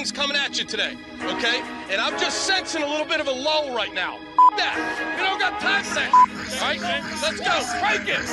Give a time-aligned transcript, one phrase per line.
[0.00, 1.60] things coming at you today, okay?
[1.90, 4.18] And I'm just sensing a little bit of a lull right now.
[4.56, 4.74] that.
[5.14, 6.10] We don't got time for that.
[6.10, 6.80] All right,
[7.20, 7.60] let's go.
[7.80, 8.24] Crank it.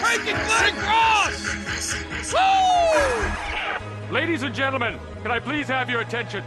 [0.00, 2.32] Crank it, Glenn Cross.
[2.32, 4.14] Woo!
[4.14, 6.42] Ladies and gentlemen, can I please have your attention?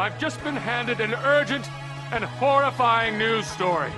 [0.00, 1.70] I've just been handed an urgent
[2.10, 3.92] and horrifying news story.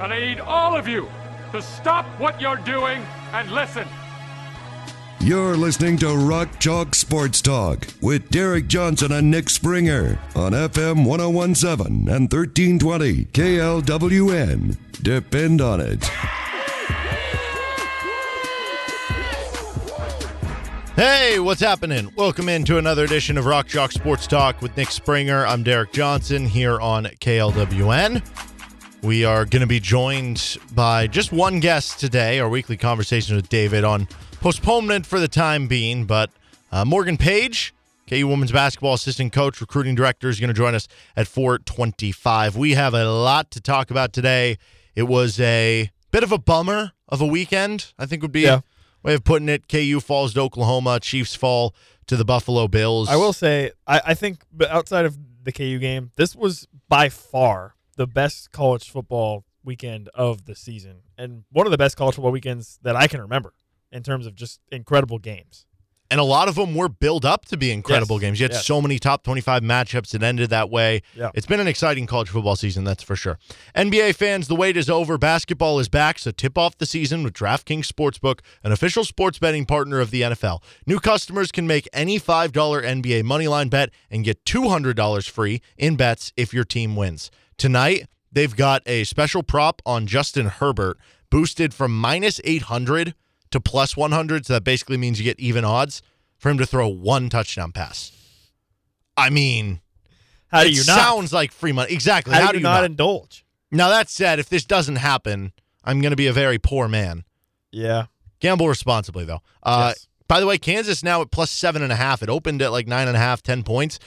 [0.00, 1.10] And I need all of you
[1.52, 3.86] to stop what you're doing and listen.
[5.22, 11.06] You're listening to Rock Chalk Sports Talk with Derek Johnson and Nick Springer on FM
[11.06, 14.76] 1017 and 1320 KLWN.
[15.00, 16.02] Depend on it.
[20.96, 22.12] Hey, what's happening?
[22.16, 25.46] Welcome into another edition of Rock Chalk Sports Talk with Nick Springer.
[25.46, 28.26] I'm Derek Johnson here on KLWN.
[29.02, 33.48] We are going to be joined by just one guest today, our weekly conversation with
[33.48, 34.08] David on
[34.42, 36.28] postponement for the time being, but
[36.72, 37.72] uh, Morgan Page,
[38.08, 42.56] KU women's basketball assistant coach, recruiting director, is going to join us at 425.
[42.56, 44.58] We have a lot to talk about today.
[44.96, 48.56] It was a bit of a bummer of a weekend, I think would be Yeah.
[49.04, 49.68] a way of putting it.
[49.68, 51.72] KU falls to Oklahoma, Chiefs fall
[52.08, 53.08] to the Buffalo Bills.
[53.08, 57.08] I will say, I, I think, but outside of the KU game, this was by
[57.08, 62.16] far the best college football weekend of the season, and one of the best college
[62.16, 63.54] football weekends that I can remember
[63.92, 65.66] in terms of just incredible games.
[66.10, 68.40] and a lot of them were built up to be incredible Yes, games.
[68.40, 68.66] You had yes.
[68.66, 71.00] so many top 25 matchups that ended that way.
[71.16, 71.30] Yeah.
[71.34, 73.38] It's been an exciting college football season, that's for sure.
[73.74, 75.16] NBA fans, the wait is over.
[75.16, 79.64] Basketball is back, so tip off the season with DraftKings Sportsbook, an official sports betting
[79.64, 80.62] partner of the NFL.
[80.86, 86.30] New customers can make any $5 NBA moneyline bet and get $200 free in bets
[86.36, 87.30] if your team wins.
[87.56, 90.98] Tonight, they've got a special prop on Justin Herbert,
[91.30, 93.14] boosted from minus 800
[93.52, 94.46] to plus 100.
[94.46, 96.02] So that basically means you get even odds
[96.38, 98.12] for him to throw one touchdown pass.
[99.16, 99.80] I mean,
[100.48, 100.98] How do you not?
[100.98, 101.92] sounds like free money.
[101.92, 102.34] Exactly.
[102.34, 103.44] how, do you not, indulge?
[103.70, 105.52] now, that said, if this doesn't happen,
[105.84, 107.24] I'm going to be a very poor man.
[107.70, 108.06] Yeah.
[108.40, 109.40] Gamble responsibly, though.
[109.62, 110.08] Uh, Yes.
[110.28, 112.22] By the way, Kansas now at plus seven and a half.
[112.22, 113.98] It opened at like nine and a half, ten points.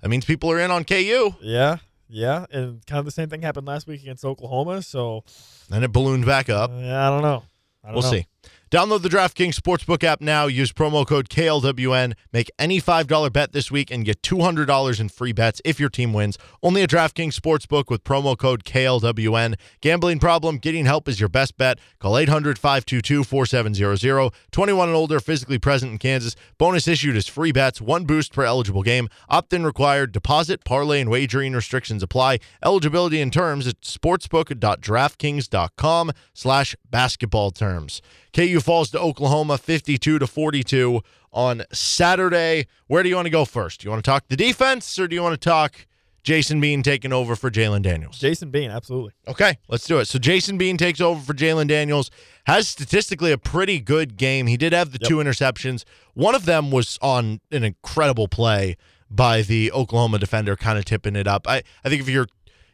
[0.00, 1.34] That means people are in on KU.
[1.42, 1.76] Yeah.
[2.08, 2.46] Yeah.
[2.50, 4.80] And kind of the same thing happened last week against Oklahoma.
[4.80, 5.24] So,
[5.68, 6.70] Then it ballooned back up.
[6.70, 7.42] uh, yeah, I don't know.
[7.82, 8.10] I don't We'll know.
[8.12, 8.26] see.
[8.74, 10.46] Download the DraftKings Sportsbook app now.
[10.46, 12.14] Use promo code KLWN.
[12.32, 16.12] Make any $5 bet this week and get $200 in free bets if your team
[16.12, 16.36] wins.
[16.60, 19.54] Only at DraftKings Sportsbook with promo code KLWN.
[19.80, 20.58] Gambling problem?
[20.58, 21.78] Getting help is your best bet.
[22.00, 24.32] Call 800 522 4700.
[24.50, 26.34] 21 and older, physically present in Kansas.
[26.58, 27.80] Bonus issued as free bets.
[27.80, 29.08] One boost per eligible game.
[29.28, 30.10] Opt in required.
[30.10, 32.40] Deposit, parlay, and wagering restrictions apply.
[32.60, 38.02] Eligibility and terms at sportsbook.draftkings.com slash basketball terms.
[38.34, 41.00] KU falls to Oklahoma 52 to 42
[41.32, 42.66] on Saturday.
[42.88, 43.80] Where do you want to go first?
[43.80, 45.86] Do you want to talk the defense or do you want to talk
[46.24, 48.18] Jason Bean taking over for Jalen Daniels?
[48.18, 49.12] Jason Bean, absolutely.
[49.28, 50.06] Okay, let's do it.
[50.06, 52.10] So Jason Bean takes over for Jalen Daniels.
[52.46, 54.46] Has statistically a pretty good game.
[54.48, 55.08] He did have the Yep.
[55.08, 55.84] two interceptions.
[56.14, 58.76] One of them was on an incredible play
[59.10, 61.46] by the Oklahoma defender, kind of tipping it up.
[61.46, 62.26] I, I think if you're,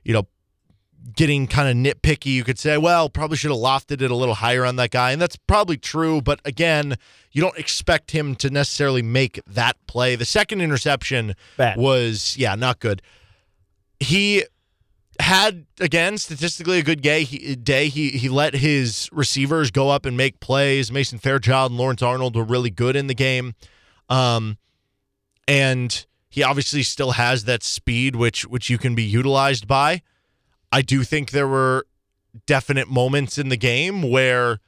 [0.04, 0.26] you know,
[1.14, 4.34] getting kind of nitpicky, you could say, well, probably should have lofted it a little
[4.34, 5.12] higher on that guy.
[5.12, 6.20] And that's probably true.
[6.20, 6.96] But again,
[7.32, 10.16] you don't expect him to necessarily make that play.
[10.16, 11.76] The second interception Bad.
[11.76, 13.02] was, yeah, not good.
[13.98, 14.44] He
[15.20, 17.24] had again statistically a good day.
[17.24, 20.90] He, day he he let his receivers go up and make plays.
[20.90, 23.54] Mason Fairchild and Lawrence Arnold were really good in the game,
[24.08, 24.56] um,
[25.46, 30.02] and he obviously still has that speed, which which you can be utilized by.
[30.72, 31.86] I do think there were
[32.46, 34.60] definite moments in the game where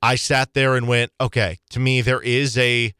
[0.00, 2.94] I sat there and went, okay, to me there is a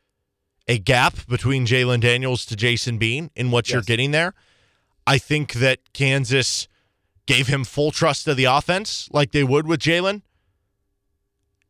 [0.67, 4.35] a gap between Jalen Daniels to Jason Bean in what you're getting there.
[5.07, 6.69] I think that Kansas
[7.25, 10.21] gave him full trust of the offense like they would with Jalen.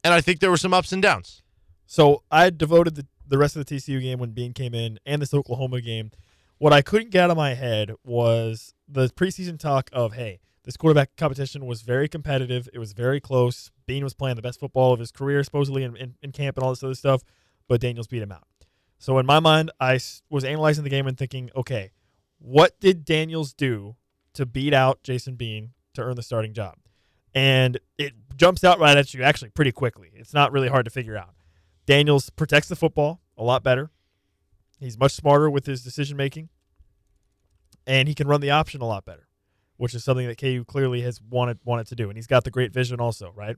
[0.02, 1.42] And I think there were some ups and downs.
[1.86, 5.22] So I devoted the, the rest of the TCU game when Bean came in and
[5.22, 6.10] this Oklahoma game.
[6.58, 10.76] What I couldn't get out of my head was the preseason talk of, hey, this
[10.76, 12.68] quarterback competition was very competitive.
[12.74, 13.70] It was very close.
[13.86, 16.62] Bean was playing the best football of his career, supposedly in, in, in camp and
[16.64, 17.22] all this other stuff,
[17.68, 18.46] but Daniels beat him out.
[18.98, 19.98] So in my mind, I
[20.28, 21.92] was analyzing the game and thinking, okay,
[22.38, 23.96] what did Daniels do
[24.34, 26.76] to beat out Jason Bean to earn the starting job?
[27.34, 30.10] And it jumps out right at you actually pretty quickly.
[30.12, 31.34] It's not really hard to figure out.
[31.86, 33.90] Daniels protects the football a lot better.
[34.80, 36.50] He's much smarter with his decision making,
[37.86, 39.27] and he can run the option a lot better,
[39.78, 42.10] which is something that KU clearly has wanted wanted to do.
[42.10, 43.56] And he's got the great vision also, right?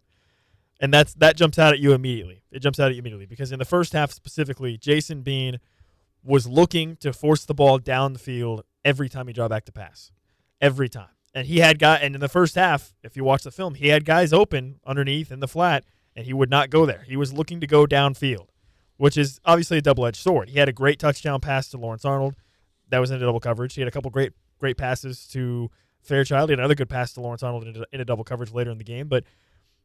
[0.80, 2.44] And that's that jumps out at you immediately.
[2.52, 5.58] It jumps out at you immediately because in the first half specifically, Jason Bean
[6.22, 9.72] was looking to force the ball down the field every time he dropped back to
[9.72, 10.12] pass,
[10.60, 11.08] every time.
[11.34, 13.88] And he had guy, and in the first half, if you watch the film, he
[13.88, 15.84] had guys open underneath in the flat,
[16.16, 17.04] and he would not go there.
[17.06, 18.48] He was looking to go downfield,
[18.96, 20.48] which is obviously a double edged sword.
[20.48, 22.34] He had a great touchdown pass to Lawrence Arnold,
[22.90, 23.74] that was in double coverage.
[23.74, 25.70] He had a couple great great passes to
[26.02, 26.48] Fairchild.
[26.48, 28.70] He had another good pass to Lawrence Arnold in a, in a double coverage later
[28.70, 29.24] in the game, but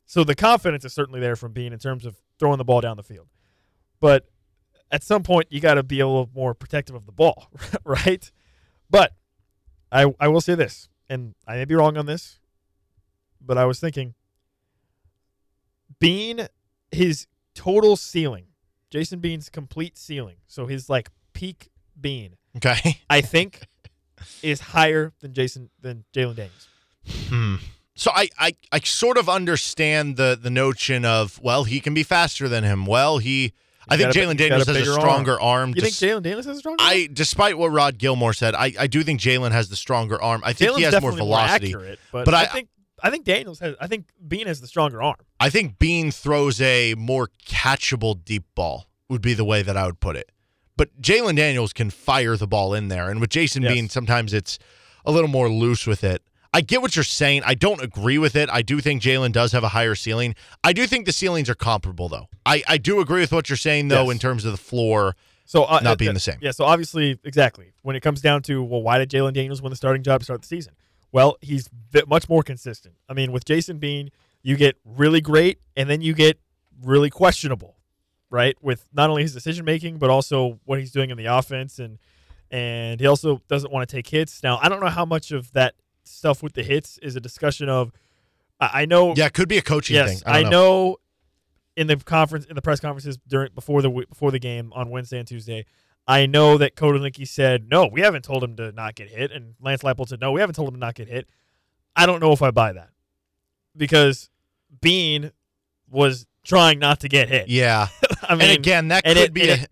[0.06, 2.96] so the confidence is certainly there from Bean in terms of throwing the ball down
[2.98, 3.28] the field.
[4.00, 4.30] But
[4.92, 7.50] at some point, you got to be a little more protective of the ball,
[7.84, 8.32] right?
[8.90, 9.14] But
[9.92, 12.40] I I will say this, and I may be wrong on this,
[13.42, 14.14] but I was thinking
[16.00, 16.48] Bean,
[16.92, 18.48] his total ceiling,
[18.90, 21.70] Jason Bean's complete ceiling, so his like peak
[22.00, 23.00] Bean, Okay.
[23.10, 23.68] I think
[24.42, 26.68] is higher than Jason than Jalen Daniels.
[27.30, 27.56] Hmm.
[27.96, 32.04] So I, I I sort of understand the the notion of well he can be
[32.04, 32.86] faster than him.
[32.86, 33.54] Well he
[33.88, 35.74] I think Jalen Daniels has a stronger arm.
[35.76, 36.78] You think Jalen Daniels has a stronger?
[36.84, 40.42] I despite what Rod Gilmore said, I, I do think Jalen has the stronger arm.
[40.44, 41.68] I think Jalen's he has more velocity.
[41.68, 42.70] accurate, but, But I, I- think
[43.04, 43.76] I think Daniels has.
[43.80, 45.18] I think Bean has the stronger arm.
[45.40, 49.86] I think Bean throws a more catchable deep ball would be the way that I
[49.86, 50.32] would put it.
[50.78, 53.74] But Jalen Daniels can fire the ball in there, and with Jason Yes.
[53.74, 54.60] Bean, sometimes it's
[55.06, 56.22] a little more loose with it.
[56.54, 57.44] I get what you're saying.
[57.46, 58.50] I don't agree with it.
[58.50, 60.36] I do think Jalen does have a higher ceiling.
[60.64, 62.28] I do think the ceilings are comparable, though.
[62.46, 64.12] I, I do agree with what you're saying, though, Yes.
[64.14, 65.16] in terms of the floor.
[65.46, 66.38] So uh, Not uh, being uh, the same.
[66.42, 66.52] Yeah.
[66.52, 69.76] So obviously, exactly when it comes down to well, why did Jalen Daniels win the
[69.76, 70.74] starting job to start the season?
[71.12, 71.70] Well, he's
[72.08, 72.96] much more consistent.
[73.08, 74.10] I mean, with Jason Bean,
[74.42, 76.40] you get really great, and then you get
[76.84, 77.75] really questionable,
[78.36, 78.56] right?
[78.62, 81.98] With not only his decision making, but also what he's doing in the offense, and
[82.52, 84.44] and he also doesn't want to take hits.
[84.44, 85.74] Now, I don't know how much of that
[86.04, 87.92] stuff with the hits is a discussion of.
[88.60, 90.24] I know Yeah, it could be a coaching yes, thing.
[90.26, 90.98] I, I, don't know.
[91.76, 95.20] In the conference, in the press conferences during before the before the game on Wednesday
[95.20, 95.66] and Tuesday,
[96.08, 99.56] I know that Kotelnicki said no, we haven't told him to not get hit, and
[99.62, 101.28] Lance Leipold said no, we haven't told him to not get hit.
[101.96, 102.90] I don't know if I buy that
[103.76, 104.30] because
[104.82, 105.32] Bean
[105.90, 107.50] was trying not to get hit.
[107.50, 107.88] Yeah.
[108.30, 109.66] I mean, and again, that could it- be a.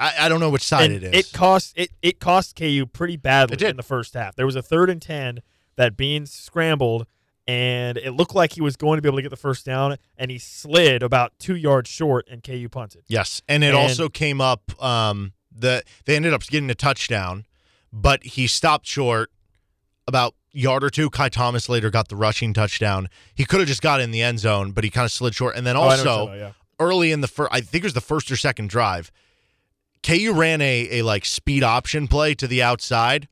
[0.00, 1.10] I I don't know which side it is.
[1.12, 4.36] It cost it it cost KU pretty badly in the first half.
[4.36, 5.40] There was a third and ten
[5.76, 7.06] that Bean scrambled,
[7.46, 9.96] and it looked like he was going to be able to get the first down,
[10.16, 13.02] and he slid about two yards short, and KU punted.
[13.08, 14.72] Yes, and it And- also came up.
[14.82, 17.46] Um, the they ended up getting a touchdown,
[17.92, 19.30] but he stopped short
[20.06, 21.10] about yard or two.
[21.10, 23.08] Kai Thomas later got the rushing touchdown.
[23.34, 25.56] He could have just got in the end zone, but he kind of slid short.
[25.56, 28.00] And then Oh, also talking about, early in the first, I think it was the
[28.00, 29.12] first or second drive,
[30.02, 33.28] KU ran a a like speed option play to the outside,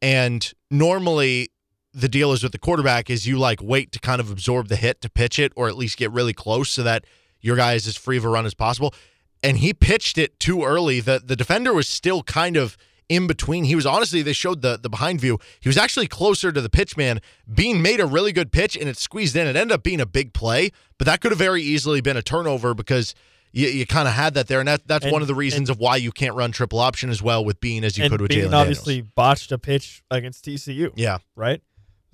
[0.00, 1.48] and normally
[1.94, 4.76] the deal is with the quarterback is you like wait to kind of absorb the
[4.76, 7.04] hit to pitch it or at least get really close so that
[7.40, 8.94] your guy is as free of a run as possible.
[9.42, 11.00] And he pitched it too early.
[11.00, 12.76] The the defender was still kind of
[13.08, 13.64] in between.
[13.64, 15.38] He was honestly, they showed the the behind view.
[15.60, 17.20] He was actually closer to the pitch man.
[17.52, 19.46] Bean made a really good pitch and it squeezed in.
[19.46, 22.22] It ended up being a big play, but that could have very easily been a
[22.22, 23.14] turnover because
[23.52, 24.60] you, you kind of had that there.
[24.60, 27.10] And that, that's And- one of the reasons of why you can't run triple option
[27.10, 29.12] as well with Bean as you could with Bean Jalen obviously Daniels.
[29.14, 30.90] botched a pitch against TCU.
[30.96, 31.18] Yeah.
[31.36, 31.60] right?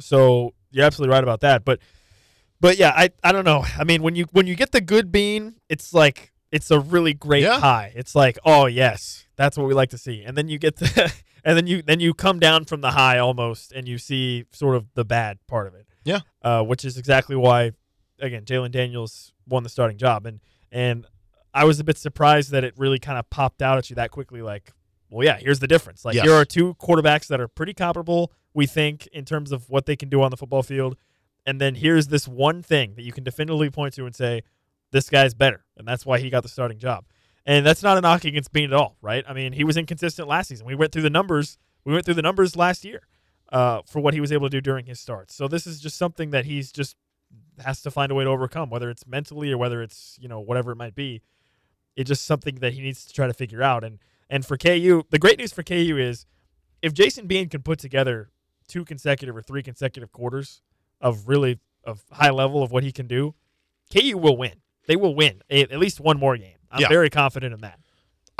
[0.00, 1.64] So you're absolutely right about that.
[1.64, 1.79] But
[2.61, 3.64] but yeah, I I don't know.
[3.79, 7.14] I mean, when you when you get the good bean, it's like it's a really
[7.14, 7.61] great Yeah.
[7.61, 7.93] high.
[7.94, 10.23] It's like, oh yes, that's what we like to see.
[10.25, 11.11] And then you get the
[11.44, 14.77] and then you then you come down from the high almost, and you see sort
[14.77, 15.86] of the bad part of it.
[16.05, 16.20] Yeah.
[16.43, 17.72] uh, which is exactly why,
[18.19, 21.06] again, Jalen Daniels won the starting job, and and
[21.55, 24.10] I was a bit surprised that it really kind of popped out at you that
[24.10, 24.43] quickly.
[24.43, 24.72] Like,
[25.10, 26.05] well, yeah, here's the difference.
[26.05, 26.24] Like, Yes.
[26.24, 29.96] here are two quarterbacks that are pretty comparable, we think, in terms of what they
[29.96, 30.96] can do on the football field.
[31.46, 34.43] And then here's this one thing that you can definitively point to and say,
[34.93, 35.65] this guy's better.
[35.77, 37.05] And that's why he got the starting job.
[37.48, 39.24] And that's not a knock against Bean at all, right?
[39.26, 40.67] I mean, he was inconsistent last season.
[40.67, 41.56] We went through the numbers.
[41.82, 43.08] We went through the numbers last year
[43.50, 45.34] uh, for what he was able to do during his starts.
[45.34, 46.94] So this is just something that he's just
[47.64, 50.40] has to find a way to overcome, whether it's mentally or whether it's you know
[50.40, 51.22] whatever it might be.
[51.96, 53.82] It's just something that he needs to try to figure out.
[53.82, 56.26] And and for KU, the great news for KU is
[56.82, 58.28] if Jason Bean can put together
[58.69, 60.60] two consecutive or three consecutive quarters
[61.00, 63.34] of really of high level of what he can do,
[63.90, 64.60] KU will win.
[64.86, 66.57] They will win at least one more game.
[66.70, 66.89] I'm Yeah.
[66.89, 67.79] very confident in that.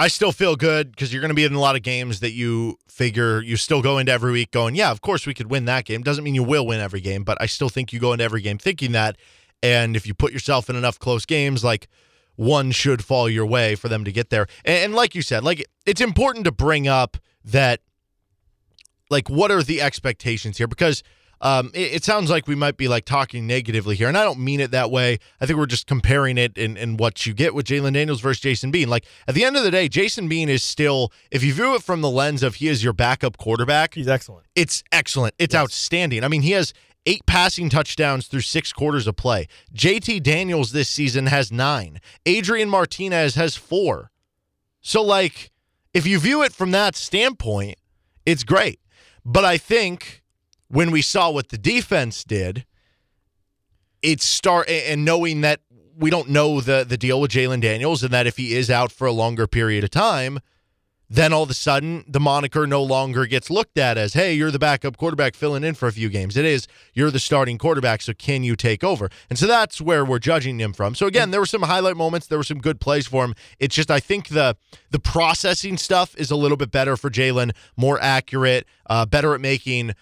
[0.01, 2.31] I still feel good because you're going to be in a lot of games that
[2.31, 5.65] you figure you still go into every week going, yeah, of course we could win
[5.65, 6.03] that game.
[6.03, 8.41] Doesn't mean you will win every game, but I still think you go into every
[8.41, 9.17] game thinking that.
[9.61, 11.89] And if you put yourself in enough close games, like
[12.37, 14.47] one should fall your way for them to get there.
[14.65, 17.81] And, and like you said, like it's important to bring up that,
[19.11, 20.69] like, what are the expectations here?
[20.69, 21.03] Because
[21.41, 24.41] um, it, it sounds like we might be like talking negatively here, and I don't
[24.41, 25.19] mean it that way.
[25.41, 28.41] I think we're just comparing it in, in what you get with Jalen Daniels versus
[28.41, 28.89] Jason Bean.
[28.89, 31.83] Like at the end of the day, Jason Bean is still, if you view it
[31.83, 34.47] from the lens of he is your backup quarterback, He's excellent.
[34.55, 35.35] it's excellent.
[35.39, 36.25] It's outstanding.
[36.25, 36.73] I mean, he has
[37.07, 39.47] eight passing touchdowns through six quarters of play.
[39.75, 42.01] JT Daniels this season has nine.
[42.27, 44.11] Adrian Martinez has four.
[44.81, 45.51] So, like,
[45.95, 47.79] if you view it from that standpoint,
[48.27, 48.81] it's great.
[49.25, 50.23] But I think
[50.69, 52.65] when we saw what the defense did,
[54.03, 55.61] it's start and knowing that
[55.97, 58.93] we don't know the the deal with Jalen Daniels and that if he is out
[58.93, 60.39] for a longer period of time,
[61.11, 64.51] then all of a sudden the moniker no longer gets looked at as, hey, you're
[64.51, 66.37] the backup quarterback filling in for a few games.
[66.37, 69.09] It is, you're the starting quarterback, so can you take over?
[69.31, 70.95] And so that's where we're judging him from.
[70.95, 73.35] So again, there were some highlight moments, there were some good plays for him.
[73.59, 74.57] It's just I think the
[74.91, 79.41] the processing stuff is a little bit better for Jalen, more accurate, uh, better at
[79.41, 79.95] making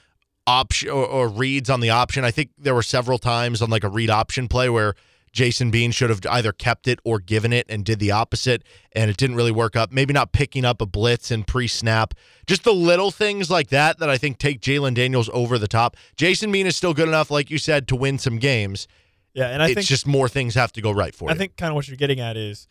[0.47, 2.25] option or, or reads on the option.
[2.25, 4.95] I think there were several times on like a read option play where
[5.33, 9.11] Jason Bean should have either kept it or given it and did the opposite, and
[9.11, 9.93] it didn't really work up.
[9.93, 12.15] Maybe not picking up a blitz and pre snap.
[12.47, 15.97] Just the little things like that that I think take Jalen Daniels over the top.
[16.17, 18.89] Jason Bean is still good enough, like you said, to win some games.
[19.35, 21.33] Yeah, and I think it's think just more things have to go right for it.
[21.33, 21.39] I you.
[21.39, 22.67] think kind of what you're getting at is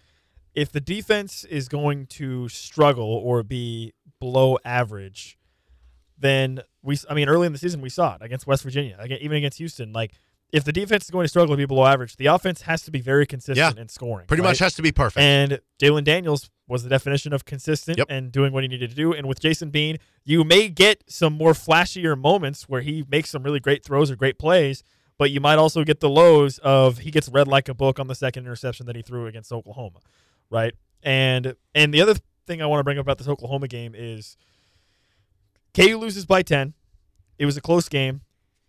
[0.56, 5.38] if the defense is going to struggle or be below average,
[6.18, 6.98] then we.
[7.10, 9.58] I mean, early in the season we saw it against West Virginia, again, even against
[9.58, 9.92] Houston.
[9.94, 10.14] Like
[10.52, 12.92] if the defense is going to struggle to be below average, the offense has to
[12.92, 13.82] be very consistent Yeah.
[13.82, 14.28] in scoring.
[14.28, 14.50] Pretty right?
[14.50, 15.20] much has to be perfect.
[15.22, 18.08] And Jalen Daniels was the definition of consistent Yep.
[18.10, 19.12] and doing what he needed to do.
[19.12, 23.44] And with Jason Bean, you may get some more flashier moments where he makes some
[23.44, 24.84] really great throws or great plays,
[25.18, 28.08] but you might also get the lows of he gets read like a book on
[28.08, 30.00] the second interception that he threw against Oklahoma,
[30.50, 30.74] right?
[31.04, 32.16] And and the other
[32.48, 34.38] thing I want to bring up about this Oklahoma game is
[35.76, 36.74] KU loses by 10.
[37.38, 38.22] It was a close game.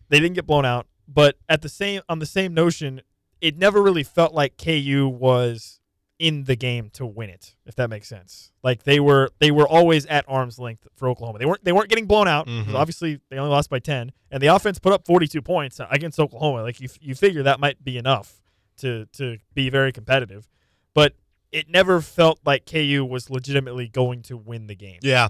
[0.08, 3.00] They didn't get blown out, but at the same on the same notion,
[3.40, 5.80] it never really felt like KU was
[6.18, 8.50] in the game to win it, if that makes sense.
[8.62, 11.38] Like they were they were always at arm's length for Oklahoma.
[11.38, 12.46] They weren't they weren't getting blown out.
[12.46, 12.74] Mhm.
[12.74, 16.62] Obviously, they only lost by 10 and the offense put up 42 points against Oklahoma.
[16.62, 18.40] Like you you figure that might be enough
[18.78, 20.48] to to be very competitive.
[20.94, 21.14] But
[21.52, 24.98] it never felt like KU was legitimately going to win the game.
[25.02, 25.28] Yeah.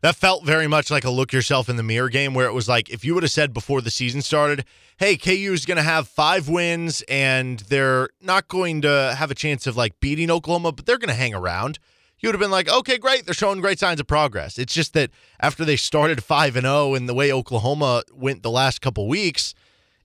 [0.00, 2.68] That felt very much like a look yourself in the mirror game where it was
[2.68, 4.64] like if you would have said before the season started,
[4.98, 9.34] hey, KU is going to have five wins and they're not going to have a
[9.34, 11.78] chance of like beating Oklahoma, but they're going to hang around.
[12.20, 13.26] You would have been like, okay, great.
[13.26, 14.58] They're showing great signs of progress.
[14.58, 15.10] It's just that
[15.40, 19.54] after they started 5 and 0 and the way Oklahoma went the last couple weeks,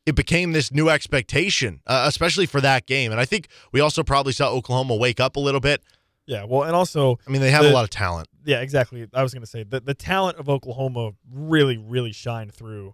[0.06, 3.12] it became this new expectation, uh, especially for that game.
[3.12, 5.82] And I think we also probably saw Oklahoma wake up a little bit.
[6.30, 8.28] Yeah, well, and also I mean, they have The- a lot of talent.
[8.46, 9.08] yeah, exactly.
[9.14, 12.94] I was going to say the the talent of Oklahoma really, really shined through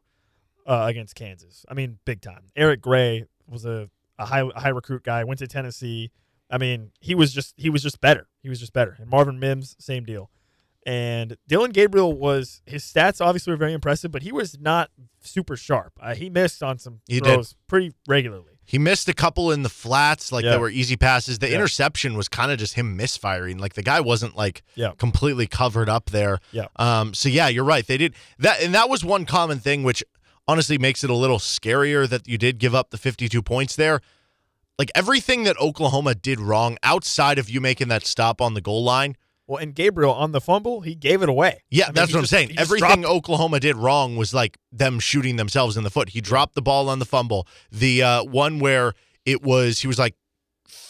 [0.65, 1.65] uh, against Kansas.
[1.69, 2.45] I mean, big time.
[2.55, 5.23] Eric Gray was a, a high a high recruit guy.
[5.25, 6.11] Went to Tennessee.
[6.49, 8.27] I mean, he was just he was just better.
[8.41, 8.95] He was just better.
[8.99, 10.31] And Marvin Mims, same deal.
[10.85, 15.57] And Dillon Gabriel was his stats obviously were very impressive, but he was not super
[15.57, 15.93] sharp.
[15.99, 17.25] Uh, he missed on some He did.
[17.33, 18.54] throws pretty regularly.
[18.65, 20.51] He missed a couple in the flats, like Yeah.
[20.51, 21.39] that were easy passes.
[21.39, 21.55] The Yeah.
[21.55, 23.57] interception was kind of just him misfiring.
[23.59, 24.91] Like the guy wasn't like Yeah.
[24.97, 26.39] completely covered up there.
[26.51, 26.65] Yeah.
[26.77, 27.13] Um.
[27.13, 27.85] So yeah, you're right.
[27.85, 30.03] They did that, and that was one common thing, which
[30.47, 34.01] honestly makes it a little scarier that you did give up the 52 points there.
[34.77, 38.83] Like everything that Oklahoma did wrong outside of you making that stop on the goal
[38.83, 39.15] line.
[39.47, 41.61] Well, and Gabriel on the fumble, he gave it away.
[41.69, 42.53] Yeah, I mean, that's what I'm saying.
[42.57, 43.05] Everything.
[43.05, 46.09] Oklahoma did wrong was like them shooting themselves in the foot.
[46.09, 47.47] He dropped the ball on the fumble.
[47.71, 50.15] The uh, one where it was he was like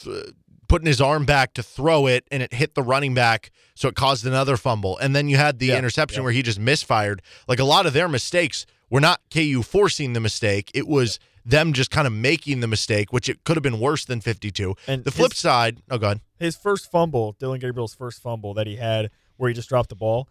[0.04, 0.28] th-
[0.68, 3.96] putting his arm back to throw it, and it hit the running back, so it
[3.96, 4.98] caused another fumble.
[5.00, 6.24] And then you had the Yeah, interception yeah.
[6.24, 7.22] where he just misfired.
[7.48, 11.74] Like a lot of their mistakes were not KU forcing the mistake; it was them
[11.74, 14.76] just kind of making the mistake, which it could have been worse than 52.
[14.88, 18.66] And the flip his- side, oh god, his first fumble, Dillon Gabriel's first fumble that
[18.68, 20.28] he had where he just dropped the ball.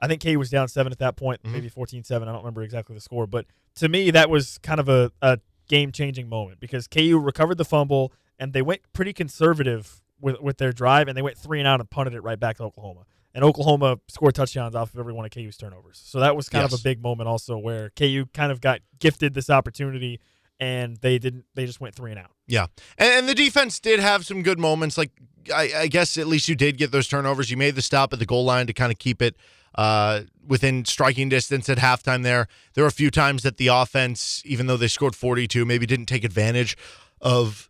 [0.00, 1.52] I think KU was down seven at that point, Mhm.
[1.52, 2.26] maybe 14 7.
[2.26, 3.26] I don't remember exactly the score.
[3.26, 5.38] But to me, that was kind of a, a
[5.68, 10.58] game changing moment because KU recovered the fumble and they went pretty conservative with, with
[10.58, 13.04] their drive and they went three and out and punted it right back to Oklahoma.
[13.34, 16.02] And Oklahoma scored touchdowns off of every one of KU's turnovers.
[16.04, 19.34] So that was kind of a big moment also where KU kind of got gifted
[19.34, 20.18] this opportunity
[20.60, 22.30] and they didn't, they just went three and out.
[22.46, 22.66] Yeah,
[22.98, 24.96] and, and the defense did have some good moments.
[24.96, 25.10] Like
[25.52, 27.50] I, I guess at least you did get those turnovers.
[27.50, 29.36] You made the stop at the goal line to kind of keep it
[29.74, 32.22] uh, within striking distance at halftime.
[32.22, 35.86] There, there were a few times that the offense, even though they scored 42, maybe
[35.86, 36.76] didn't take advantage
[37.20, 37.68] of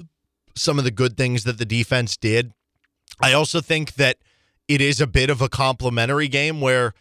[0.54, 2.52] some of the good things that the defense did.
[3.20, 4.16] I also think that
[4.68, 6.94] it is a bit of a complementary game where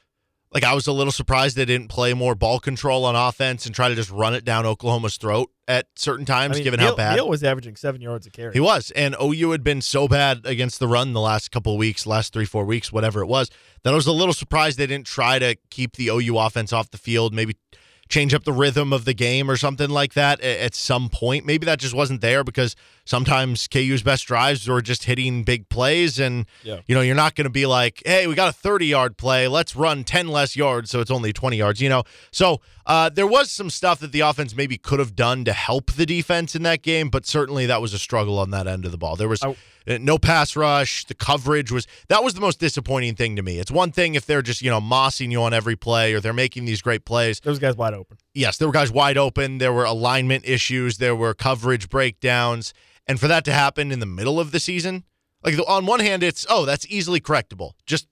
[0.52, 3.76] Like I was a little surprised they didn't play more ball control on offense and
[3.76, 6.90] try to just run it down Oklahoma's throat at certain times, I mean, given Neal,
[6.90, 8.54] how bad Neal was averaging seven yards a carry.
[8.54, 8.90] he was.
[8.96, 12.34] And OU had been so bad against the run the last couple of weeks, last
[12.34, 13.52] three, four weeks, whatever it was,
[13.84, 16.90] that I was a little surprised they didn't try to keep the OU offense off
[16.90, 17.56] the field, maybe
[18.10, 21.46] change up the rhythm of the game or something like that a- at some point.
[21.46, 22.76] Maybe that just wasn't there because
[23.10, 26.20] sometimes KU's best drives were just hitting big plays.
[26.20, 26.82] And, Yeah.
[26.88, 29.48] you know, you're not going to be like, hey, we got a 30 yard play.
[29.48, 30.92] Let's run 10 less yards.
[30.92, 32.04] So it's only 20 yards, you know?
[32.32, 35.92] So uh, there was some stuff that the offense maybe could have done to help
[35.94, 38.92] the defense in that game, but certainly that was a struggle on that end of
[38.92, 39.16] the ball.
[39.16, 39.42] There was.
[39.44, 39.56] I-
[39.88, 41.06] uh, no pass rush.
[41.06, 43.58] The coverage was that was the most disappointing thing to me.
[43.58, 46.34] It's one thing if they're just you know mossing you on every play or they're
[46.34, 47.40] making these great plays.
[47.40, 48.18] Those guys wide open.
[48.40, 49.58] Yes, there were guys wide open.
[49.58, 50.98] There were alignment issues.
[50.98, 52.74] There were coverage breakdowns,
[53.06, 55.04] and for that to happen in the middle of the season,
[55.44, 57.74] like on one hand, it's oh that's easily correctable.
[57.86, 58.08] Just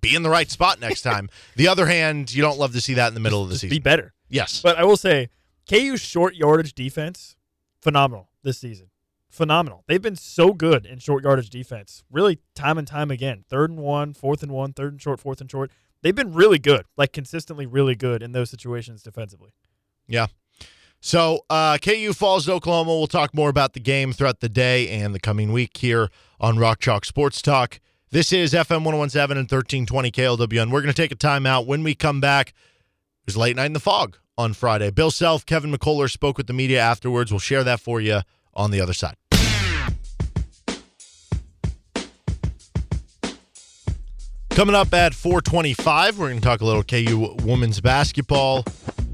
[0.00, 1.28] be in the right spot next time.
[1.56, 3.68] the other hand, you don't love to see that in the middle of the Just
[3.68, 4.14] be better.
[4.30, 5.28] Yes, But I will say,
[5.68, 7.36] KU's short yardage defense,
[7.82, 8.88] phenomenal this season.
[9.28, 9.84] Phenomenal.
[9.86, 13.44] They've been so good in short yardage defense, really time and time again.
[13.50, 15.70] Third and one, fourth and one, third and short, fourth and short.
[16.02, 19.50] They've been really good, like consistently really good in those situations defensively.
[20.06, 20.26] Yeah.
[21.00, 22.90] So uh, KU falls to Oklahoma.
[22.90, 26.08] We'll talk more about the game throughout the day and the coming week here
[26.40, 27.80] on Rock Chalk Sports Talk.
[28.10, 31.66] This is FM 1017 and 1320 KLW, and we're going to take a timeout.
[31.66, 32.54] When we come back, it
[33.26, 34.90] was late night in the Phog on Friday.
[34.90, 37.30] Bill Self, Kevin McCullar spoke with the media afterwards.
[37.30, 38.22] We'll share that for you
[38.54, 39.16] on the other side.
[44.58, 48.64] Coming up at 425, we're going to talk a little KU women's basketball.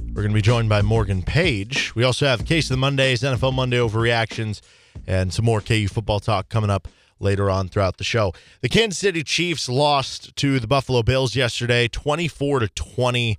[0.06, 1.94] We're going to be joined by Morgan Page.
[1.94, 4.62] We also have Case of the Mondays, NFL Monday overreactions,
[5.06, 6.88] and some more KU football talk coming up
[7.20, 8.32] later on throughout the show.
[8.62, 13.38] The Kansas City Chiefs lost to the Buffalo Bills yesterday, 24 to 20.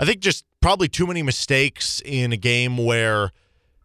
[0.00, 3.30] I think just probably too many mistakes in a game where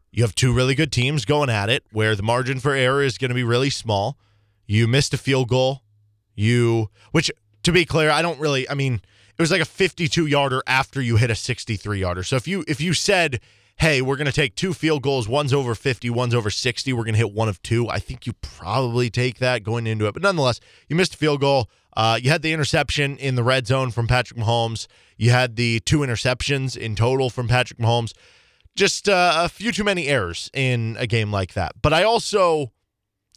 [0.09, 3.19] you have two really good teams going at it, where the margin for error is
[3.19, 4.17] going to be really small.
[4.65, 5.83] You missed a field goal.
[6.33, 7.29] You, which
[7.63, 8.70] to be clear, I don't really.
[8.70, 12.24] I mean, it was like a 52 yarder after you hit a 63 yarder.
[12.24, 13.39] So if you if you said,
[13.78, 17.04] "Hey, we're going to take two field goals, one's over 50, one's over 60, we're
[17.04, 20.13] going to hit one of two," I think you probably take that going into it.
[20.13, 21.69] But nonetheless, you missed a field goal.
[21.95, 24.88] Uh, you had the interception in the red zone from Patrick Mahomes.
[25.17, 28.13] You had the two interceptions in total from Patrick Mahomes.
[28.76, 31.74] Just uh, a few too many errors in a game like that.
[31.82, 32.72] But I also,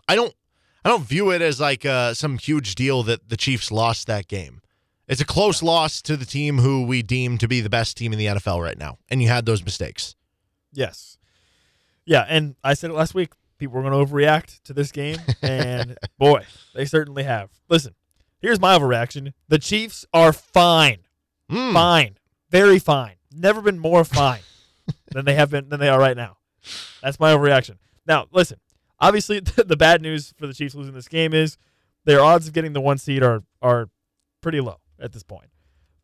[0.07, 0.35] I don't,
[0.85, 4.27] I don't view it as like uh, some huge deal that the Chiefs lost that
[4.29, 4.61] game.
[5.09, 8.13] It's a close loss to the team who we deem to be the best team
[8.13, 10.17] in the NFL right now, and you had those mistakes.
[10.73, 11.19] Yes.
[12.05, 13.33] Yeah, and I said it last week.
[13.59, 16.43] People were going to overreact to this game, and boy,
[16.75, 17.51] they certainly have.
[17.69, 17.95] Listen,
[18.41, 19.33] here's my overreaction.
[19.49, 20.99] The Chiefs are fine,
[21.51, 21.73] Mm.
[21.75, 22.17] fine,
[22.51, 23.17] very fine.
[23.33, 24.41] Never been more fine
[25.13, 26.39] than they have been than they are right now.
[27.03, 27.77] That's my overreaction.
[28.07, 28.59] Now, listen.
[29.03, 31.59] Obviously, the bad news for the Chiefs losing this game is
[32.05, 33.91] their odds of getting the one seed are are
[34.41, 35.51] pretty low at this point.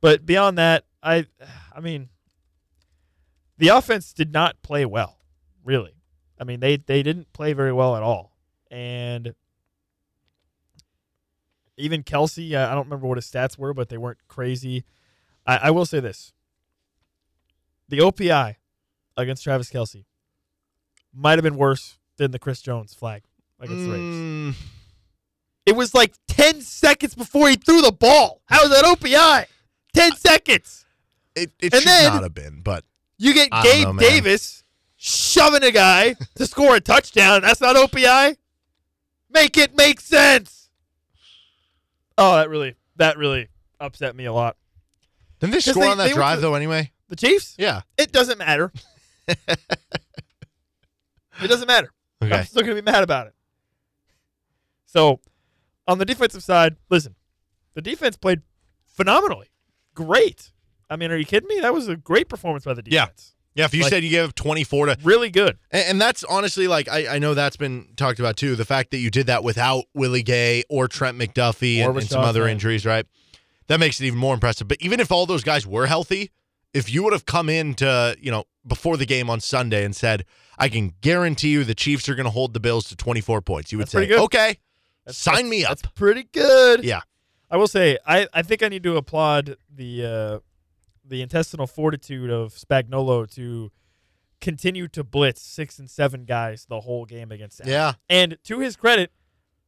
[0.01, 1.27] But beyond that, I
[1.75, 2.09] I mean,
[3.57, 5.21] the offense did not play well,
[5.65, 5.95] really.
[6.41, 8.33] I mean, they they didn't play very well at all,
[8.69, 9.33] and
[11.77, 14.85] even Kelce, I I don't remember what his stats were, but they weren't crazy.
[15.47, 16.33] I, I will say this:
[17.89, 18.57] the OPI
[19.17, 20.05] against Travis Kelce
[21.13, 23.23] might have been worse than the Chris Jones flag
[23.61, 24.15] against the Raiders.
[24.15, 24.55] Mm,
[25.67, 28.43] It was like ten seconds before he threw the ball.
[28.47, 29.47] How is that OPI?
[29.95, 30.85] Ten seconds.
[31.35, 32.85] it it And should then- not have been, but
[33.19, 33.99] You get I Gabe know.
[33.99, 34.65] Davis
[34.97, 37.43] shoving a guy to score a touchdown.
[37.43, 38.37] That's not OPI.
[39.31, 40.71] Make it make sense.
[42.17, 43.49] Oh, that really that really
[43.81, 44.57] upset me a lot.
[45.41, 46.55] didn't they 'Cause score they- on that drive the- though?
[46.55, 47.55] Anyway, The Chiefs?
[47.59, 47.83] yeah.
[47.97, 48.73] It doesn't matter.
[49.29, 49.39] it
[51.47, 51.93] doesn't matter.
[52.23, 52.35] Okay.
[52.39, 53.35] I'm still gonna be mad about it.
[54.87, 55.21] So,
[55.87, 57.15] on the defensive side, listen,
[57.75, 58.43] the defense played
[58.87, 59.49] phenomenally,
[59.95, 60.53] great.
[60.91, 61.61] I mean, are you kidding me?
[61.61, 63.35] That was a great performance by the defense.
[63.55, 65.59] Yeah, Yeah, if you Like- said you gave 24 to Really good.
[65.71, 68.57] And, and that's honestly like I, I know that's been talked about too.
[68.57, 72.09] The fact that you did that without Willie Gay or Trent McDuffie Or and, and
[72.09, 73.07] some other injuries, right?
[73.67, 74.67] That makes it even more impressive.
[74.67, 76.31] But even if all those guys were healthy,
[76.75, 80.25] if you would have come into you know before the game on Sunday and said,
[80.59, 83.73] "I can guarantee you the Chiefs are going to hold the Bills to 24 points,"
[83.73, 84.15] you would That's say.
[84.15, 84.59] "Okay,
[85.05, 86.85] That's- sign that's- me up." That's pretty good.
[86.85, 87.01] Yeah.
[87.51, 90.39] I will say, I, I think I need to applaud the uh,
[91.03, 93.73] the intestinal fortitude of Spagnuolo to
[94.41, 97.73] continue to blitz six and seven guys the whole game against Allen.
[97.73, 99.11] Yeah, And to his credit,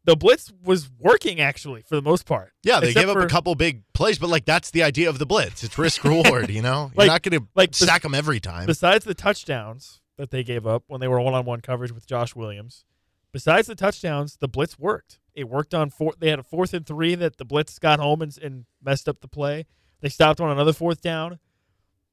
[0.04, 2.52] the blitz was working actually for the most part.
[2.62, 5.18] Yeah, they gave up for- a couple big plays, but like that's the idea of
[5.18, 5.62] the blitz.
[5.62, 6.90] It's risk reward, you know?
[6.94, 8.66] You're Like- not going to like sack them every time.
[8.66, 12.84] Besides the touchdowns that they gave up when they were one-on-one coverage with Josh Williams,
[13.32, 15.18] besides the touchdowns, the blitz worked.
[15.34, 16.14] It worked on four.
[16.18, 19.20] They had a fourth and three that the blitz got home and, and messed up
[19.20, 19.66] the play.
[20.00, 21.38] They stopped on another fourth down.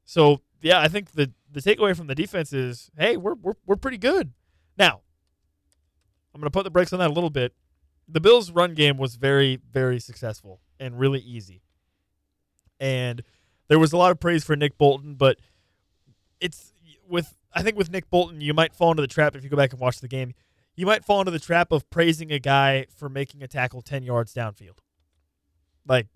[0.06, 3.76] So yeah, I think the the takeaway from the defense is, hey, we're we're we're
[3.76, 4.34] pretty good.
[4.78, 5.02] Now,
[6.34, 7.54] I'm gonna put the brakes on that a little bit.
[8.08, 11.62] The Bills' run game was very very successful and really easy,
[12.80, 13.22] and
[13.68, 15.38] there was a lot of praise for Nick Bolton, but
[16.40, 16.74] it's
[17.08, 19.58] with I think with Nick Bolton, you might fall into the trap if you go
[19.58, 20.34] back and watch the game.
[20.76, 24.04] You might fall into the trap of praising a guy for making a tackle ten
[24.04, 24.78] yards downfield.
[25.88, 26.08] Like,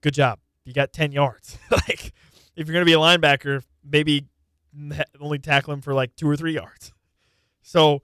[0.00, 1.58] good job, you got ten yards.
[1.70, 2.12] like,
[2.56, 4.26] if you're gonna be a linebacker, maybe
[5.20, 6.92] only tackle him for like two or three yards.
[7.62, 8.02] So,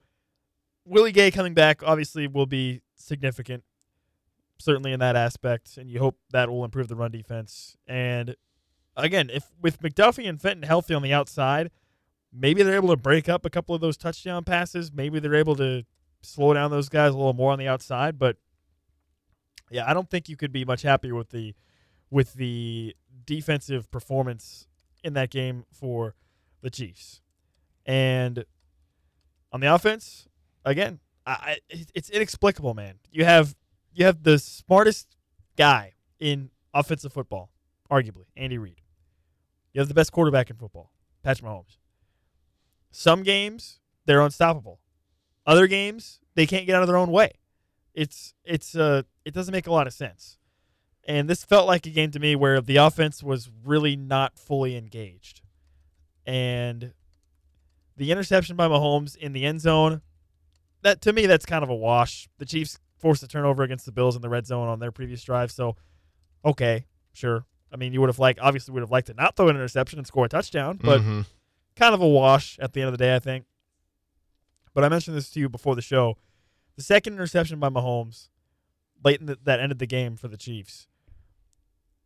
[0.85, 3.63] Willie Gay coming back obviously will be significant,
[4.57, 7.77] certainly in that aspect, and you hope that will improve the run defense.
[7.87, 8.35] And
[8.95, 11.71] again, if with McDuffie and Fenton healthy on the outside,
[12.33, 14.91] maybe they're able to break up a couple of those touchdown passes.
[14.91, 15.83] Maybe they're able to
[16.21, 18.17] slow down those guys a little more on the outside.
[18.17, 18.37] But
[19.69, 21.55] yeah, I don't think you could be much happier with the
[22.09, 24.67] with the defensive performance
[25.03, 26.15] in that game for
[26.61, 27.21] the Chiefs.
[27.85, 28.45] And
[29.51, 30.27] on the offense,
[30.63, 32.95] again, I, it's inexplicable, man.
[33.11, 33.55] You have
[33.93, 35.15] you have the smartest
[35.57, 37.49] guy in offensive football,
[37.89, 38.81] arguably, Andy Reid.
[39.73, 40.91] You have the best quarterback in football,
[41.23, 41.77] Patrick Mahomes.
[42.91, 44.79] Some games they're unstoppable.
[45.45, 47.31] Other games they can't get out of their own way.
[47.93, 50.37] It's it's uh it doesn't make a lot of sense.
[51.07, 54.75] And this felt like a game to me where the offense was really not fully
[54.75, 55.41] engaged.
[56.25, 56.93] And
[57.95, 60.01] the interception by Mahomes in the end zone,
[60.85, 62.29] that to me that's kind of a wash.
[62.37, 65.21] The Chiefs forced a turnover against the Bills in the red zone on their previous
[65.23, 65.75] drive, so
[66.45, 67.45] okay, sure.
[67.71, 69.99] I mean, you would have liked obviously would have liked to not throw an interception
[69.99, 71.25] and score a touchdown, but Mhm.
[71.75, 73.45] kind of a wash at the end of the day, I think.
[74.73, 76.17] But I mentioned this to you before the show.
[76.75, 78.29] The second interception by Mahomes,
[79.03, 80.87] late in the, that ended the game for the Chiefs.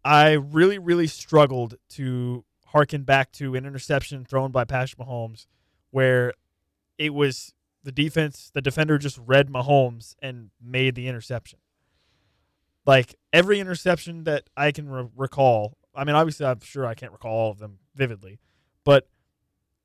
[0.06, 5.46] I really, really struggled to harken back to an interception thrown by Patrick Mahomes,
[5.92, 6.34] where
[6.98, 11.60] it was the defense, the defender just read Mahomes and made the interception.
[12.86, 17.12] Like every interception that I can re- recall, I mean, obviously, I'm sure I can't
[17.12, 18.40] recall all of them vividly,
[18.84, 19.08] but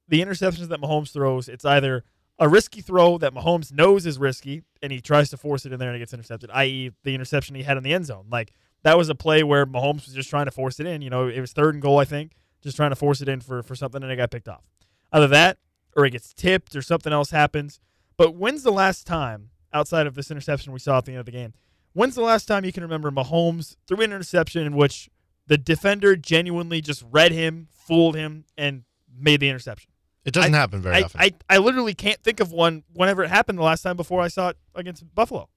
[0.08, 2.04] the interceptions that Mahomes throws, it's either
[2.38, 5.78] a risky throw that Mahomes knows is risky and he tries to force it in
[5.78, 8.26] there and it gets intercepted, i.e., the interception he had in the end zone.
[8.30, 8.52] Like
[8.82, 11.00] that was a play where Mahomes was just trying to force it in.
[11.00, 13.40] You know, it was third and goal, I think, just trying to force it in
[13.40, 14.64] for, for something and it got picked off.
[15.12, 15.58] Either that
[15.96, 17.80] or it gets tipped or something else happens.
[18.16, 21.26] But when's the last time, outside of this interception we saw at the end of
[21.26, 21.54] the game,
[21.92, 25.08] when's the last time you can remember Mahomes threw an interception in which
[25.46, 28.84] the defender genuinely just read him, fooled him, and
[29.16, 29.90] made the interception?
[30.24, 31.20] It doesn't happen very I, often.
[31.20, 34.28] I, I literally can't think of one whenever it happened the last time before I
[34.28, 35.48] saw it against Buffalo.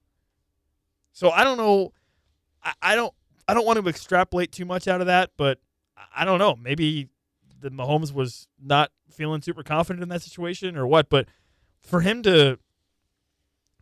[1.12, 1.92] So I don't know.
[2.62, 3.14] I, I don't
[3.48, 5.58] I don't want to extrapolate too much out of that, but
[5.96, 6.54] I- I don't know.
[6.54, 7.08] Maybe
[7.60, 11.08] the Mahomes was not feeling super confident in that situation or what.
[11.08, 11.26] But
[11.82, 12.58] for him to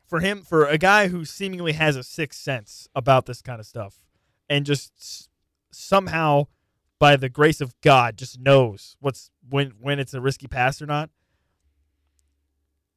[0.06, 3.66] for him for a guy who seemingly has a sixth sense about this kind of
[3.66, 4.00] stuff
[4.48, 5.28] and just
[5.72, 6.46] somehow
[6.98, 10.86] by the grace of God just knows what's when when it's a risky pass or
[10.86, 11.10] not.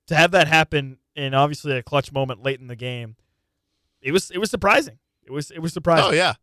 [0.07, 3.15] To have that happen in obviously a clutch moment late in the game,
[4.01, 4.99] it was it was surprising.
[5.23, 6.05] It was it was surprising.
[6.09, 6.33] Oh yeah,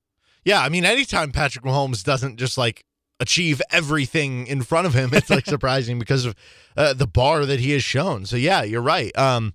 [0.44, 0.60] yeah.
[0.60, 2.84] I mean, anytime Patrick Mahomes doesn't just like
[3.20, 6.34] achieve everything in front of him, it's like surprising because of
[6.76, 8.26] uh, the bar that he has shown.
[8.26, 9.16] So yeah, you're right.
[9.16, 9.54] Um,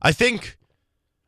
[0.00, 0.56] I think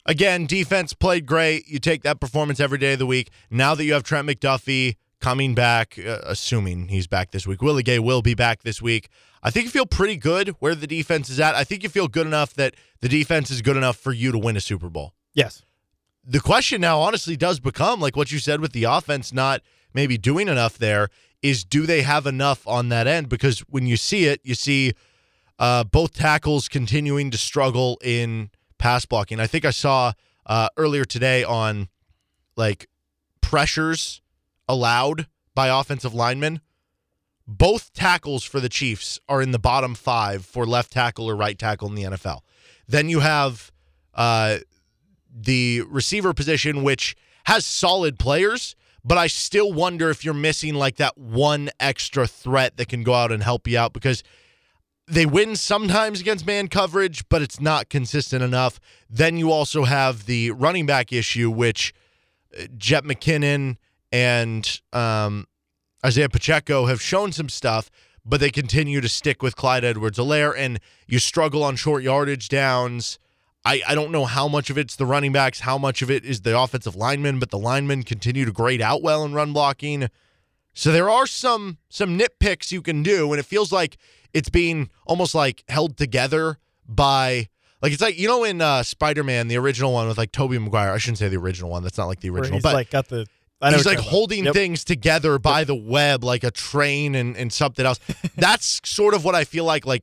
[0.07, 1.69] again, defense played great.
[1.69, 3.31] You take that performance every day of the week.
[3.51, 7.83] Now that you have Trent McDuffie coming back, uh, assuming he's back this week, Willie
[7.83, 9.09] Gay will be back this week.
[9.43, 11.55] I think you feel pretty good where the defense is at.
[11.55, 14.39] I think you feel good enough that the defense is good enough for you to
[14.39, 15.63] win a Super Bowl Yes.
[16.25, 19.63] the question now honestly does become like what you said with the offense not
[19.95, 21.09] maybe doing enough there
[21.43, 23.29] is do they have enough on that end?
[23.29, 24.93] Because when you see it you see
[25.59, 29.41] uh, both tackles continuing to struggle in pass blocking.
[29.41, 30.13] I think i saw
[30.47, 31.89] uh, earlier today on
[32.57, 32.89] like
[33.41, 34.23] pressures
[34.69, 36.61] allowed by offensive linemen.
[37.47, 41.59] Both tackles for the chiefs are in the bottom five for left tackle or right
[41.59, 42.41] tackle in the nfl
[42.91, 43.71] then you have
[44.15, 44.59] uh,
[45.33, 48.75] the receiver position, which has solid players,
[49.05, 53.15] but I still wonder if you're missing like that one extra threat that can go
[53.15, 54.23] out and help you out because
[55.07, 58.79] they win sometimes against man coverage, but it's not consistent enough.
[59.09, 61.93] Then you also have the running back issue, which
[62.57, 63.77] uh, Jet McKinnon
[64.13, 65.47] and um,
[66.05, 67.91] Isaiah Pacheco have shown some stuff,
[68.25, 72.49] but they continue to stick with Clyde Edwards Helaire, and you struggle on short yardage
[72.49, 73.19] downs.
[73.65, 76.25] I, I don't know how much of it's the running backs, how much of it
[76.25, 80.09] is the offensive linemen, but the linemen continue to grade out well in run blocking.
[80.73, 83.99] So there are some some nitpicks you can do, and it feels like
[84.33, 87.49] it's being almost like held together by
[87.83, 90.93] like it's like you know in uh, Spider-Man the original one with like Tobey Maguire.
[90.93, 91.83] I shouldn't say the original one.
[91.83, 93.19] That's not like the original, he's but like got the.
[93.19, 93.27] He's
[93.61, 94.11] like you're talking about.
[94.11, 94.55] holding Yep.
[94.55, 98.01] things together by the web like a train and, and something else.
[98.37, 100.03] That's sort of what I feel like like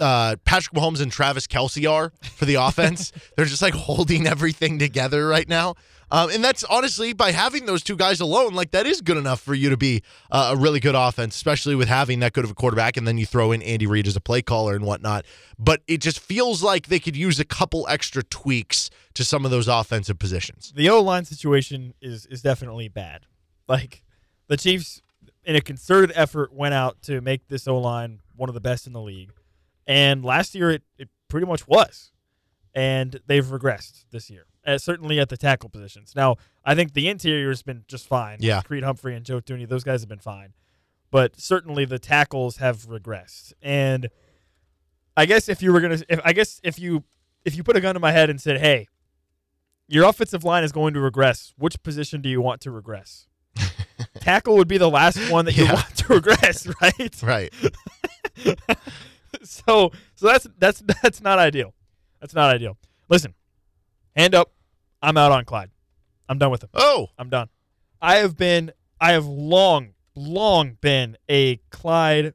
[0.00, 3.12] uh, Patrick Mahomes and Travis Kelce are for the offense.
[3.36, 5.74] They're just like holding everything together right now.
[6.10, 9.40] Um, and that's honestly by having those two guys alone, like that is good enough
[9.40, 12.50] for you to be uh, a really good offense, especially with having that good of
[12.50, 12.96] a quarterback.
[12.96, 15.26] And then you throw in Andy Reid as a play caller and whatnot.
[15.58, 19.50] But it just feels like they could use a couple extra tweaks to some of
[19.50, 20.72] those offensive positions.
[20.74, 23.26] the O line situation is is definitely bad.
[23.68, 24.02] Like
[24.46, 25.02] the Chiefs,
[25.44, 28.86] in a concerted effort, went out to make this O line one of the best
[28.86, 29.32] in the league,
[29.88, 32.12] and last year it, it pretty much was,
[32.74, 34.44] and they've regressed this year.
[34.64, 36.12] Uh, certainly at the tackle positions.
[36.14, 38.36] Now I think the interior has been just fine.
[38.40, 38.60] Yeah.
[38.62, 40.52] Creed Humphrey and Joe Thuney, those guys have been fine,
[41.10, 43.52] but certainly the tackles have regressed.
[43.62, 44.10] And
[45.16, 47.02] I guess if you were gonna, if I guess if you
[47.44, 48.86] if you put a gun to my head and said, "Hey,
[49.86, 51.54] your offensive line is going to regress.
[51.56, 53.26] Which position do you want to regress?
[54.20, 55.74] Tackle would be the last one that you Yeah.
[55.74, 57.22] want to regress, right?
[57.22, 57.54] Right.
[59.42, 61.74] so, so that's that's that's not ideal.
[62.20, 62.76] That's not ideal.
[63.08, 63.34] Listen,
[64.16, 64.52] hand up.
[65.02, 65.70] I'm out on Clyde.
[66.28, 66.70] I'm done with him.
[66.74, 67.48] Oh, I'm done.
[68.02, 72.34] I have been, I have long, long been a Clyde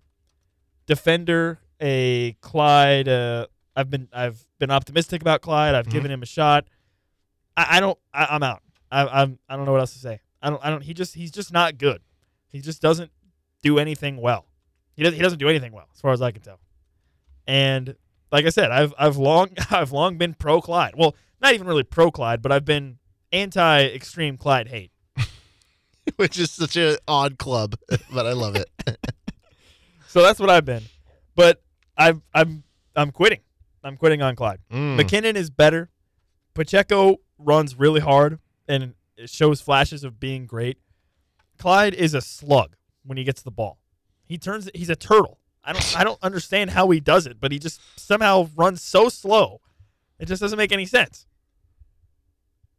[0.88, 3.08] defender, a Clyde.
[3.08, 5.75] Uh, I've been, I've been optimistic about Clyde.
[5.75, 5.91] I've Mhm.
[5.91, 6.65] given him a shot.
[7.58, 7.97] I, I don't.
[8.13, 8.62] I, I'm out.
[8.91, 9.39] I, I'm.
[9.49, 10.21] I don't know what else to say.
[10.41, 10.63] I don't.
[10.65, 10.82] I don't.
[10.84, 11.13] He just.
[11.15, 12.01] He's just not good.
[12.47, 13.12] He just doesn't
[13.62, 14.45] do anything well.
[14.95, 15.15] He doesn't.
[15.17, 16.60] He doesn't do anything well, as far as I can tell.
[17.47, 17.95] And
[18.32, 20.93] like I said, I've I've long I've long been pro Clyde.
[20.95, 22.97] Well, not even really pro Clyde, but I've been
[23.32, 24.91] anti extreme Clyde hate.
[26.15, 27.75] which is such an odd club,
[28.13, 28.69] but I love it.
[30.08, 30.84] So that's what I've been.
[31.36, 31.62] But
[31.97, 32.63] I've I'm
[32.95, 33.39] I'm quitting.
[33.84, 34.60] I'm quitting on Clyde.
[34.71, 34.99] Mm.
[34.99, 35.89] McKinnon is better.
[36.53, 40.77] Pacheco runs really hard and it shows flashes of being great.
[41.58, 43.79] Clyde is a slug when he gets the ball.
[44.25, 45.39] He turns he's a turtle.
[45.63, 49.10] I don't I don't understand how he does it, but he just somehow runs so
[49.10, 49.62] slow.
[50.19, 51.26] It just doesn't make any sense.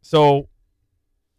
[0.01, 0.49] So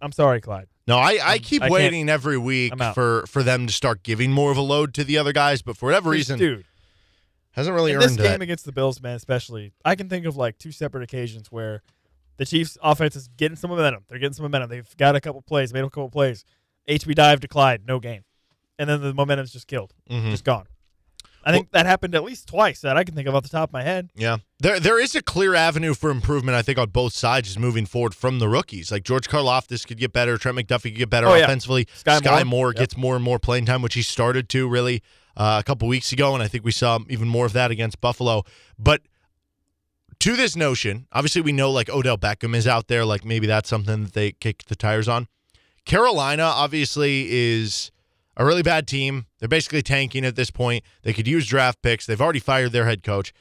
[0.00, 0.66] I'm sorry, Clyde.
[0.88, 4.50] No, I, I keep I waiting every week for for them to start giving more
[4.50, 6.64] of a load to the other guys, but for whatever reason, dude,
[7.52, 8.42] hasn't really in earned this game that.
[8.42, 11.82] against the Bills, man, especially, I can think of like two separate occasions where
[12.36, 14.04] the Chiefs' offense is getting some momentum.
[14.08, 14.70] They're getting some momentum.
[14.70, 16.44] They've got a couple plays, made a couple plays.
[16.88, 18.22] HB dive to Clyde, no game,
[18.78, 20.30] and then the momentum's just killed, Mhm.
[20.30, 20.66] just gone.
[21.46, 23.68] I think that happened at least twice that I can think of off the top
[23.70, 24.10] of my head.
[24.16, 26.56] Yeah, there there is a clear avenue for improvement.
[26.56, 28.90] I think on both sides is moving forward from the rookies.
[28.90, 31.44] Like George Karlaftis could get better, Trent McDuffie could get better Oh, yeah.
[31.44, 31.86] offensively.
[31.94, 32.44] Sky Sky, Moore.
[32.44, 32.76] Moore, Yep.
[32.80, 35.02] gets more and more playing time, which he started to really
[35.36, 38.00] uh, a couple weeks ago, and I think we saw even more of that against
[38.00, 38.42] Buffalo.
[38.78, 39.02] But
[40.20, 43.04] to this notion, obviously we know like Odell Beckham is out there.
[43.04, 45.28] Like maybe that's something that they kick the tires on.
[45.84, 47.92] Carolina obviously is
[48.36, 49.26] a really bad team.
[49.38, 50.84] They're basically tanking at this point.
[51.02, 52.06] They could use draft picks.
[52.06, 53.32] They've already fired their head coach.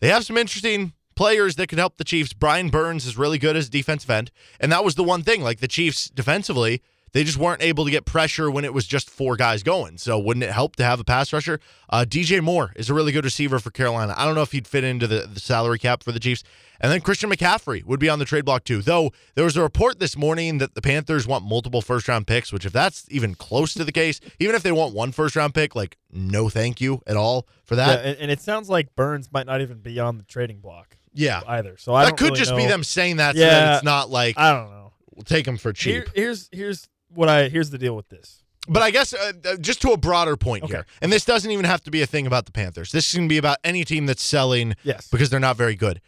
[0.00, 2.32] They have some interesting players that could help the Chiefs.
[2.32, 4.30] Brian Burns is really good as a defensive end.
[4.58, 5.42] And that was the one thing.
[5.42, 6.82] Like the Chiefs defensively,
[7.12, 9.98] they just weren't able to get pressure when it was just four guys going.
[9.98, 11.60] So wouldn't it help to have a pass rusher?
[11.88, 14.14] Uh, DJ Moore is a really good receiver for Carolina.
[14.16, 16.42] I don't know if he'd fit into the, the salary cap for the Chiefs.
[16.82, 18.80] And then Christian McCaffrey would be on the trade block too.
[18.80, 22.52] Though there was a report this morning that the Panthers want multiple first round picks,
[22.52, 25.52] which if that's even close to the case, even if they want one first round
[25.54, 28.04] pick, like no thank you at all for Yeah, that.
[28.06, 31.42] and, and it sounds like Burns might not even be on the trading block Yeah.
[31.46, 31.76] either.
[31.76, 33.74] So I that could really just be them saying that so that Yeah.
[33.74, 34.92] it's not like I don't know.
[35.14, 35.92] we'll take them for cheap.
[35.92, 38.42] Here, here's here's what I here's the deal with this.
[38.68, 40.74] But I guess uh, uh, just to a broader point Okay.
[40.74, 42.92] here, and this doesn't even have to be a thing about the Panthers.
[42.92, 45.08] This is going to be about any team that's selling Yes.
[45.10, 46.00] because they're not very good.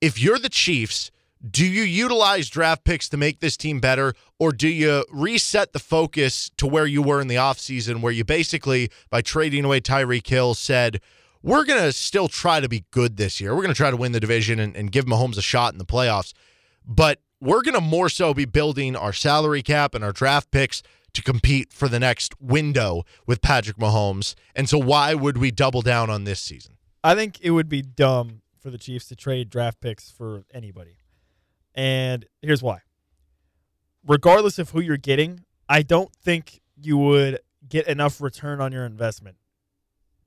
[0.00, 1.10] If you're the Chiefs,
[1.48, 5.78] do you utilize draft picks to make this team better, or do you reset the
[5.78, 10.26] focus to where you were in the offseason, where you basically, by trading away Tyreek
[10.26, 11.00] Hill, said,
[11.42, 13.50] we're going to still try to be good this year.
[13.54, 15.78] We're going to try to win the division and, and give Mahomes a shot in
[15.78, 16.32] the playoffs.
[16.84, 20.82] But we're going to more so be building our salary cap and our draft picks
[21.14, 24.34] to compete for the next window with Patrick Mahomes.
[24.54, 26.74] And so, why would we double down on this season?
[27.02, 30.98] I think it would be dumb for the Chiefs to trade draft picks for anybody.
[31.74, 32.80] And here's why.
[34.06, 38.84] Regardless of who you're getting, I don't think you would get enough return on your
[38.84, 39.36] investment.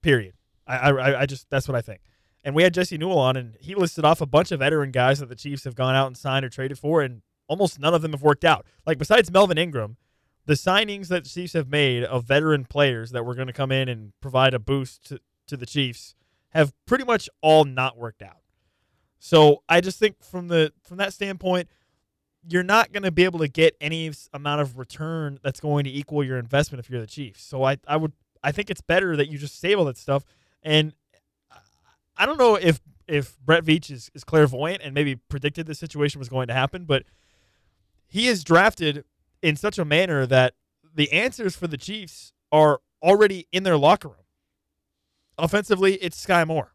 [0.01, 0.33] Period.
[0.67, 2.01] I, I, I just that's what I think.
[2.43, 5.19] And we had Jesse Newell on, and he listed off a bunch of veteran guys
[5.19, 8.01] that the Chiefs have gone out and signed or traded for, and almost none of
[8.01, 8.65] them have worked out.
[8.85, 9.97] Like besides Melvin Ingram,
[10.45, 13.71] the signings that the Chiefs have made of veteran players that were going to come
[13.71, 16.15] in and provide a boost to, to the Chiefs
[16.49, 18.37] have pretty much all not worked out.
[19.19, 21.69] So I just think from the from that standpoint,
[22.47, 25.91] you're not going to be able to get any amount of return that's going to
[25.91, 27.43] equal your investment if you're the Chiefs.
[27.43, 30.25] So I I would I think it's better that you just save all that stuff.
[30.63, 30.93] And
[32.21, 36.19] I don't know if if Brett Veach is, is clairvoyant and maybe predicted the situation
[36.19, 37.03] was going to happen, but
[38.07, 39.05] he is drafted
[39.41, 40.53] in such a manner that
[40.93, 44.17] the answers for the Chiefs are already in their locker room.
[45.39, 46.73] Offensively, it's Skyy Moore.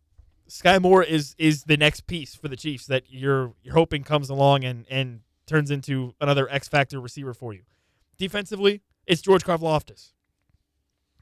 [0.49, 4.29] Skyy Moore is is the next piece for the Chiefs that you're you're hoping comes
[4.29, 7.63] along and and turns into another X factor receiver for you.
[8.19, 10.11] Defensively, it's George Karlaftis.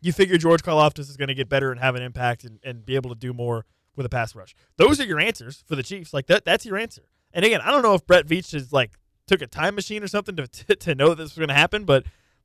[0.01, 2.87] You figure George Karlaftis is going to get better and have an impact and, and
[2.87, 4.55] be able to do more with a pass rush.
[4.77, 6.13] Those are your answers for the Chiefs.
[6.13, 7.03] Like that that's your answer.
[7.33, 8.93] And again, I don't know if Brett Veach is like
[9.27, 11.55] took a time machine or something to to, to know that this was going to
[11.55, 12.05] happen, but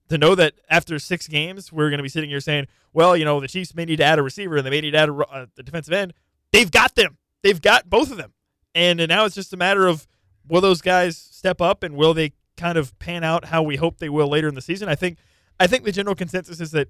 [0.10, 3.26] to know that after six games we're going to be sitting here saying, well, you
[3.26, 5.10] know, the Chiefs may need to add a receiver and they may need to add
[5.10, 6.14] a, a uh, defensive end.
[6.52, 7.18] They've got them.
[7.44, 8.34] They've got both of them,
[8.76, 10.08] and, and now it's just a matter of
[10.48, 14.00] will those guys step up and will they kind of pan out how we hope
[14.00, 14.90] they will later in the season.
[14.90, 15.18] I think
[15.60, 16.90] I think the general consensus is that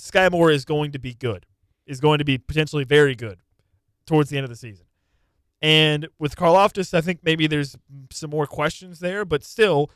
[0.00, 1.44] Skyy Moore is going to be good,
[1.86, 3.40] is going to be potentially very good
[4.10, 4.86] towards the end of the season.
[5.62, 7.76] And with Karlaftis, I think maybe there's
[8.10, 9.88] some more questions there, but still,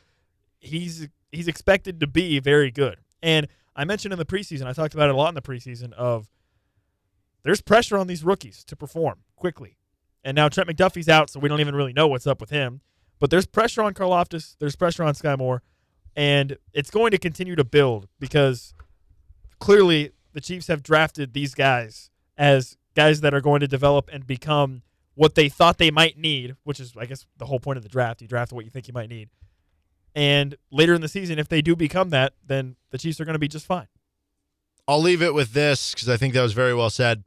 [0.57, 2.95] he's he's expected to be very good.
[3.21, 5.91] And I mentioned in the preseason, I talked about it a lot in the preseason
[5.93, 6.29] of
[7.43, 9.77] there's pressure on these rookies to perform quickly.
[10.23, 12.79] And now Trent McDuffie's out, so we don't even really know what's up with him.
[13.19, 15.61] But there's pressure on Karlaftis, there's pressure on Skyy Moore,
[16.15, 18.73] and it's going to continue to build because
[19.59, 24.25] clearly the Chiefs have drafted these guys as guys that are going to develop and
[24.25, 24.81] become
[25.15, 27.89] what they thought they might need, which is, I guess, the whole point of the
[27.89, 28.21] draft.
[28.21, 29.29] You draft what you think you might need.
[30.13, 33.33] And later in the season, if they do become that, then the Chiefs are going
[33.33, 33.87] to be just fine.
[34.87, 37.23] I'll leave it with this because I think that was very well said.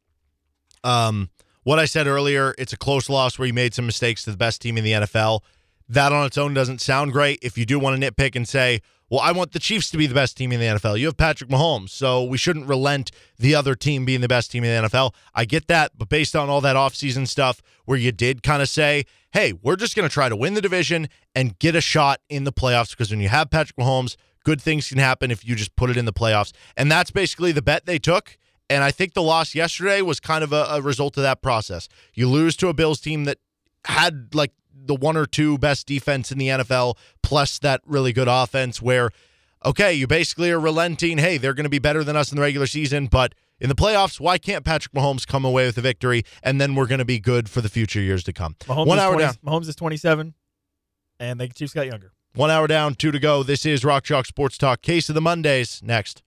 [0.85, 1.31] Um,
[1.65, 4.37] what I said earlier, it's a close loss where you made some mistakes to the
[4.37, 5.41] best team in the NFL.
[5.89, 7.39] That on its own doesn't sound great.
[7.43, 10.07] If you do want to nitpick and say, well, I want the Chiefs to be
[10.07, 10.99] the best team in the NFL.
[10.99, 14.65] You have Patrick Mahomes, so we shouldn't relent the other team being the best team
[14.65, 15.15] in the NFL.
[15.35, 18.69] I get that, but based on all that offseason stuff where you did kind of
[18.69, 22.21] say, hey, we're just going to try to win the division and get a shot
[22.29, 25.55] in the playoffs because when you have Patrick Mahomes, good things can happen if you
[25.55, 26.53] just put it in the playoffs.
[26.77, 28.37] And that's basically the bet they took.
[28.71, 31.89] And I think the loss yesterday was kind of a, a result of that process.
[32.13, 33.39] You lose to a Bills team that
[33.87, 34.53] had like
[34.89, 39.11] the one or two best defense in the NFL, plus that really good offense where,
[39.65, 41.19] okay, you basically are relenting.
[41.19, 43.75] Hey, they're going to be better than us in the regular season, but in the
[43.75, 47.05] playoffs, why can't Patrick Mahomes come away with a victory and then we're going to
[47.05, 48.57] be good for the future years to come?
[48.61, 49.35] Mahomes One hour 20 down.
[49.45, 50.35] Mahomes is 27,
[51.21, 52.13] and the Chiefs got younger.
[52.35, 53.43] One hour down, two to go.
[53.43, 54.83] This is Rock Chalk Sports Talk.
[54.83, 56.23] Case of the Mondays next.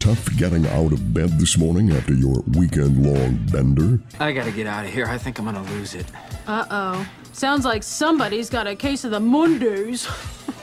[0.00, 4.00] Tough getting out of bed this morning after your weekend long bender?
[4.18, 5.04] I gotta get out of here.
[5.04, 6.06] I think I'm gonna lose it.
[6.46, 7.08] Uh oh.
[7.34, 10.08] Sounds like somebody's got a case of the Mondays.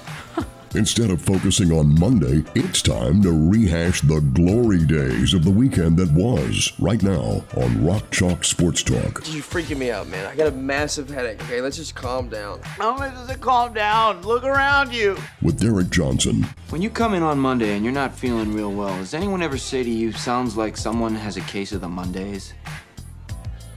[0.75, 5.97] Instead of focusing on Monday, it's time to rehash the glory days of the weekend
[5.97, 9.23] that was right now on Rock Chalk Sports Talk.
[9.27, 10.25] You're freaking me out, man.
[10.25, 11.41] I got a massive headache.
[11.43, 12.61] Okay, let's just calm down.
[12.63, 14.21] How much does it calm down?
[14.23, 15.17] Look around you.
[15.41, 18.95] With Derek Johnson, When you come in on Monday and you're not feeling real well,
[18.97, 22.53] does anyone ever say to you, sounds like someone has a case of the Mondays?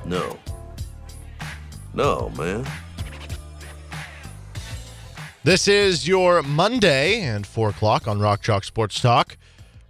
[0.04, 0.36] No.
[1.94, 2.66] No, man.
[5.42, 9.38] This is your Monday and 4 o'clock on Rock Chalk Sports Talk.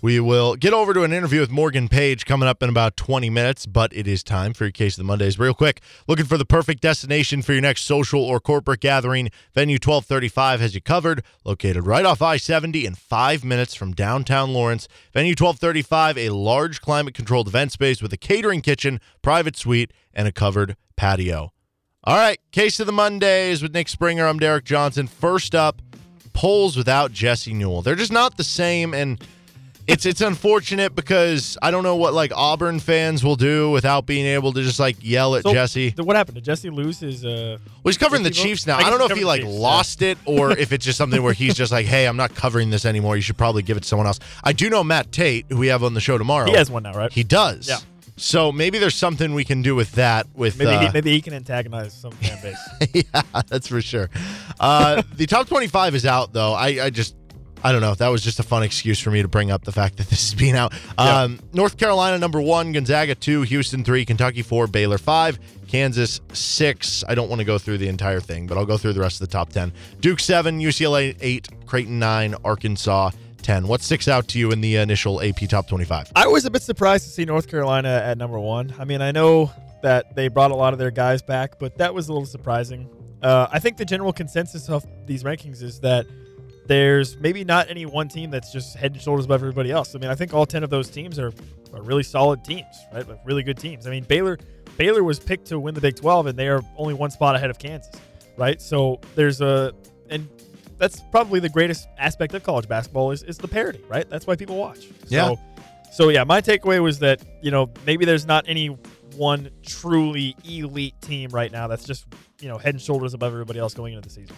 [0.00, 3.28] We will get over to an interview with Morgan Paige coming up in about 20
[3.30, 5.40] minutes, but it is time for your Case of the Mondays.
[5.40, 9.28] Real quick, looking for the perfect destination for your next social or corporate gathering?
[9.52, 14.52] Venue 1235 has you covered, located right off I 70 and five minutes from downtown
[14.52, 14.86] Lawrence.
[15.12, 20.28] Venue 1235, a large climate controlled event space with a catering kitchen, private suite, and
[20.28, 21.52] a covered patio.
[22.04, 24.26] All right, Case of the Mondays with Nick Springer.
[24.26, 25.06] I'm Derek Johnson.
[25.06, 25.82] First up,
[26.32, 27.82] polls without Jesse Newell.
[27.82, 29.22] They're just not the same, and
[29.86, 34.24] it's it's unfortunate because I don't know what like Auburn fans will do without being
[34.24, 35.90] able to just like yell at So, Jesse.
[35.98, 36.36] what happened?
[36.36, 37.22] Did Jesse lose his?
[37.22, 38.34] Uh, Well, he's covering the vote?
[38.34, 38.78] Chiefs now.
[38.78, 41.22] I I, don't know if he like Chiefs, lost it or if it's just something
[41.22, 43.16] where he's just like, "Hey, I'm not covering this anymore.
[43.16, 45.66] You should probably give it to someone else." I do know Matt Tait, who we
[45.66, 46.46] have on the show tomorrow.
[46.46, 47.12] he has one now, right?
[47.12, 47.68] He does.
[47.68, 47.76] Yeah.
[48.20, 50.26] So maybe there's something we can do with that.
[50.34, 52.38] With Maybe uh, he, maybe he can antagonize some fan
[52.90, 53.04] base.
[53.12, 54.10] yeah, that's for sure.
[54.60, 56.52] Uh, the top 25 is out, though.
[56.52, 57.16] I, I just,
[57.64, 57.94] I don't know.
[57.94, 60.28] That was just a fun excuse for me to bring up the fact that this
[60.28, 60.74] is being out.
[60.98, 67.02] Um, North Carolina, number one, Gonzaga, two, Houston, three, Kentucky, four, Baylor, five, Kansas, six.
[67.08, 69.20] I don't want to go through the entire thing, but I'll go through the rest
[69.22, 69.72] of the top 10.
[70.00, 73.10] Duke, seven, UCLA, eight, Creighton, nine, Arkansas,
[73.42, 73.66] 10.
[73.66, 76.12] What sticks out to you in the initial AP top 25?
[76.14, 78.74] I was a bit surprised to see North Carolina at number one.
[78.78, 79.50] I mean, I know
[79.82, 82.88] that they brought a lot of their guys back, but that was a little surprising.
[83.22, 86.06] Uh, I think the general consensus of these rankings is that
[86.66, 89.94] there's maybe not any one team that's just head and shoulders above everybody else.
[89.94, 91.32] I mean, I think all ten of those teams are,
[91.74, 93.06] are really solid teams, right?
[93.06, 93.86] Like really good teams.
[93.86, 94.38] I mean, Baylor
[94.76, 97.50] Baylor was picked to win the Big 12, and they are only one spot ahead
[97.50, 97.92] of Kansas,
[98.36, 98.62] right?
[98.62, 99.74] So there's a
[100.08, 100.28] and
[100.80, 104.08] that's probably the greatest aspect of college basketball is, is the parity, right?
[104.08, 104.88] That's why people watch.
[105.08, 105.28] Yeah.
[105.28, 105.40] So,
[105.92, 108.68] so yeah, my takeaway was that you know maybe there's not any
[109.14, 112.06] one truly elite team right now that's just
[112.40, 114.34] you know head and shoulders above everybody else going into the season.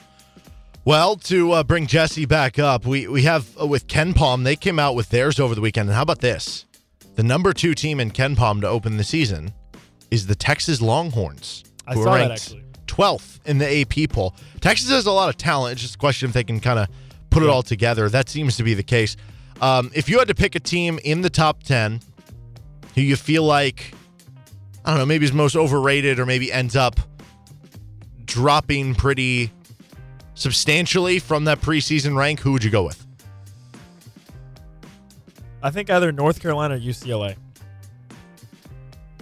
[0.84, 4.44] Well, to uh, bring Jesse back up, we we have uh, with KenPom.
[4.44, 6.66] They came out with theirs over the weekend, and how about this?
[7.14, 9.52] The number two team in KenPom to open the season
[10.10, 11.62] is the Texas Longhorns.
[11.86, 12.61] I saw are that, ranked actually.
[12.92, 14.34] 12th in the AP poll.
[14.60, 15.72] Texas has a lot of talent.
[15.72, 16.88] It's just a question if they can kind of
[17.30, 18.08] put it all together.
[18.08, 19.16] That seems to be the case.
[19.60, 22.00] Um, if you had to pick a team in the top 10
[22.94, 23.94] who you feel like,
[24.84, 27.00] I don't know, maybe is most overrated or maybe ends up
[28.26, 29.50] dropping pretty
[30.34, 33.06] substantially from that preseason rank, who would you go with?
[35.62, 37.36] I think either North Carolina or UCLA.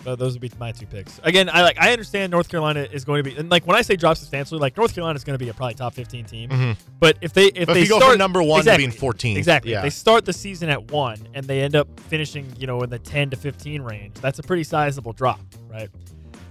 [0.04, 1.20] Th- those would be my two picks.
[1.24, 3.82] Again, I like I understand North Carolina is going to be and like when I
[3.82, 6.48] say drop substantially, like North Carolina is going to be a probably top fifteen team.
[6.50, 6.76] Mhm.
[6.98, 9.72] But if they if But they start number one exactly, being 14th, exactly.
[9.72, 9.78] yeah.
[9.78, 12.90] If they start the season at one and they end up finishing, you know, in
[12.90, 15.90] the ten to fifteen range, that's a pretty sizable drop, right?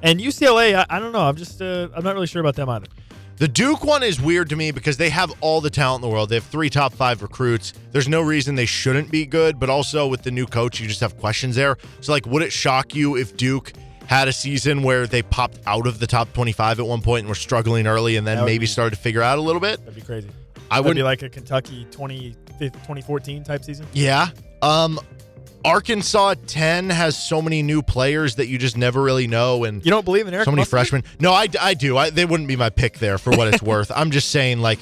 [0.01, 1.19] And UCLA, I, I don't know.
[1.21, 2.85] I'm just uh, I'm not really sure about them either.
[3.39, 6.13] The Duke one is weird to me because they have all the talent in the
[6.13, 6.27] world.
[6.27, 7.71] They have three top five recruits.
[7.93, 10.99] There's no reason they shouldn't be good, but also with the new coach, you just
[10.99, 11.77] have questions there.
[12.01, 13.71] So, like, would it shock you if Duke
[14.07, 17.29] had a season where they popped out of the top 25 at one point and
[17.29, 19.79] were struggling early and then maybe be- started to figure out a little bit?
[19.79, 20.29] That'd be crazy.
[20.69, 23.87] I That'd be like a Kentucky 20, 2014 type season.
[23.93, 24.31] Yeah.
[24.61, 24.99] Um,
[25.65, 29.63] Arkansas 10 has so many new players that you just never really know.
[29.65, 30.85] And You don't believe in Eric so many Musselman?
[31.01, 31.03] freshmen.
[31.19, 31.97] No, I, I do.
[31.97, 33.91] I, they wouldn't be my pick there for what it's worth.
[33.93, 34.79] I'm just saying, like,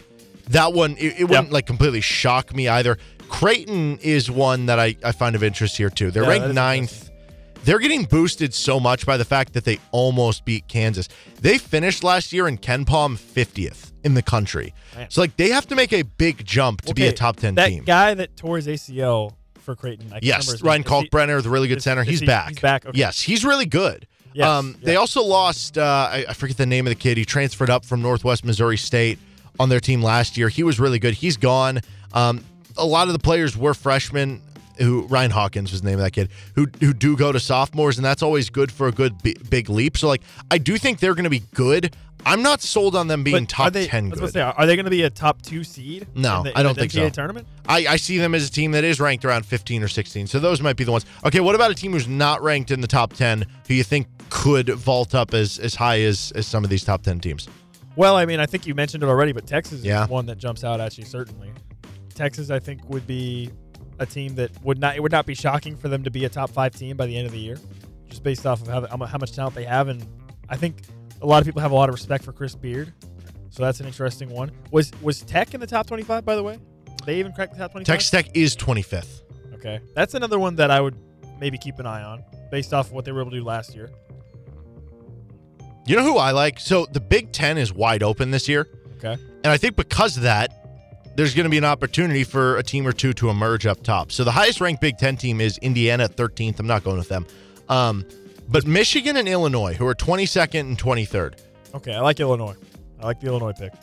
[0.49, 2.97] that one, it, it wouldn't like completely shock me either.
[3.27, 6.11] Creighton is one that I, I find of interest here, too.
[6.11, 7.03] They're Yeah, that ranked is ninth.
[7.63, 11.09] They're getting boosted so much by the fact that they almost beat Kansas.
[11.41, 14.73] They finished last year in KenPom 50th in the country.
[14.95, 15.09] Man.
[15.09, 17.55] So, like, they have to make a big jump to be a Okay, top 10
[17.55, 17.83] that team.
[17.83, 19.33] guy that tore his ACL
[19.67, 20.11] for Creighton.
[20.21, 20.83] Yes, Ryan.
[20.85, 22.01] Kalkbrenner, the really good is- center.
[22.03, 22.49] is He's he- back.
[22.49, 22.85] He's back.
[22.85, 22.97] Okay.
[22.97, 24.07] Yes, he's really good.
[24.33, 25.77] Yes, um, They also lost.
[25.77, 27.17] Uh, I, I forget the name of the kid.
[27.17, 29.19] He transferred up from Northwest Missouri State
[29.59, 30.47] on their team last year.
[30.47, 31.15] He was really good.
[31.15, 31.81] He's gone.
[32.13, 32.45] Um,
[32.77, 34.41] a lot of the players were freshmen.
[34.79, 37.97] Who Ryan Hawkins was the name of that kid who who do go to sophomores,
[37.97, 39.97] and that's always good for a good bi- big leap.
[39.97, 41.95] So like, I do think they're going to be good.
[42.25, 44.19] I'm not sold on them being But top are they, ten I was good.
[44.19, 46.07] gonna say, are they going to be a top two seed?
[46.15, 47.21] No, in the, I don't in the think NCAA so.
[47.21, 47.47] Tournament.
[47.67, 50.27] I, I see them as a team that is ranked around 15 or 16.
[50.27, 51.05] So those might be the ones.
[51.25, 54.07] Okay, what about a team who's not ranked in the top 10 who you think
[54.29, 57.47] could vault up as, as high as, as some of these top 10 teams?
[57.95, 60.03] Well, I mean, I think you mentioned it already, but Texas Yeah.
[60.03, 61.51] is one that jumps out at you certainly.
[62.13, 63.49] Texas, I think, would be
[63.99, 64.95] a team that would not.
[64.95, 67.15] It would not be shocking for them to be a top five team by the
[67.15, 67.57] end of the year,
[68.09, 69.87] just based off of how, how much talent they have.
[69.87, 70.05] And
[70.49, 70.81] I think
[71.21, 72.93] a lot of people have a lot of respect for Chris Beard,
[73.49, 74.51] so that's an interesting one.
[74.71, 76.25] Was was Tech in the top twenty-five?
[76.25, 76.59] By the way,
[76.97, 77.95] Did they even crack the top twenty-five.
[77.95, 79.21] Texas Tech is 25th.
[79.55, 80.95] Okay, that's another one that I would
[81.39, 83.75] maybe keep an eye on, based off of what they were able to do last
[83.75, 83.89] year.
[85.85, 86.59] You know who I like?
[86.59, 88.67] So the Big Ten is wide open this year.
[88.97, 89.13] Okay.
[89.13, 90.51] And I think because of that,
[91.15, 94.11] there's going to be an opportunity for a team or two to emerge up top.
[94.11, 96.59] So the highest ranked Big Ten team is Indiana at 13th.
[96.59, 97.25] I'm not going with them.
[97.69, 98.05] Um,
[98.47, 101.35] but Michigan and Illinois, who are 22nd and 23rd.
[101.75, 102.55] Okay, I like Illinois.
[102.99, 103.73] I like the Illinois pick.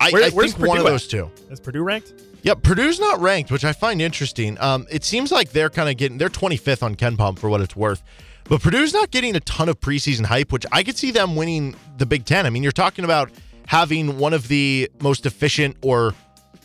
[0.00, 0.90] I, Where- I where's think one of at?
[0.90, 1.30] those two.
[1.50, 2.12] Is Purdue ranked?
[2.42, 4.58] Yep, Purdue's not ranked, which I find interesting.
[4.60, 7.76] Um, it seems like they're kind of getting they're 25th on KenPom for what it's
[7.76, 8.02] worth,
[8.44, 11.76] but Purdue's not getting a ton of preseason hype, which I could see them winning
[11.98, 12.44] the Big Ten.
[12.46, 13.30] I mean, you're talking about
[13.66, 16.14] having one of the most efficient or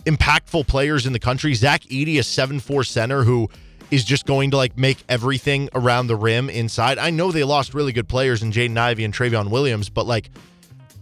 [0.05, 3.47] impactful players in the country, Zach Edey, a seven-four center who
[3.91, 6.97] is just going to like make everything around the rim inside.
[6.97, 10.29] I know they lost really good players in Jaden Ivey and Trevion Williams, but like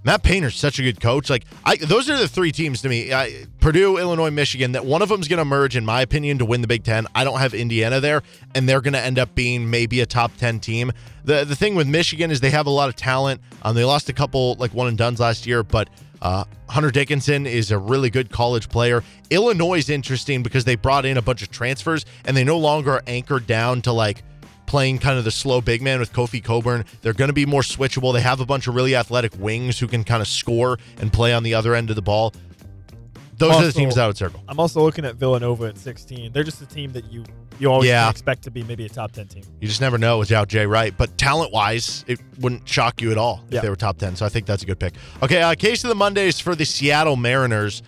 [0.06, 1.32] Matt Painter's such a good coach.
[1.32, 4.74] Like I, those are the three teams to me: I, Purdue, Illinois, Michigan.
[4.74, 7.08] That one of them's going to merge, in my opinion, to win the Big Ten.
[7.16, 8.22] I don't have Indiana there,
[8.54, 10.92] and they're going to end up being maybe a top ten team.
[11.24, 13.42] the The thing with Michigan is they have a lot of talent.
[13.64, 15.90] Um, they lost a couple like one and duns last year, but
[16.26, 19.03] uh, Hunter Dickinson is a really good college player.
[19.30, 22.93] Illinois is interesting because they brought in a bunch of transfers, and they no longer
[22.93, 24.23] are anchored down to like
[24.65, 26.84] playing kind of the slow big man with Kofi Cockburn.
[27.03, 28.11] They're going to be more switchable.
[28.11, 31.32] They have a bunch of really athletic wings who can kind of score and play
[31.32, 32.34] on the other end of the ball.
[33.38, 34.42] Those are the Also- teams I would circle.
[34.48, 36.32] I'm also looking at Villanova at 16.
[36.32, 37.24] They're just a team that you
[37.58, 38.10] you always Yeah.
[38.10, 39.44] expect to be maybe a top 10 team.
[39.62, 43.18] You just never know without Jay Wright, but talent wise, it wouldn't shock you at
[43.18, 43.62] all if Yeah.
[43.62, 44.18] they were top 10.
[44.18, 44.96] So I think that's a good pick.
[45.24, 47.82] Okay, uh, case of the Mondays for the Seattle Mariners.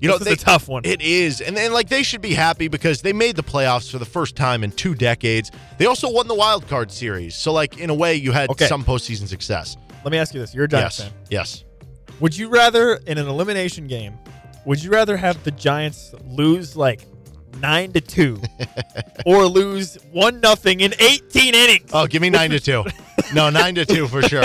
[0.00, 0.86] You know, it's a tough one.
[0.86, 1.42] It is.
[1.42, 4.36] And then, like, they should be happy because they made the playoffs for the first
[4.36, 5.50] time in two decades.
[5.76, 7.34] They also won the wild card series.
[7.34, 8.66] So, like, in a way, you had Okay.
[8.68, 9.76] some postseason success.
[10.02, 11.08] Let me ask you this: You're a Giants yes.
[11.08, 11.18] fan.
[11.28, 11.64] Yes.
[12.20, 14.14] Would you rather, in an elimination game,
[14.66, 17.06] would you rather have the Giants lose like
[17.60, 18.40] nine to two,
[19.26, 21.90] or lose one nothing in 18 innings?
[21.92, 22.84] Oh, give me nine to two.
[23.34, 24.44] No, nine to two for sure.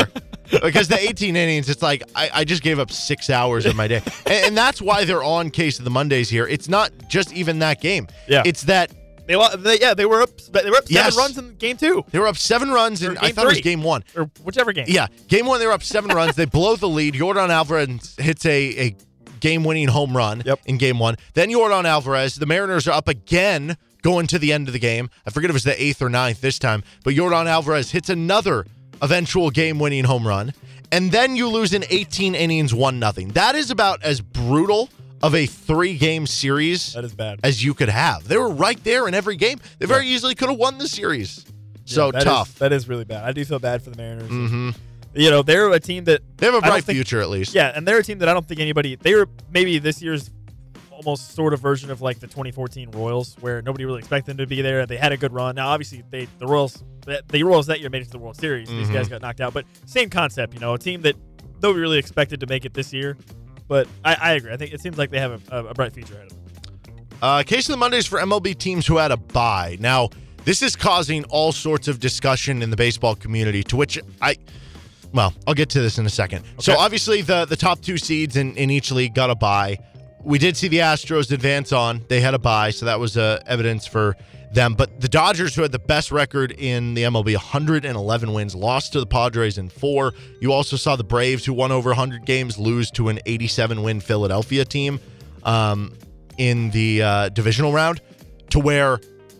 [0.52, 3.88] Because the 18 innings, it's like I, I just gave up six hours of my
[3.88, 6.46] day, and, and that's why they're on case of the Mondays here.
[6.48, 8.08] It's not just even that game.
[8.28, 8.44] Yeah.
[8.46, 8.92] it's that
[9.26, 10.38] They, they yeah, they were up.
[10.38, 11.18] They were up seven Yes.
[11.18, 13.56] runs in game two they were up seven runs, in I game thought it was
[13.56, 13.62] three.
[13.64, 14.04] game one.
[14.16, 14.86] or whichever game.
[14.88, 16.36] Yeah, game one they were up seven runs.
[16.36, 17.16] They blow the lead.
[17.16, 18.96] Jordan Alvarez hits a, a
[19.46, 20.60] game-winning home run Yep.
[20.66, 21.16] in game one.
[21.36, 22.36] Then Jordan Alvarez.
[22.36, 25.10] The Mariners are up again going to the end of the game.
[25.26, 28.10] I forget if it was the eighth or ninth this time, but Jordan Alvarez hits
[28.10, 28.66] another
[29.04, 30.54] eventual game-winning home run,
[30.92, 33.30] and then you lose in 18 innings, one nothing.
[33.30, 34.90] That is about as brutal
[35.22, 37.40] of a three-game series that is bad.
[37.44, 38.28] as you could have.
[38.28, 39.60] They were right there in every game.
[39.80, 41.46] They very easily could have won the series.
[41.86, 42.56] So Yeah, that is- tough.
[42.60, 43.24] that is really bad.
[43.24, 44.30] I do feel bad for the Mariners.
[44.30, 44.70] hmm
[45.16, 47.54] You know, they're a team that They have a bright think- future at least.
[47.56, 48.96] Yeah, and they're a team that I don't think anybody.
[48.96, 50.30] They were maybe this year's
[50.92, 54.48] almost sort of version of like the 2014 Royals, where nobody really expected them to
[54.48, 54.86] be there.
[54.86, 55.56] They had a good run.
[55.56, 58.38] Now, obviously, they the Royals, the, the Royals that year made it to the World
[58.38, 58.70] Series.
[58.70, 58.94] These Mhm.
[58.94, 60.54] guys got knocked out, but same concept.
[60.54, 61.16] You know, a team that
[61.62, 63.18] nobody really expected to make it this year.
[63.68, 64.52] But I, I agree.
[64.54, 67.08] I think it seems like they have a, a, a bright future ahead of them.
[67.22, 69.78] Uh, case of the Mondays for MLB teams who had a bye.
[69.80, 70.10] Now,
[70.44, 74.36] this is causing all sorts of discussion in the baseball community, to which I,
[75.16, 76.46] well, I'll get to this in a second.
[76.60, 79.80] So, obviously, the, the top two seeds in, in each league got a bye.
[80.24, 82.04] We did see the Astros advance on.
[82.10, 84.18] They had a bye, so that was uh, evidence for
[84.54, 84.74] them.
[84.74, 89.00] But the Dodgers, who had the best record in the MLB, 111 wins, lost to
[89.00, 90.14] the Padres in four.
[90.42, 94.02] You also saw the Braves, who won over 100 games, lose to an 87 win
[94.02, 95.00] Philadelphia team.
[95.44, 95.94] Um,
[96.38, 98.02] in the uh, divisional round
[98.50, 99.00] to where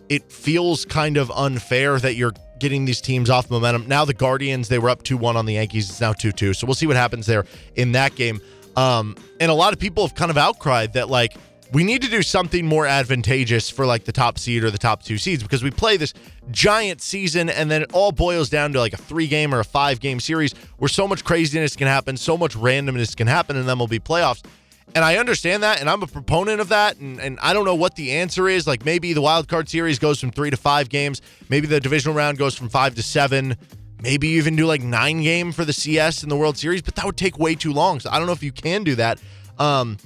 [0.10, 3.88] it feels kind of unfair that you're getting these teams off momentum.
[3.88, 5.90] Now the Guardians, they were up 2-1 on the Yankees.
[5.90, 6.56] It's now 2-2.
[6.56, 7.46] So we'll see what happens there
[7.76, 8.42] in that game.
[8.76, 11.36] Um, and a lot of people have kind of outcried that like
[11.72, 15.04] we need to do something more advantageous for like the top seed or the top
[15.04, 16.14] two seeds because we play this
[16.52, 19.66] giant season and then it all boils down to like a three game or a
[19.66, 23.68] five game series where so much craziness can happen, so much randomness can happen, and
[23.68, 24.44] then we'll be playoffs.
[24.94, 26.98] And I understand that, and I'm a proponent of that.
[26.98, 28.66] And, and I don't know what the answer is.
[28.66, 31.22] Like maybe the wild card series goes from three to five games.
[31.50, 33.58] Maybe the divisional round goes from five to seven.
[34.02, 36.96] Maybe you even do like nine game for the CS in the World Series, but
[36.96, 38.00] that would take way too long.
[38.00, 39.20] So I don't know if you can do that.
[39.58, 39.98] Um,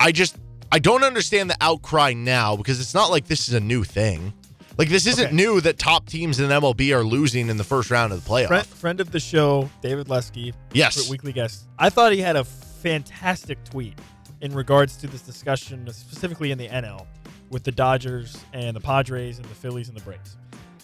[0.00, 0.36] I just
[0.72, 4.32] I don't understand the outcry now because it's not like this is a new thing.
[4.76, 5.34] Like this isn't Okay.
[5.36, 8.48] new that top teams in MLB are losing in the first round of the playoff.
[8.48, 11.08] Friend, friend of the show, David Lesky, Yes.
[11.08, 11.64] weekly guest.
[11.78, 12.44] I thought he had a
[12.88, 13.98] fantastic tweet
[14.42, 17.06] in regards to this discussion, specifically in the NL,
[17.50, 20.36] with the Dodgers and the Padres and the Phillies and the Braves.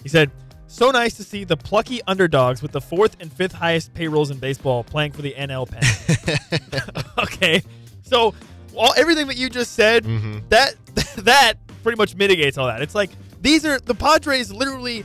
[0.02, 0.30] He said,
[0.66, 4.38] "So nice to see the plucky underdogs with the fourth and fifth highest payrolls in
[4.38, 7.62] baseball playing for the NL pennant." okay,
[8.02, 8.32] so
[8.74, 10.48] all everything that you just said, Mhm.
[10.48, 10.74] that
[11.18, 12.80] that pretty much mitigates all that.
[12.80, 13.10] It's like
[13.42, 15.04] these are the Padres literally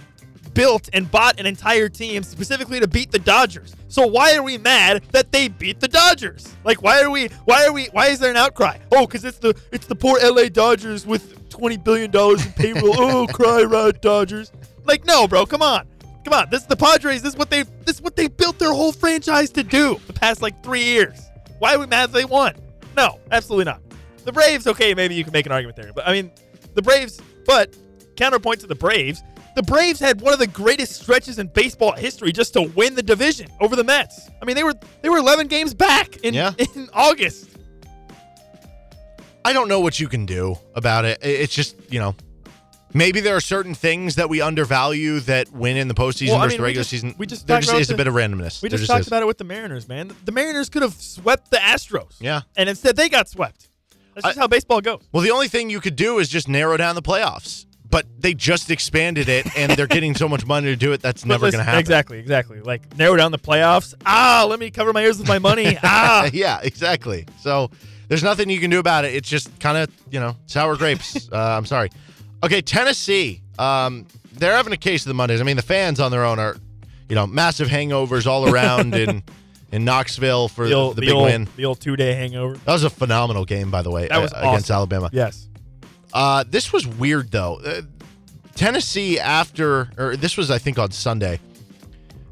[0.56, 3.76] built and bought an entire team specifically to beat the Dodgers.
[3.90, 6.56] So why are we mad that they beat the Dodgers?
[6.64, 8.80] Like why are we why are we why is there an outcry?
[8.92, 12.96] Oh, cuz it's the it's the poor LA Dodgers with 20 billion dollars in payroll.
[12.98, 14.52] oh, cry right Dodgers.
[14.86, 15.88] Like no, bro, come on.
[16.24, 16.50] Come on.
[16.50, 17.22] This is the Padres.
[17.22, 20.14] This is what they this is what they built their whole franchise to do the
[20.14, 21.22] past like 3 years.
[21.60, 22.56] Why are we mad that they won?
[22.98, 23.82] No, absolutely not.
[24.24, 25.92] The Braves, okay, maybe you can make an argument there.
[25.94, 26.32] But I mean,
[26.74, 27.76] the Braves, but
[28.16, 29.22] counterpoint to the Braves,
[29.56, 33.04] the Braves had one of the greatest stretches in baseball history just to win the
[33.04, 34.30] division over the Mets.
[34.42, 36.54] I mean, they were they were 11 games back in Yeah.
[36.76, 37.50] in August.
[39.44, 41.20] I don't know what you can do about it.
[41.22, 42.16] It's just, you know,
[42.94, 46.46] Maybe there are certain things that we undervalue that win in the postseason Well, I
[46.46, 47.16] versus mean, the we regular just- season.
[47.18, 48.62] we just there just is a bit of randomness.
[48.62, 49.08] We just just talked is.
[49.08, 50.16] about it with the Mariners, man.
[50.24, 52.14] The Mariners could have swept the Astros.
[52.22, 52.44] Yeah.
[52.56, 53.68] And instead they got swept.
[54.14, 55.02] That's just how baseball goes.
[55.12, 57.66] Well, the only thing you could do is just narrow down the playoffs.
[57.96, 61.02] But they just expanded it, and they're getting so much money to do it.
[61.02, 61.80] That's But never going to happen.
[61.80, 62.60] Exactly, exactly.
[62.60, 63.94] Like narrow down the playoffs.
[64.06, 65.78] Ah, let me cover my ears with my money.
[65.84, 66.30] Ah.
[66.34, 67.26] yeah, exactly.
[67.40, 67.72] So
[68.10, 69.16] there's nothing you can do about it.
[69.16, 71.30] It's just kind of you know sour grapes.
[71.32, 71.90] uh, I'm sorry.
[72.44, 73.42] Okay, Tennessee.
[73.58, 75.40] Um, they're having a case of the Mondays.
[75.40, 76.58] I mean, the fans on their own are,
[77.08, 79.24] you know, massive hangovers all around in
[79.72, 81.48] in Knoxville for the old, the the big old, win.
[81.56, 82.56] The old two day hangover.
[82.56, 84.70] That was a phenomenal game, by the way, That was uh, against.
[84.70, 85.10] Alabama.
[85.14, 85.48] Yes.
[86.16, 87.60] Uh, this was weird though.
[87.64, 87.82] Uh,
[88.56, 91.42] Tennessee after, or this was I think on Sunday.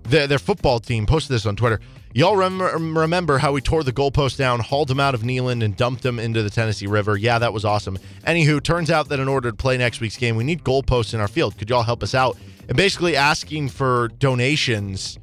[0.03, 1.81] Their, their football team posted this on Twitter.
[2.13, 5.75] Y'all rem- remember how we tore the goalpost down, hauled him out of Neyland, and
[5.75, 7.17] dumped him into the Tennessee River?
[7.17, 7.97] Yeah, that was awesome.
[8.25, 11.19] Anywho, turns out that in order to play next week's game, we need goalposts in
[11.19, 11.57] our field.
[11.57, 12.37] Could y'all help us out?
[12.67, 15.17] And basically asking for donations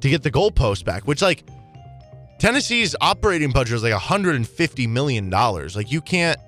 [0.00, 1.44] to get the goalpost back, which like
[2.38, 5.76] Tennessee's operating budget is like 150 million dollars.
[5.76, 6.38] Like you can't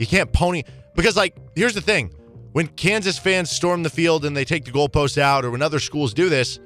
[0.00, 0.64] you can't pony
[0.96, 2.12] because like here's the thing.
[2.52, 5.78] When Kansas fans storm the field and they take the goalposts out or when other
[5.78, 6.58] schools do this,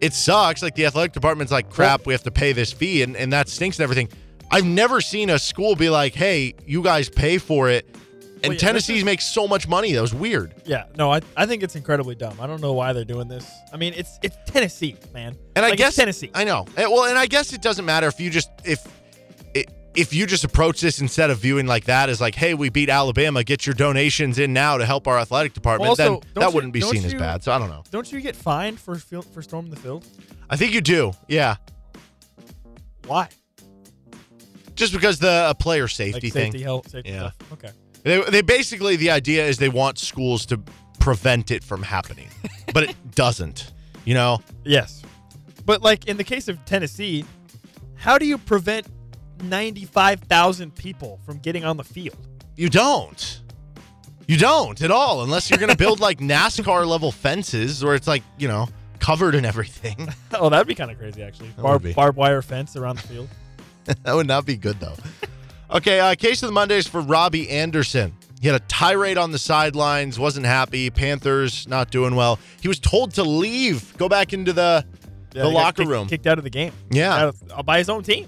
[0.00, 0.62] it sucks.
[0.62, 3.48] Like the athletic department's like, crap, we have to pay this fee and, and that
[3.48, 4.08] stinks and everything.
[4.52, 7.84] I've never seen a school be like, hey, you guys pay for it.
[8.44, 9.92] And Well, yeah, Tennessee is- makes so much money.
[9.92, 10.54] That was weird.
[10.66, 12.38] Yeah, no, I, I think it's incredibly dumb.
[12.40, 13.50] I don't know why they're doing this.
[13.72, 15.34] I mean, it's it's Tennessee, man.
[15.56, 16.30] And I Like, it's guess Tennessee.
[16.34, 16.66] I know.
[16.76, 18.90] Eh, Well, and I guess it doesn't matter if you just if i-
[19.94, 22.88] if you just approach this instead of viewing like that as like, hey, we beat
[22.90, 25.88] Alabama, get your donations in now to help our athletic department.
[25.90, 27.42] Also, then that you- wouldn't be seen as bad.
[27.44, 27.84] So I don't know.
[27.90, 30.04] Don't you get fined for field, for storming the field?
[30.50, 31.12] I think you do.
[31.28, 31.56] Yeah.
[33.06, 33.28] Why?
[34.74, 36.62] Just because the a player safety, Like safety, thing.
[36.64, 37.30] health, safety Yeah.
[37.30, 37.52] stuff.
[37.52, 37.70] Okay.
[38.02, 40.60] They, they basically the idea is they want schools to
[40.98, 42.28] prevent it from happening,
[42.72, 43.70] but it doesn't.
[44.04, 44.40] You know.
[44.64, 45.02] Yes.
[45.64, 47.24] But like in the case of Tennessee,
[47.94, 48.86] how do you prevent
[49.42, 52.16] 95,000 people from getting on the field?
[52.56, 53.40] You don't.
[54.26, 58.06] You don't at all, unless you're going to build like NASCAR level fences where it's
[58.06, 58.68] like, you know,
[59.00, 60.08] covered and everything.
[60.34, 61.50] oh, that'd be kind of crazy actually.
[61.58, 63.28] Barbed wire fence around the field.
[63.84, 64.94] that would not be good, though.
[65.70, 68.14] Okay, uh, case of the Mondays for Robbie Anderson.
[68.40, 70.90] He had a tirade on the sidelines, wasn't happy.
[70.90, 72.38] Panthers not doing well.
[72.60, 74.84] He was told to leave, go back into the,
[75.34, 76.08] Yeah, the locker kicked- room.
[76.08, 76.72] Kicked out of the game.
[76.90, 77.28] Yeah.
[77.28, 78.26] Of- uh, by his own team.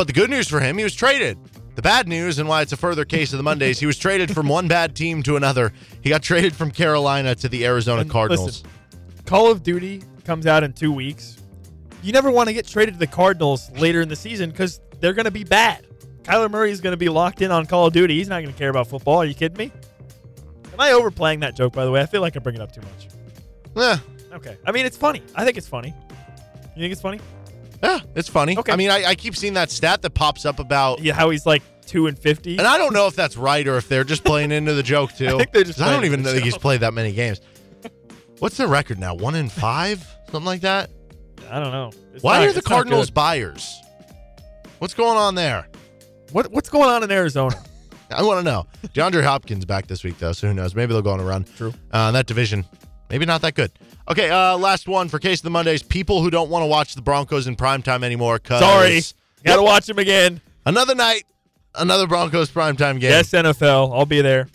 [0.00, 1.36] But the good news for him, he was traded.
[1.74, 4.34] The bad news, and why it's a further case of the Mondays, he was traded
[4.34, 5.74] from one bad team to another.
[6.00, 8.46] He got traded from Carolina to the Arizona And Cardinals.
[8.64, 8.70] listen,
[9.26, 11.36] Call of Duty comes out in two weeks.
[12.02, 15.12] You never want to get traded to the Cardinals later in the season because they're
[15.12, 15.86] going to be bad.
[16.22, 18.14] Kyler Murray is going to be locked in on Call of Duty.
[18.14, 19.18] He's not going to care about football.
[19.18, 19.70] Are you kidding me?
[20.72, 22.00] Am I overplaying that joke, by the way?
[22.00, 23.08] I feel like I bring it up too much.
[23.76, 23.98] Yeah.
[24.34, 24.56] Okay.
[24.64, 25.22] I mean, it's funny.
[25.34, 25.94] I think it's funny.
[26.74, 27.20] You think it's funny?
[27.82, 28.58] Yeah, it's funny.
[28.58, 28.72] Okay.
[28.72, 31.46] I mean, I, I keep seeing that stat that pops up about, Yeah, how he's
[31.46, 32.58] like two and fifty.
[32.58, 35.12] and I don't know if that's right or if they're just playing into the joke
[35.16, 35.28] too.
[35.28, 37.40] I think they're just I don't even know think he's played that many games.
[38.38, 39.14] What's the record now?
[39.14, 40.90] One in five, something like that.
[41.50, 41.90] I don't know.
[42.14, 43.76] It's Why not- are the Cardinals buyers?
[44.78, 45.66] What's going on there?
[46.32, 47.56] What What's going on in Arizona?
[48.10, 48.66] I want to know.
[48.88, 50.74] DeAndre Hopkins back this week though, so who knows?
[50.74, 51.44] Maybe they'll go on a run.
[51.56, 51.72] True.
[51.92, 52.64] Uh, that division,
[53.08, 53.70] maybe not that good.
[54.10, 55.84] Okay, uh, last one for Case of the Mondays.
[55.84, 58.40] People who don't want to watch the Broncos in primetime anymore.
[58.40, 59.00] Cause Sorry,
[59.44, 59.68] gotta Yep.
[59.68, 60.40] watch them again.
[60.66, 61.26] Another night,
[61.76, 63.12] another Broncos primetime game.
[63.12, 63.92] Yes, NFL.
[63.96, 64.48] I'll be there.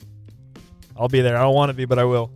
[0.98, 1.38] I'll be there.
[1.38, 2.32] I don't want to be, but I will.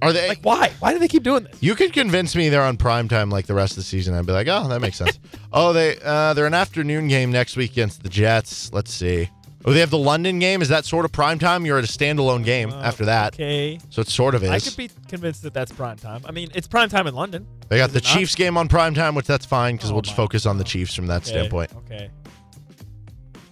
[0.00, 0.28] Are they?
[0.28, 0.72] Like, why?
[0.78, 1.56] Why do they keep doing this?
[1.60, 4.14] you could convince me they're on primetime like the rest of the season.
[4.14, 5.18] I'd be like, oh, that makes sense.
[5.52, 8.72] oh, they uh, they're an afternoon game next week against the Jets.
[8.72, 9.28] Let's see.
[9.68, 10.62] Oh, they have the London game.
[10.62, 11.66] Is that sort of prime time?
[11.66, 13.80] You're at a standalone game oh, after that, Okay.
[13.90, 14.50] so it sort of is.
[14.50, 16.22] I could be convinced that that's prime time.
[16.24, 17.46] I mean, it's prime time in London.
[17.68, 18.12] They got the it not?
[18.14, 20.64] Chiefs game on prime time, which that's fine because Oh we'll just focus on the
[20.64, 21.72] Chiefs from that Okay, standpoint.
[21.78, 22.10] Okay.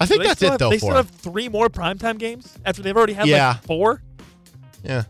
[0.01, 2.57] I think So that's it have- though They for still have three more primetime games
[2.65, 3.49] after they've already had Yeah.
[3.49, 4.03] like four.
[4.85, 5.05] yeah,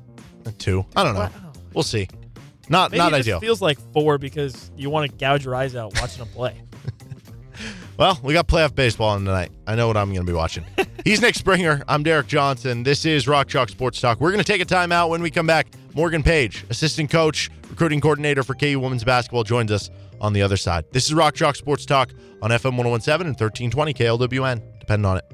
[0.47, 0.87] uh, two.
[0.97, 1.21] I don't know.
[1.21, 1.31] Wow.
[1.75, 2.09] We'll see.
[2.71, 3.41] Not Maybe not it just ideal.
[3.41, 6.63] feels like four because you want to gouge your eyes out watching them play.
[7.97, 9.53] Well, we got playoff baseball on tonight.
[9.69, 10.65] I know what I'm going to be watching.
[11.05, 11.83] He's Nick Springer.
[11.87, 12.83] I'm Derek Johnson.
[12.83, 14.21] This is Rock Chalk Sports Talk.
[14.21, 15.69] We're going to take a time out when we come back.
[15.95, 19.91] Morgan Paige, assistant coach, recruiting coordinator for KU women's basketball, joins us
[20.21, 20.87] on the other side.
[20.91, 22.11] This is Rock Chalk Sports Talk
[22.43, 24.81] on FM 1017 and 1320 KLWN.
[24.81, 25.25] Depend on it.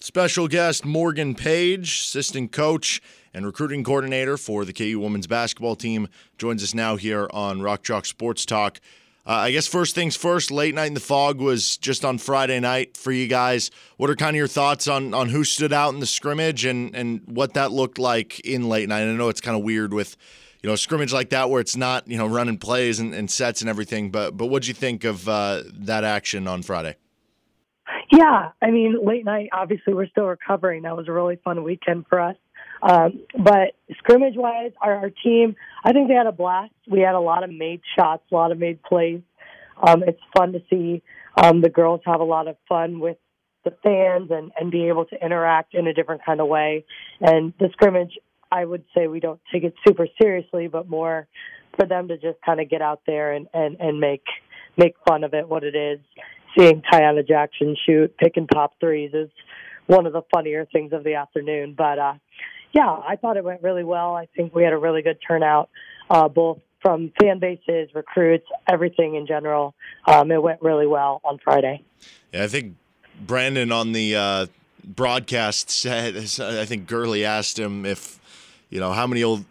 [0.00, 3.00] Special guest Morgan Paige, assistant coach
[3.32, 6.08] and recruiting coordinator for the KU women's basketball team,
[6.38, 8.80] joins us now here on Rock Chalk Sports Talk.
[9.26, 12.58] Uh, I guess first things first, late night in the Phog was just on Friday
[12.58, 13.70] night for you guys.
[13.98, 16.94] What are kind of your thoughts on on who stood out in the scrimmage and
[16.96, 19.02] and what that looked like in late night?
[19.02, 20.16] I know it's kind of weird with
[20.62, 23.60] you know scrimmage like that where it's not you know running plays and, and sets
[23.60, 24.10] and everything.
[24.10, 26.96] But but what'd you think of uh, that action on Friday?
[28.10, 29.50] Yeah, I mean, late night.
[29.52, 30.82] Obviously, we're still recovering.
[30.82, 32.36] That was a really fun weekend for us.
[32.82, 35.54] Um, but scrimmage wise, our, our team,
[35.84, 36.72] I think they had a blast.
[36.88, 39.20] We had a lot of made shots, a lot of made plays.
[39.86, 41.02] Um, it's fun to see
[41.36, 43.16] um, the girls have a lot of fun with
[43.64, 46.84] the fans and, and be able to interact in a different kind of way.
[47.20, 48.18] And the scrimmage,
[48.50, 51.28] I would say we don't take it super seriously, but more
[51.78, 54.24] for them to just kind of get out there and, and, and make
[54.76, 56.00] make fun of it what it is.
[56.56, 59.28] Seeing Taiyanna Jackson shoot, pick and pop threes is
[59.86, 61.74] one of the funnier things of the afternoon.
[61.76, 62.14] But uh,
[62.72, 64.14] yeah, I thought it went really well.
[64.14, 65.70] I think we had a really good turnout,
[66.08, 69.74] uh, both from fan bases, recruits, everything in general.
[70.06, 71.82] Um, it went really well on Friday.
[72.32, 72.76] Yeah, I think
[73.20, 74.46] Brandon on the uh,
[74.84, 78.18] broadcast said, I think Gurley asked him if,
[78.70, 79.44] you know, how many will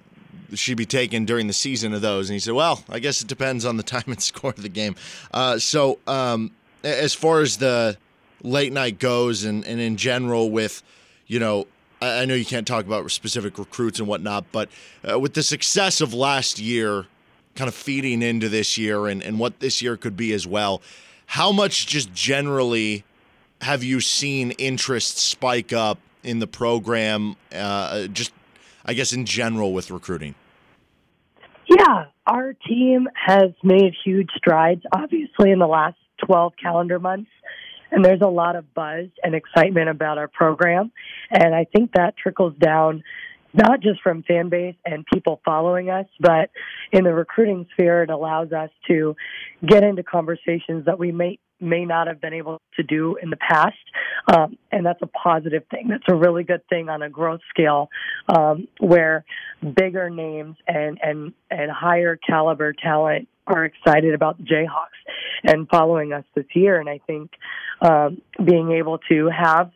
[0.53, 2.30] she be taken during the season of those?
[2.30, 4.70] And he said, well, I guess it depends on the time and score of the
[4.70, 4.95] game.
[5.32, 6.51] Uh, so um,
[6.84, 7.97] as far as the
[8.41, 10.82] late night goes and, and in general with,
[11.28, 11.67] you know,
[12.02, 14.70] I know you can't talk about specific recruits and whatnot, but
[15.10, 17.08] uh, with the success of last year
[17.56, 20.82] kind of feeding into this year and, and what this year could be as well,
[21.26, 23.04] how much just generally
[23.62, 28.32] have you seen interest spike up in the program, uh, just
[28.86, 30.36] I guess in general with recruiting?
[31.68, 37.30] Yeah, our team has made huge strides, obviously, in the last 12 calendar months
[37.92, 40.92] and there's a lot of buzz and excitement about our program.
[41.32, 43.04] And I think that trickles down
[43.54, 46.52] not just from fan base and people following us, but
[46.92, 49.16] in the recruiting sphere, it allows us to
[49.66, 53.36] get into conversations that we may may not have been able to do in the
[53.36, 53.76] past,
[54.34, 55.90] um, and that's a positive thing.
[55.90, 57.90] That's a really good thing on a growth scale,
[58.30, 59.26] um, where
[59.76, 65.00] bigger names and and and higher caliber talent are excited about the Jayhawks
[65.43, 66.80] and following us this year.
[66.80, 67.32] And I think
[67.82, 69.72] um, being able to have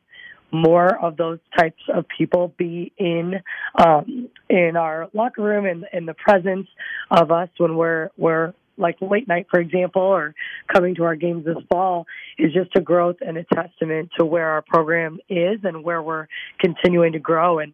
[0.51, 3.41] more of those types of people be in
[3.83, 6.67] um, in our locker room and in the presence
[7.09, 10.33] of us when we're we're like late night, for example, or
[10.71, 12.05] coming to our games this fall
[12.37, 16.27] is just a growth and a testament to where our program is and where we're
[16.59, 17.59] continuing to grow.
[17.59, 17.73] And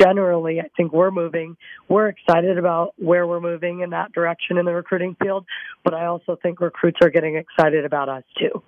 [0.00, 1.56] generally, I think we're moving.
[1.88, 5.44] We're excited about where we're moving in that direction in the recruiting field,
[5.84, 8.62] but I also think recruits are getting excited about us too.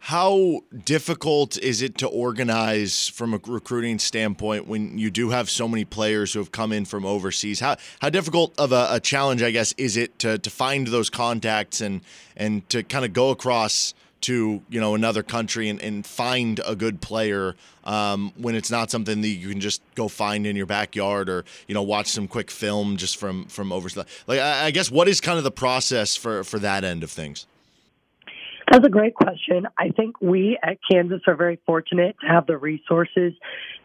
[0.00, 5.66] How difficult is it to organize from a recruiting standpoint when you do have so
[5.66, 7.60] many players who have come in from overseas?
[7.60, 11.10] How how difficult of a, a challenge, I guess, is it to, to find those
[11.10, 12.00] contacts and
[12.36, 16.74] and to kind of go across to you know another country and, and find a
[16.74, 17.54] good player
[17.84, 21.44] um, when it's not something that you can just go find in your backyard or
[21.66, 24.04] you know watch some quick film just from from overseas.
[24.26, 27.10] Like I, I guess what is kind of the process for for that end of
[27.10, 27.46] things?
[28.70, 29.66] That's a great question.
[29.78, 33.32] I think we at Kansas are very fortunate to have the resources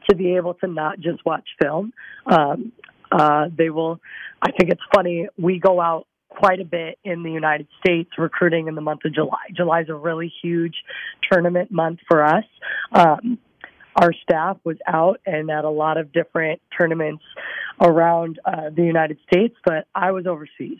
[0.09, 1.93] to be able to not just watch film.
[2.25, 2.73] Um,
[3.11, 4.01] uh, they will,
[4.41, 6.07] I think it's funny, we go out
[6.37, 9.45] quite a bit in the United States recruiting in the month of July.
[9.55, 10.75] July is a really huge
[11.31, 12.45] tournament month for us.
[12.91, 13.37] Um,
[13.95, 17.23] our staff was out and at a lot of different tournaments
[17.79, 20.79] around uh, the United States, but I was overseas.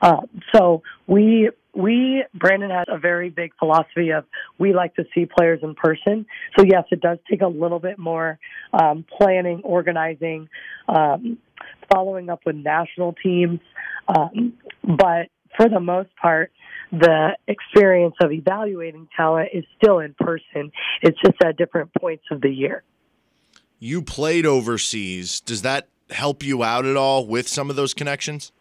[0.00, 0.22] Uh,
[0.54, 4.24] so we we Brandon has a very big philosophy of
[4.58, 6.26] we like to see players in person.
[6.56, 8.38] So yes, it does take a little bit more
[8.72, 10.48] um, planning, organizing,
[10.88, 11.38] um,
[11.92, 13.60] following up with national teams,
[14.08, 14.54] um,
[14.84, 16.52] but for the most part,
[16.92, 20.70] the experience of evaluating talent is still in person.
[21.02, 22.82] It's just at different points of the year.
[23.78, 25.40] You played overseas.
[25.40, 28.52] Does that help you out at all with some of those connections?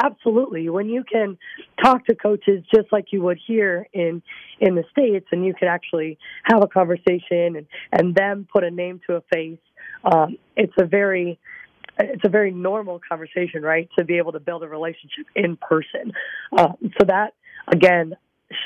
[0.00, 0.68] Absolutely.
[0.68, 1.36] When you can
[1.82, 4.22] talk to coaches just like you would here in
[4.60, 8.70] in the states, and you can actually have a conversation and and them put a
[8.70, 9.58] name to a face,
[10.04, 11.40] um, it's a very
[11.98, 13.88] it's a very normal conversation, right?
[13.98, 16.12] To be able to build a relationship in person.
[16.56, 17.34] Uh, so that
[17.66, 18.16] again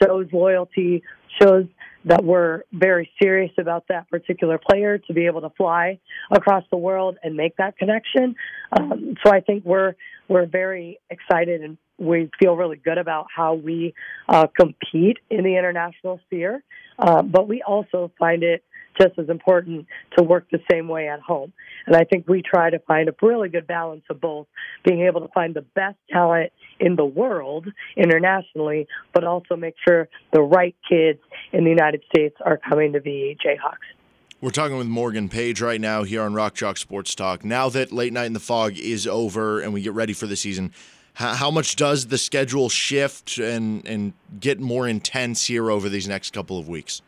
[0.00, 1.02] shows loyalty,
[1.40, 1.66] shows
[2.04, 5.98] that we're very serious about that particular player to be able to fly
[6.30, 8.34] across the world and make that connection.
[8.72, 9.94] Um, so I think we're
[10.28, 13.94] we're very excited and we feel really good about how we
[14.28, 16.62] uh, compete in the international sphere.
[16.98, 18.64] Uh, but we also find it
[19.00, 19.86] just as important
[20.16, 21.52] to work the same way at home.
[21.86, 24.46] And I think we try to find a really good balance of both
[24.84, 27.66] being able to find the best talent in the world
[27.96, 31.20] internationally, but also make sure the right kids
[31.52, 33.96] in the United States are coming to be Jayhawks.
[34.40, 37.44] We're talking with Morgan Paige right now here on Rock Chalk Sports Talk.
[37.44, 40.34] Now that Late Night in the Phog is over and we get ready for the
[40.34, 40.72] season,
[41.14, 46.32] how much does the schedule shift and, and get more intense here over these next
[46.32, 47.02] couple of weeks?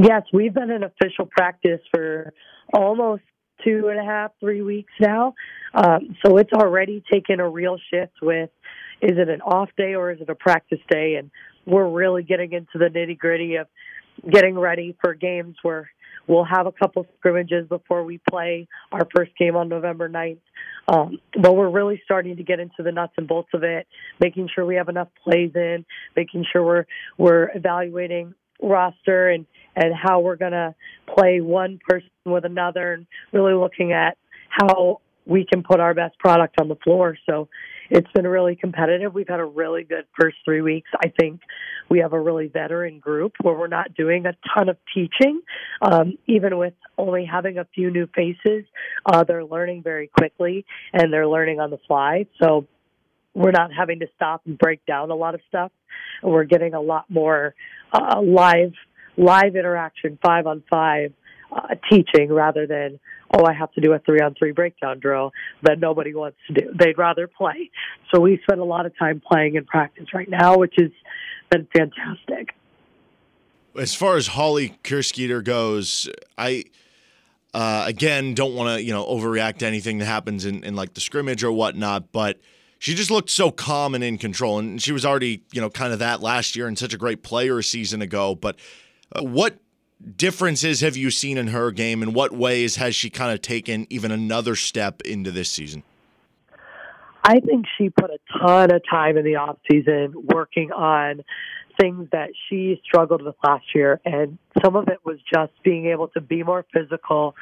[0.00, 2.32] Yes, we've been in official practice for
[2.72, 3.22] almost
[3.64, 5.34] two and a half, three weeks now.
[5.74, 8.50] Um, so it's already taken a real shift with
[9.02, 11.16] is it an off day or is it a practice day?
[11.16, 11.32] And
[11.66, 13.66] we're really getting into the nitty gritty of
[14.30, 15.90] getting ready for games where
[16.28, 20.38] we'll have a couple scrimmages before we play our first game on November 9th.
[20.86, 23.88] Um, but we're really starting to get into the nuts and bolts of it,
[24.20, 25.84] making sure we have enough plays in,
[26.16, 26.84] making sure we're
[27.18, 29.46] we're evaluating roster and
[29.76, 30.74] and how we're going to
[31.14, 36.18] play one person with another and really looking at how we can put our best
[36.18, 37.16] product on the floor.
[37.26, 37.48] So
[37.90, 39.14] it's been really competitive.
[39.14, 40.90] We've had a really good first three weeks.
[41.02, 41.40] I think
[41.88, 45.40] we have a really veteran group where we're not doing a ton of teaching.
[45.80, 48.64] Um, even with only having a few new faces,
[49.06, 52.26] uh, they're learning very quickly and they're learning on the fly.
[52.42, 52.66] So
[53.38, 55.70] we're not having to stop and break down a lot of stuff.
[56.22, 57.54] We're getting a lot more
[57.92, 58.72] uh, live
[59.16, 61.12] live interaction, five on five
[61.54, 62.98] uh, teaching rather than
[63.32, 65.32] oh I have to do a three on three breakdown drill
[65.62, 66.72] that nobody wants to do.
[66.76, 67.70] They'd rather play.
[68.12, 70.90] So we spend a lot of time playing in practice right now, which has
[71.50, 72.54] been fantastic.
[73.76, 76.64] As far as Holly Kersgieter goes, I.
[77.54, 80.92] Uh, again, don't want to you know overreact to anything that happens in, in like
[80.92, 82.38] the scrimmage or whatnot, but
[82.78, 84.58] she just looked so calm and in control.
[84.58, 87.22] And she was already, you know, kind of that last year and such a great
[87.22, 88.34] player a season ago.
[88.34, 88.56] But
[89.12, 89.58] uh, what
[90.16, 92.02] differences have you seen in her game?
[92.02, 95.82] and what ways has she kind of taken even another step into this season?
[97.24, 101.22] I think she put a ton of time in the off season working on
[101.78, 106.08] things that she struggled with last year, and some of it was just being able
[106.08, 107.34] to be more physical,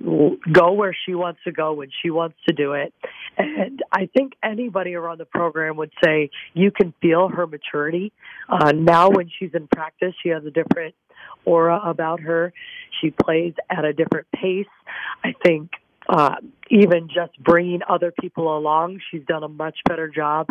[0.00, 2.92] go where she wants to go when she wants to do it.
[3.36, 8.12] And I think anybody around the program would say you can feel her maturity.
[8.48, 10.94] Uh, now, when she's in practice, she has a different
[11.44, 12.52] aura about her.
[13.00, 14.66] She plays at a different pace.
[15.24, 15.70] I think
[16.12, 16.34] uh,
[16.70, 20.48] even just bringing other people along, she's done a much better job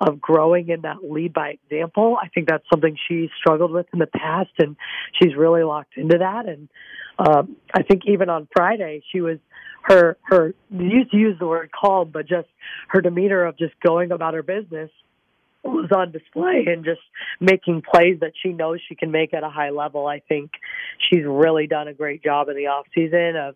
[0.00, 2.16] of growing in that lead by example.
[2.20, 4.74] I think that's something she struggled with in the past, and
[5.20, 6.48] she's really locked into that.
[6.48, 6.68] And
[7.16, 9.38] um, I think even on Friday, she was
[9.82, 12.48] her her used to use the word calm, but just
[12.88, 14.90] her demeanor of just going about her business
[15.62, 17.00] was on display and just
[17.40, 20.06] making plays that she knows she can make at a high level.
[20.06, 20.50] I think
[21.08, 23.54] she's really done a great job in the off season of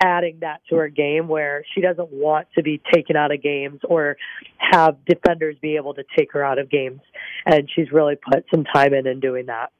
[0.00, 3.80] adding that to her game where she doesn't want to be taken out of games
[3.84, 4.16] or
[4.58, 7.00] have defenders be able to take her out of games.
[7.46, 9.72] And she's really put some time in in doing that.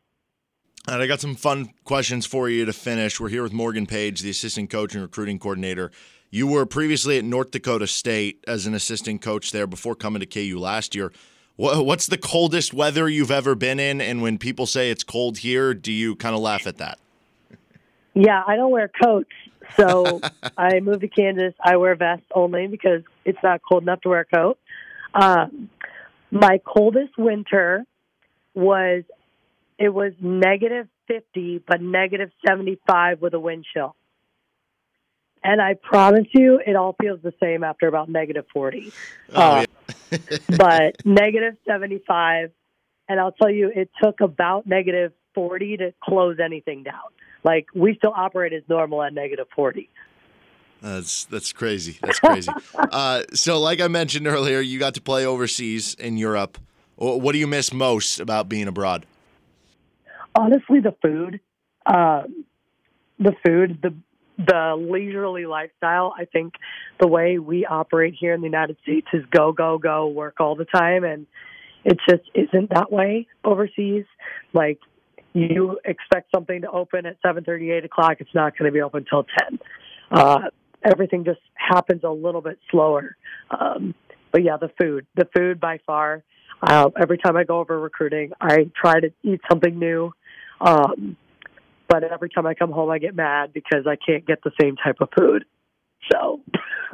[0.86, 3.20] And I got some fun questions for you to finish.
[3.20, 5.90] We're here with Morgan Paige, the assistant coach and recruiting coordinator.
[6.30, 10.26] You were previously at North Dakota State as an assistant coach there before coming to
[10.26, 11.12] KU last year.
[11.56, 14.00] What's the coldest weather you've ever been in?
[14.00, 16.98] And when people say it's cold here, do you kind of laugh at that?
[18.14, 19.30] Yeah, I don't wear coats.
[19.76, 20.20] So
[20.56, 21.54] I moved to Kansas.
[21.62, 24.58] I wear vests only because it's not cold enough to wear a coat.
[25.14, 25.70] Um,
[26.30, 27.84] my coldest winter
[28.54, 29.04] was
[29.78, 33.94] it was negative 50, but negative 75 with a wind chill.
[35.42, 38.92] And I promise you, it all feels the same after about negative 40.
[39.34, 39.64] Oh, uh,
[40.10, 40.18] yeah.
[40.56, 42.50] but negative 75.
[43.08, 46.94] And I'll tell you, it took about negative 40 to close anything down.
[47.48, 49.88] Like we still operate as normal at negative 40.
[50.82, 51.98] That's that's crazy.
[52.02, 52.52] That's crazy.
[52.74, 56.58] uh, so, like I mentioned earlier, you got to play overseas in Europe.
[56.96, 59.06] What do you miss most about being abroad?
[60.34, 61.40] Honestly, the food,
[61.86, 62.24] uh,
[63.18, 63.94] the food, the
[64.36, 66.12] the leisurely lifestyle.
[66.18, 66.52] I think
[67.00, 70.54] the way we operate here in the United States is go go go, work all
[70.54, 71.26] the time, and
[71.82, 74.04] it just isn't that way overseas.
[74.52, 74.80] Like
[75.40, 78.80] you expect something to open at seven thirty, eight o'clock, it's not going to be
[78.80, 79.58] open until 10.
[80.10, 80.40] Uh,
[80.84, 83.16] everything just happens a little bit slower.
[83.50, 83.94] Um,
[84.32, 86.22] but yeah, the food, the food by far.
[86.62, 90.12] Uh, every time I go over recruiting, I try to eat something new.
[90.60, 91.16] Um,
[91.88, 94.76] but every time I come home, I get mad because I can't get the same
[94.76, 95.44] type of food.
[96.12, 96.40] So.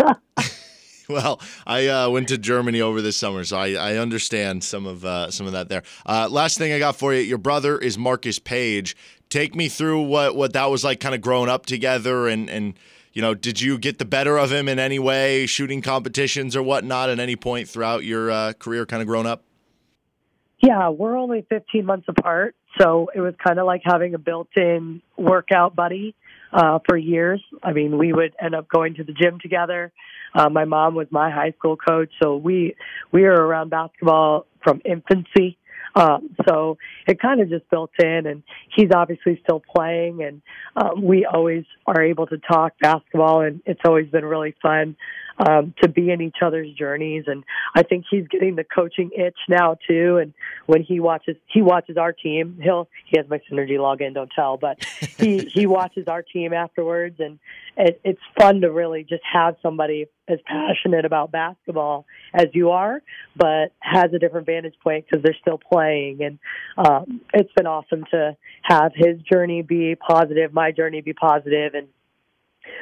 [1.09, 5.05] well, I uh, went to Germany over this summer, so I, I understand some of
[5.05, 5.82] uh, some of that there.
[6.07, 8.96] Uh, last thing I got for you: your brother is Marcus Paige.
[9.28, 12.74] take me through what what that was like, kind of growing up together, and and
[13.12, 16.62] you know, did you get the better of him in any way, shooting competitions or
[16.62, 19.44] whatnot, at any point throughout your uh, career, kind of growing up?
[20.61, 25.00] Yeah, we're only 15 months apart, so it was kind of like having a built-in
[25.16, 26.14] workout buddy
[26.52, 27.42] uh, for years.
[27.62, 29.92] I mean, we would end up going to the gym together.
[30.35, 32.74] Uh, my mom was my high school coach, so we
[33.12, 35.59] we were around basketball from infancy.
[35.97, 36.76] Um, so
[37.07, 38.43] it kind of just built in, and
[38.74, 40.43] he's obviously still playing, and
[40.76, 44.97] um, we always are able to talk basketball, and it's always been really fun
[45.39, 47.24] um, to be in each other's journeys.
[47.26, 50.18] And I think he's getting the coaching itch now too.
[50.18, 50.32] And
[50.66, 52.59] when he watches, he watches our team.
[52.62, 54.14] He'll he has my synergy login.
[54.14, 54.85] Don't tell, but
[55.18, 57.39] he he watches our team afterwards, and
[57.76, 63.03] it, it's fun to really just have somebody as passionate about basketball as you are,
[63.37, 66.22] but has a different vantage point because they're still playing.
[66.22, 66.39] And
[66.78, 71.89] um, it's been awesome to have his journey be positive, my journey be positive, and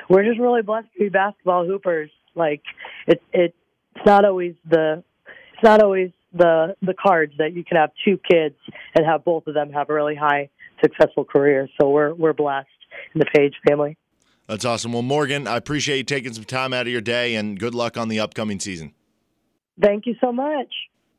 [0.08, 2.10] we're just really blessed to be basketball hoopers.
[2.34, 2.62] Like
[3.06, 3.54] it, it,
[3.94, 8.18] it's not always the, it's not always the the cards that you can have two
[8.30, 8.56] kids
[8.94, 10.48] and have both of them have a really high
[10.82, 11.70] successful careers.
[11.80, 12.68] So we're we're blessed
[13.14, 13.96] in the Paige family.
[14.48, 14.92] That's awesome.
[14.92, 17.96] Well, Morgan, I appreciate you taking some time out of your day, and good luck
[17.96, 18.92] on the upcoming season.
[19.80, 20.68] Thank you so much.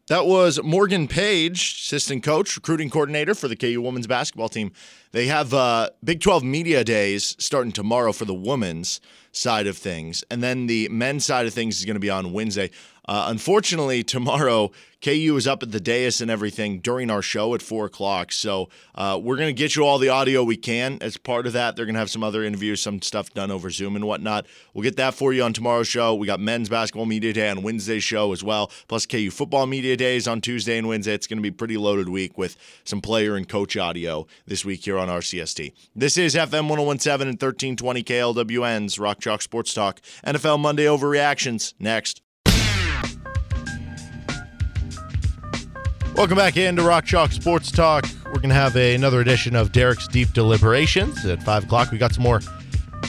[0.08, 4.74] That was Morgan Paige, assistant coach, recruiting coordinator for the KU women's basketball team.
[5.14, 9.00] They have uh, Big 12 Media Days starting tomorrow for the women's
[9.32, 10.22] side of things.
[10.30, 12.70] And then the men's side of things is going to be on Wednesday.
[13.06, 14.72] Uh, unfortunately, tomorrow,
[15.04, 18.32] KU is up at the dais and everything during our show at 4 o'clock.
[18.32, 21.52] So uh, we're going to get you all the audio we can as part of
[21.54, 21.76] that.
[21.76, 24.46] They're going to have some other interviews, some stuff done over Zoom and whatnot.
[24.74, 26.16] We'll get that for you on tomorrow's show.
[26.16, 29.98] We got men's basketball media day on Wednesday's show as well, plus KU football media
[29.98, 31.14] days on Tuesday and Wednesday.
[31.14, 34.86] It's going to be pretty loaded week with some player and coach audio this week
[34.86, 35.74] here on RCST.
[35.94, 40.00] This is FM 1017 and 1320 KLWN's Rock Chalk Sports Talk.
[40.26, 42.23] NFL Monday overreactions next.
[46.16, 48.06] Welcome back into Rock Chalk Sports Talk.
[48.26, 51.92] We're going to have a, another edition of Derek's Deep Deliberations at 5 o'clock.
[51.92, 52.40] We got some more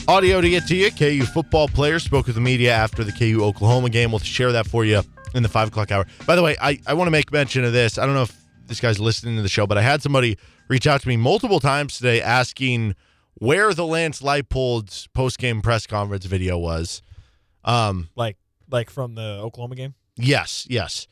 [0.07, 0.91] audio to get to you.
[0.91, 4.11] KU football players spoke with the media after the KU Oklahoma game.
[4.11, 5.01] We'll share that for you
[5.35, 6.07] in the 5 o'clock hour.
[6.25, 7.99] By the way, I, I want to make mention of this.
[7.99, 8.35] I don't know if
[8.65, 10.37] this guy's listening to the show, but I had somebody
[10.67, 12.95] reach out to me multiple times today asking
[13.35, 17.03] where the Lance Leipold's post-game press conference video was.
[17.63, 18.37] Um, like
[18.71, 19.93] like from the Oklahoma game.
[20.17, 21.07] Yes, yes.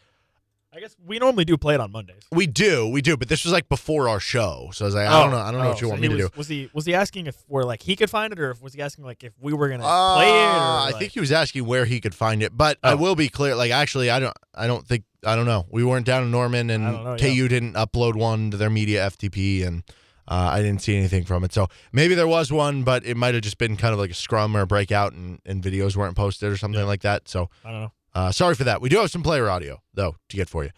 [0.76, 2.24] I guess we normally do play it on Mondays.
[2.32, 5.08] We do, we do, but this was like before our show, so I was like,
[5.08, 6.30] I don't know, I don't know oh, what you so want me to do.
[6.36, 8.74] Was he was he asking if we're like he could find it, or if was
[8.74, 10.32] he asking like if we were gonna Uh, play it?
[10.32, 12.98] Or I like- think he was asking where he could find it, but I Oh.
[12.98, 13.56] will be clear.
[13.56, 15.68] Like, actually, I don't, I don't think, I don't know.
[15.70, 17.48] We weren't down in Norman, and I don't know, KU yeah.
[17.48, 19.84] didn't upload one to their media FTP, and
[20.28, 21.54] uh, I didn't see anything from it.
[21.54, 24.16] So maybe there was one, but it might have just been kind of like a
[24.16, 27.30] scrum or a breakout, and, and videos weren't posted or something like that.
[27.30, 27.92] So I don't know.
[28.16, 28.82] Uh, sorry for that.
[28.82, 30.72] We do have some player audio though to get for you.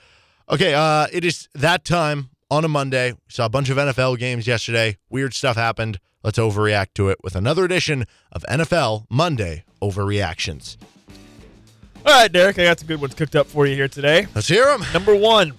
[0.50, 3.12] Okay, uh, it is that time on a Monday.
[3.14, 4.98] We saw a bunch of NFL games yesterday.
[5.10, 6.00] Weird stuff happened.
[6.24, 10.78] Let's overreact to it with another edition of NFL Monday Overreactions.
[12.06, 14.28] All right, Derek, I got some good ones cooked up for you here today.
[14.36, 14.84] Let's hear them.
[14.94, 15.54] Number one,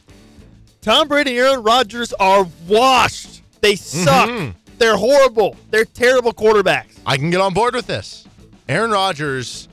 [0.81, 3.43] Tom Brady and Aaron Rodgers are washed.
[3.61, 4.29] They suck.
[4.29, 4.55] Mhm.
[4.79, 5.57] They're horrible.
[5.70, 6.99] They're terrible quarterbacks.
[7.05, 8.24] I can get on board with this.
[8.68, 9.68] Aaron Rodgers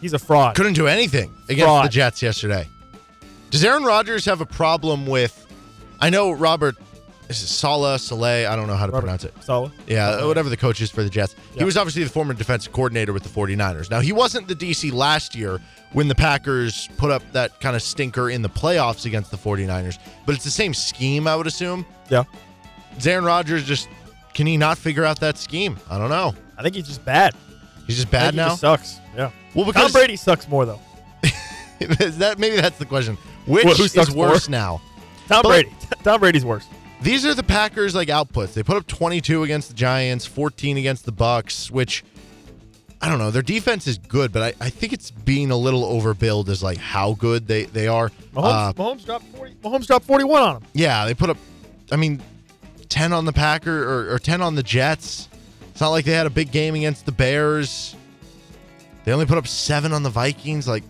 [0.00, 0.54] He's a fraud.
[0.56, 1.86] couldn't do anything against Fraud.
[1.86, 2.68] the Jets yesterday.
[3.50, 5.46] Does Aaron Rodgers have a problem with?
[6.00, 6.76] I know Robert.
[7.26, 8.46] this Is it Sala Saleh?
[8.46, 9.34] I don't know how to Robert pronounce it.
[9.42, 9.72] Saleh?
[9.86, 11.34] Yeah, whatever the coach is for the Jets.
[11.56, 13.90] He was obviously the former defensive coordinator with the 49ers.
[13.90, 15.60] Now, he wasn't the DC last year
[15.92, 19.98] when the Packers put up that kind of stinker in the playoffs against the 49ers,
[20.26, 21.86] but it's the same scheme, I would assume.
[22.10, 22.24] Yeah.
[22.98, 23.88] Is Aaron Rodgers just,
[24.34, 25.78] can he not figure out that scheme?
[25.88, 26.34] I don't know.
[26.58, 27.34] I think he's just bad.
[27.86, 28.48] He's just bad he now?
[28.48, 29.00] just sucks.
[29.56, 30.80] Well, Tom Brady sucks more though.
[31.80, 33.16] is that maybe that's the question.
[33.46, 34.58] Which Well, who is sucks worse more?
[34.58, 34.80] now?
[35.28, 35.72] Tom But- Brady.
[36.04, 36.66] Tom Brady's worse.
[37.02, 38.54] These are the Packers like outputs.
[38.54, 42.02] They put up 22 against the Giants, 14 against the Bucks, which
[43.02, 43.30] I don't know.
[43.30, 46.78] Their defense is good, but I, I think it's being a little overbilled as like
[46.78, 48.08] how good they they are.
[48.34, 49.54] Mahomes, Uh, Mahomes dropped forty.
[49.62, 50.62] Mahomes dropped forty-one on them.
[50.72, 51.36] yeah, they put up.
[51.92, 52.22] I mean,
[52.88, 55.28] 10 on the Packer or, or 10 on the Jets.
[55.70, 57.94] It's not like they had a big game against the Bears.
[59.06, 60.66] They only put up seven on the Vikings.
[60.68, 60.82] Like,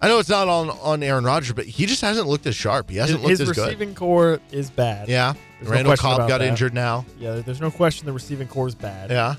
[0.00, 2.88] I know it's not on on Aaron Rodgers, but he just hasn't looked as sharp.
[2.88, 3.56] He hasn't His, looked his as good.
[3.56, 5.08] His receiving corps is bad.
[5.08, 6.48] Yeah, There's Randall question Cobb got that.
[6.48, 7.04] injured now.
[7.18, 9.10] Yeah, there's no question the receiving corps is bad.
[9.10, 9.34] Yeah.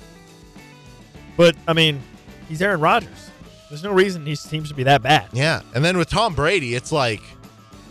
[1.38, 2.02] But I mean,
[2.50, 3.32] he's Aaron Rodgers.
[3.70, 5.28] There's no reason his team to be that bad.
[5.34, 7.22] Yeah, and then with Tom Brady, it's like,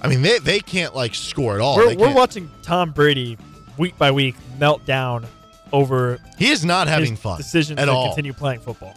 [0.03, 1.77] I mean, they, they can't like score at all.
[1.77, 3.39] we're, we're watching Tom Brady
[3.79, 5.27] week by week melt down
[5.73, 8.09] over He is not having fun decision at to all.
[8.09, 8.95] continue playing football.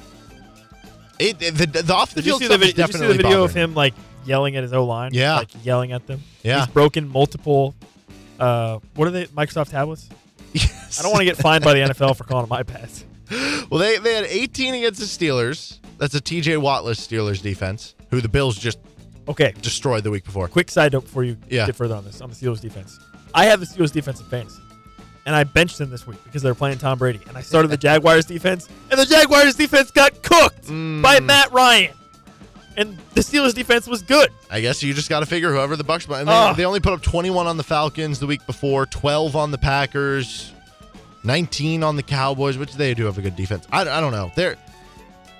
[1.19, 2.87] It, it- the, the off the Did you field see the, stuff is vid- did
[2.87, 3.93] you see the video of him like
[4.25, 5.11] yelling at his O line?
[5.13, 5.35] Yeah.
[5.37, 6.21] like yelling at them.
[6.43, 6.59] Yeah.
[6.59, 7.75] he's broken multiple.
[8.39, 9.25] Uh, what are they?
[9.27, 10.07] Microsoft tablets.
[10.53, 10.99] Yes.
[10.99, 13.03] I don't want to get fined by the NFL for calling them iPads.
[13.69, 15.77] Well, they, they had 18 against the Steelers.
[15.99, 18.79] That's a TJ Wattless Steelers defense, who the Bills just
[19.27, 20.47] Okay, destroyed the week before.
[20.47, 21.67] quick side note before you Yeah.
[21.67, 22.97] get further on this on the Steelers defense.
[23.35, 24.59] I have the Steelers defense in fantasy,
[25.29, 27.19] and I benched them this week because they're playing Tom Brady.
[27.27, 31.03] And I started the Jaguars defense, and the Jaguars defense got cooked Mm.
[31.03, 31.93] by Matt Ryan,
[32.75, 34.31] and the Steelers defense was good.
[34.49, 36.07] I guess you just got to figure whoever the Bucks.
[36.07, 36.55] And they, Ugh.
[36.57, 40.51] they only put up 21 on the Falcons the week before, 12 on the Packers,
[41.23, 43.67] 19 on the Cowboys, which they do have a good defense.
[43.71, 44.31] I, I don't know.
[44.35, 44.55] They're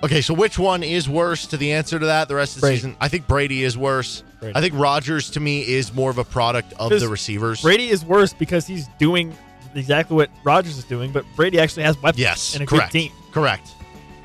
[0.04, 0.20] okay.
[0.20, 1.46] So which one is worse?
[1.48, 2.76] To the answer to that, the rest of the Brady.
[2.76, 4.22] season, I think Brady is worse.
[4.40, 4.56] Brady.
[4.56, 7.62] I think Rodgers to me is more of a product of the receivers.
[7.62, 9.36] Brady is worse because he's doing
[9.74, 12.92] exactly what Rodgers is doing, but Brady actually has weapons Yes, and a correct.
[12.92, 13.12] good team.
[13.32, 13.68] Correct.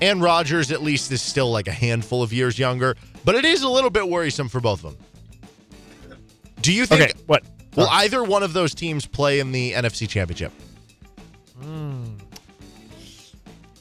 [0.02, 3.64] And Rodgers at least is still like a handful of years younger, but it is
[3.64, 6.18] a little bit worrisome for both of them.
[6.62, 7.44] Do you think Okay, what?
[7.76, 10.52] will either one of those teams play in the NFC Championship?
[11.62, 12.04] Hmm.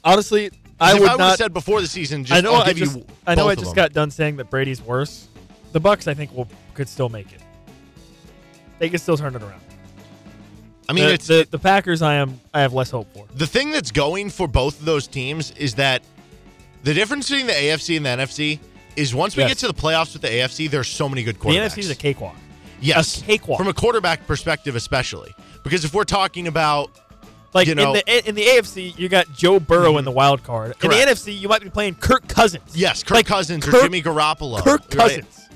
[0.05, 0.51] Honestly,
[0.81, 1.39] I would I not.
[1.39, 2.55] said before the season, just I know.
[2.55, 2.97] I just.
[2.97, 3.49] you I know.
[3.49, 5.29] I just got done saying that Brady's worse.
[5.73, 7.41] The Bucks, I think, will could still make it.
[8.79, 9.61] They can still turn it around.
[10.89, 12.03] I mean, the, it's the, the Packers.
[12.03, 12.41] I am.
[12.53, 13.27] I have less hope for.
[13.35, 16.03] the thing that's going for both of those teams is that
[16.83, 18.59] the difference between the AFC and the NFC
[18.97, 19.51] is once we Yes.
[19.53, 21.75] get to the playoffs with the AFC, there's so many good quarterbacks.
[21.75, 21.77] The.
[21.77, 22.37] NFC is a cakewalk.
[22.81, 23.59] yes, a cakewalk.
[23.59, 26.91] from a quarterback perspective, especially because if we're talking about
[27.55, 30.17] Like you know- in the in the AFC, you got Joe Burrow in the mm-hmm.
[30.17, 30.75] wild card.
[30.83, 32.77] In the NFC, you might be playing Kirk Cousins.
[32.77, 34.91] yes, Kirk Like, Cousins or Jimmy Garoppolo, Kirk right?
[34.91, 35.49] Cousins.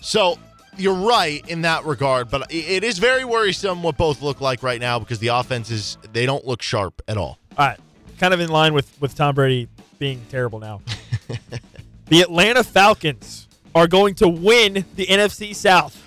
[0.00, 0.38] So
[0.76, 4.80] you're right in that regard, but it- is very worrisome what both look like right
[4.80, 7.38] now because the offenses they don't look sharp at all.
[7.58, 7.78] All right,
[8.18, 9.68] kind of in line with with Tom Brady
[9.98, 10.80] being terrible now.
[12.08, 16.02] the Atlanta Falcons are going to win the NFC South.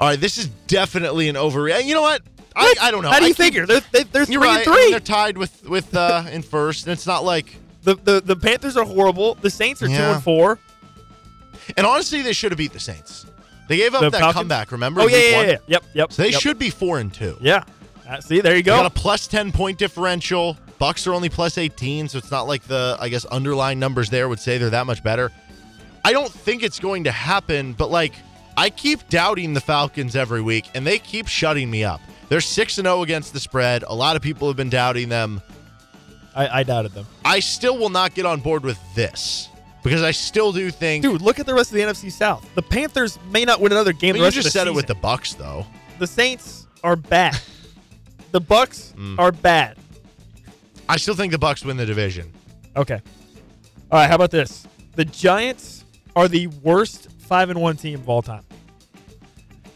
[0.00, 1.84] All right, this is definitely an overreaction.
[1.86, 2.22] You know what?
[2.56, 3.10] I, I don't know.
[3.10, 3.66] How do I you keep- figure?
[3.66, 4.66] They're, they- they're 3 right.
[4.66, 4.90] and I three.
[4.90, 7.56] they're tied with with uh, in first, and it's not like.
[7.82, 9.36] The, the the Panthers are horrible.
[9.36, 10.58] The Saints are two and four.
[11.78, 13.24] And honestly, they should have beat the Saints.
[13.70, 14.34] They gave up The that Falcons?
[14.40, 14.72] comeback.
[14.72, 15.00] Remember?
[15.00, 15.56] Oh yeah, yeah, yeah.
[15.68, 16.12] Yep, yep.
[16.12, 16.40] So they yep.
[16.40, 17.36] should be four and two.
[17.40, 17.62] Yeah.
[18.08, 18.78] Uh, see, there you They go.
[18.78, 20.58] got a plus ten point differential.
[20.80, 24.28] Bucks are only plus eighteen, so it's not like the I guess underlying numbers there
[24.28, 25.30] would say they're that much better.
[26.04, 28.14] I don't think it's going to happen, but like
[28.56, 32.00] I keep doubting the Falcons every week, and they keep shutting me up.
[32.28, 33.84] They're six and zero against the spread.
[33.84, 35.42] A lot of people have been doubting them.
[36.34, 37.06] I, I doubted them.
[37.24, 39.48] I still will not get on board with this
[39.82, 41.02] because I still do think.
[41.02, 42.46] Dude, look at the rest of the NFC South.
[42.54, 44.14] The Panthers may not win another game.
[44.14, 45.66] But the you just said it with the Bucks, though.
[45.98, 47.38] the Saints are bad.
[48.32, 49.18] the Bucks Mm.
[49.18, 49.76] are bad.
[50.88, 52.32] I still think the Bucks win the division.
[52.76, 53.00] Okay.
[53.90, 54.08] All right.
[54.08, 54.66] How about this?
[54.96, 55.84] The Giants
[56.16, 58.42] are the worst five and one team of all time.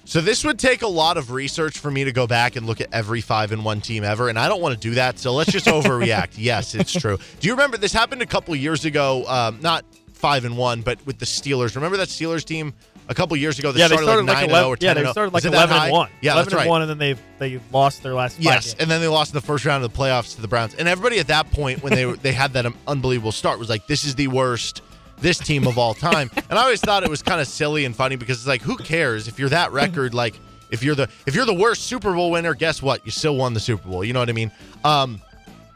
[0.06, 2.80] So this would take a lot of research for me to go back and look
[2.80, 5.18] at every five and one team ever, and I don't want to do that.
[5.18, 6.32] So let's just overreact.
[6.36, 7.18] yes, it's true.
[7.40, 9.24] Do you remember this happened a couple years ago?
[9.26, 11.74] Um, not five and one, but with the Steelers.
[11.74, 12.74] Remember that Steelers team
[13.08, 13.72] a couple years ago?
[13.72, 14.68] That yeah, they started, started like like nine and 11.
[14.70, 15.12] or ten Yeah, and they zero.
[15.12, 16.10] started like Is it that eleven and one.
[16.20, 16.60] Yeah, eleven that's right.
[16.62, 18.38] and one, and then they they lost their last.
[18.38, 20.74] Yes, and then they lost in the first round of the playoffs to the Browns.
[20.74, 24.04] And everybody at that point, when they they had that unbelievable start, was like, "This
[24.04, 24.82] is the worst."
[25.18, 27.94] This team of all time, and I always thought it was kind of silly and
[27.96, 30.12] funny because it's like, who cares if you're that record?
[30.14, 30.38] Like,
[30.70, 33.04] if you're the if you're the worst Super Bowl winner, guess what?
[33.04, 34.04] You still won the Super Bowl.
[34.04, 34.50] You know what I mean?
[34.82, 35.20] Um,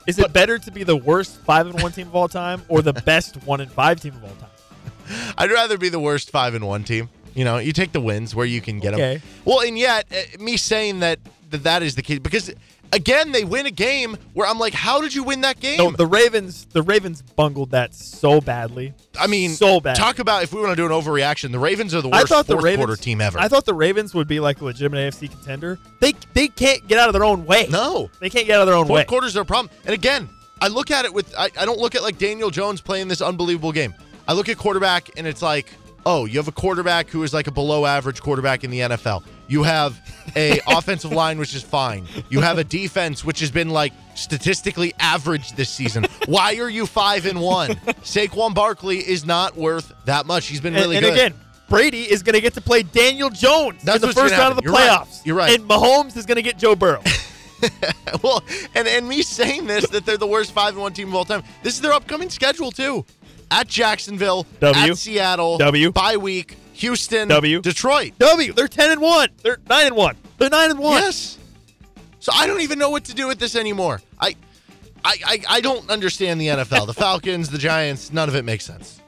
[0.06, 2.82] Is it better to be the worst five and one team of all time or
[2.82, 5.34] the best one and five team of all time?
[5.38, 7.08] I'd rather be the worst five and one team.
[7.34, 9.00] You know, you take the wins where you can get them.
[9.44, 11.20] Well, and yet uh, me saying that,
[11.50, 12.52] that that is the case because
[12.92, 15.78] again they win a game where I'm like, how did you win that game?
[15.78, 16.66] No, the Ravens.
[16.66, 18.94] The Ravens bungled that so badly.
[19.18, 19.96] I mean, so bad.
[19.96, 21.52] Talk about if we want to do an overreaction.
[21.52, 23.38] The Ravens are the I worst thought the fourth Ravens quarter team ever.
[23.38, 25.78] I thought the Ravens would be like a legitimate AFC contender.
[26.00, 27.66] They they can't get out of their own way.
[27.70, 29.04] no, They can't get out of their own fourth way.
[29.04, 29.70] quarters are a problem.
[29.84, 30.28] And again,
[30.60, 33.20] I look at it with I, I don't look at like Daniel Jones playing this
[33.22, 33.94] unbelievable game.
[34.26, 35.72] I look at quarterback and it's like,
[36.04, 39.24] oh, you have a quarterback who is like a below average quarterback in the NFL.
[39.48, 39.98] You have
[40.36, 42.06] a offensive line which is fine.
[42.28, 46.04] You have a defense which has been like statistically average this season.
[46.26, 47.70] Why are you five and one?
[48.02, 50.46] Saquon Barkley is not worth that much.
[50.46, 51.12] He's been And, really and good.
[51.14, 51.34] again,
[51.68, 54.56] Brady is going to get to play Daniel Jones That's in the first round of
[54.58, 54.62] the.
[54.64, 54.90] You're right.
[54.90, 55.20] playoffs.
[55.26, 55.58] You're right.
[55.58, 57.02] And Mahomes is going to get Joe Burrow.
[58.22, 58.42] well,
[58.74, 61.24] and and me saying this that they're the worst five and one team of all
[61.24, 61.42] time.
[61.62, 63.04] This is their upcoming schedule too.
[63.50, 64.92] At Jacksonville, W.
[64.92, 65.90] at Seattle, W.
[65.90, 67.60] bye week, Houston, W.
[67.60, 68.12] Detroit.
[68.18, 68.52] w.
[68.52, 69.28] They're ten and one.
[69.42, 70.16] They're nine and one.
[70.38, 71.02] They're nine and one.
[71.02, 71.38] Yes.
[72.20, 74.00] So I don't even know what to do with this anymore.
[74.20, 74.34] I,
[75.04, 76.86] I, I, I don't understand the NFL.
[76.86, 79.00] The Falcons, the Giants, none of it makes sense.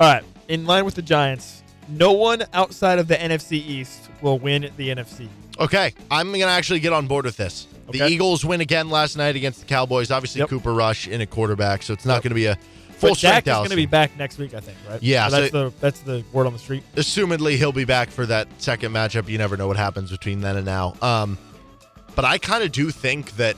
[0.00, 4.38] All right, in line with the Giants, no one outside of the NFC East will
[4.38, 5.28] win the NFC.
[5.58, 7.66] Okay, I'm gonna actually get on board with this.
[7.90, 10.10] The Eagles win again last night against the Cowboys.
[10.10, 10.48] Obviously, Yep.
[10.48, 12.56] Cooper Rush in a quarterback, so it's not going to be a
[12.94, 15.02] full But Dak strength is going to be back next week, I think, right?
[15.02, 16.82] Yeah, so that's the that's the word on the street.
[16.96, 19.28] Assumedly, he'll be back for that second matchup.
[19.28, 20.94] You never know what happens between then and now.
[21.02, 21.38] Um,
[22.14, 23.56] but I kind of do think that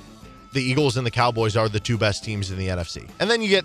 [0.52, 3.42] the Eagles and the Cowboys are the two best teams in the NFC, and then
[3.42, 3.64] you get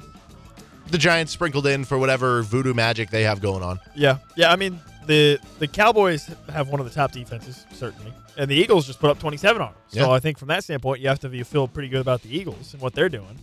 [0.88, 3.80] the Giants sprinkled in for whatever voodoo magic they have going on.
[3.95, 4.52] Yeah, yeah.
[4.52, 8.88] I mean, the the Cowboys have one of the top defenses, certainly, and the Eagles
[8.88, 9.76] just put up 27 on them.
[9.88, 10.10] So Yeah.
[10.10, 12.81] I think from that standpoint, you have to feel pretty good about the Eagles and
[12.81, 13.39] what they're doing.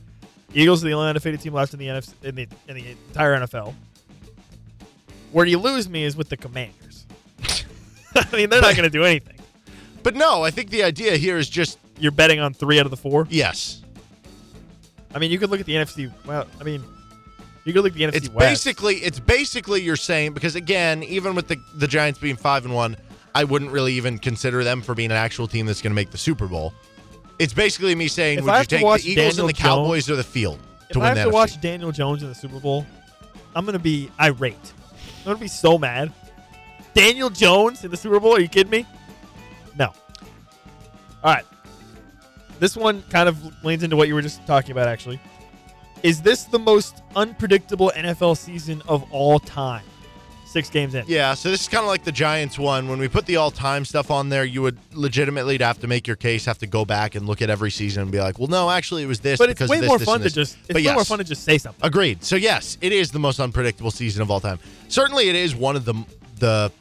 [0.55, 3.39] Eagles are the only undefeated team left in the NFC in the in the entire
[3.39, 3.75] NFL.
[5.33, 7.05] Where you lose me is with the Commanders.
[8.15, 9.37] I mean, they're not going to do anything.
[10.03, 12.91] But no, I think the idea here is just You're betting on three out of
[12.91, 13.27] the four.
[13.31, 13.83] yes.
[15.15, 16.12] I mean, you could look at the NFC.
[16.27, 16.83] Well, I mean,
[17.65, 18.39] you could look at the NFC It's West.
[18.66, 22.75] basically it's basically you're saying because again, even with the the Giants being five and
[22.75, 22.97] one,
[23.35, 26.11] I wouldn't really even consider them for being an actual team that's going to make
[26.11, 26.73] the Super Bowl.
[27.39, 29.60] It's basically me saying, If would I you take watch the Eagles Daniel and the
[29.60, 31.32] Cowboys Jones- or the field to if to I win have to NFC?
[31.35, 32.85] watch Daniel Jones in the Super Bowl,
[33.55, 34.56] I'm gonna be irate.
[35.20, 36.12] I'm gonna be so mad.
[36.94, 38.35] Daniel Jones in the Super Bowl?
[38.35, 38.86] Are you kidding me?
[39.78, 39.86] No.
[41.23, 41.44] All right.
[42.59, 44.89] This one kind of leans into what you were just talking about.
[44.89, 45.20] Actually,
[46.02, 49.85] is this the most unpredictable NFL season of all time?
[50.49, 51.05] Six games in.
[51.07, 52.89] Yeah, so this is kind of like the Giants one.
[52.89, 56.16] When we put the all-time stuff on there, you would legitimately have to make your
[56.16, 58.70] case, have to go back and look at every season and be like, well, no,
[58.70, 59.39] actually, it was this.
[59.39, 60.57] But it's way this, more this, fun to just.
[60.61, 61.87] It's But way more fun to just say something.
[61.87, 62.25] Agreed.
[62.25, 64.59] So yes, it is the most unpredictable season of all time.
[64.89, 65.93] Certainly, it is one of the
[66.39, 66.73] the.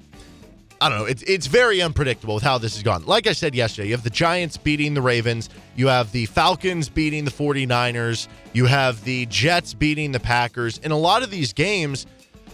[0.79, 1.05] I don't know.
[1.05, 3.05] It's it's very unpredictable with how this has gone.
[3.05, 6.87] Like I said yesterday, you have the Giants beating the Ravens, you have the Falcons
[6.87, 10.77] beating the 49ers, you have the Jets beating the Packers.
[10.77, 12.05] In a lot of these games,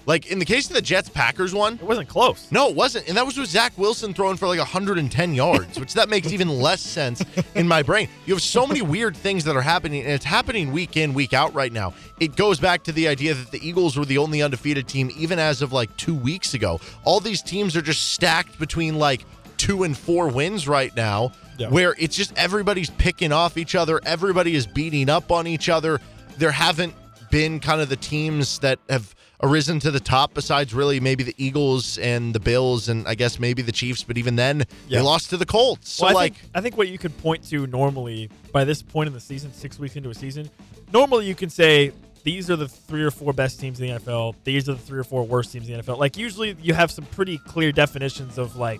[0.05, 2.47] like in the case of the Jets Packers one, It wasn't close.
[2.51, 3.07] no, it wasn't.
[3.07, 6.49] And that was with Zach Wilson throwing for like 110 yards, which that makes even
[6.49, 7.23] less sense
[7.55, 8.09] in my brain.
[8.25, 11.33] You have so many weird things that are happening, and it's happening week in, week
[11.33, 11.93] out right now.
[12.19, 15.39] It goes back to the idea that the Eagles were the only undefeated team, even
[15.39, 16.79] as of like two weeks ago.
[17.03, 19.25] All these teams are just stacked between like
[19.57, 21.69] two and four wins right now, Yeah.
[21.69, 26.01] where it's just everybody's picking off each other, everybody is beating up on each other.
[26.37, 26.93] There haven't
[27.31, 31.35] been kind of the teams that have arisen to the top besides really maybe the
[31.37, 34.99] Eagles and the Bills and I guess maybe the Chiefs, but even then Yeah.
[34.99, 35.91] they lost to the Colts.
[35.91, 38.81] So Well, I like think, I think what you could point to normally by this
[38.81, 40.49] point in the season, six weeks into a season,
[40.93, 41.91] normally you can say
[42.23, 44.35] these are the three or four best teams in the NFL.
[44.45, 45.99] These are the three or four worst teams in the NFL.
[45.99, 48.79] Like usually you have some pretty clear definitions of like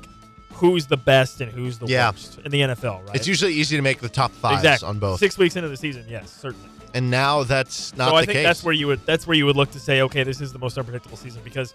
[0.53, 2.11] who's the best and who's the Yeah.
[2.11, 3.15] worst in the NFL, right?
[3.15, 5.19] it's usually easy to make the top five exactly on both.
[5.19, 6.69] Six weeks into the season, yes, certainly.
[6.93, 8.43] And now that's not so the I think case.
[8.43, 10.59] that's where you would that's where you would look to say, okay, this is the
[10.59, 11.73] most unpredictable season because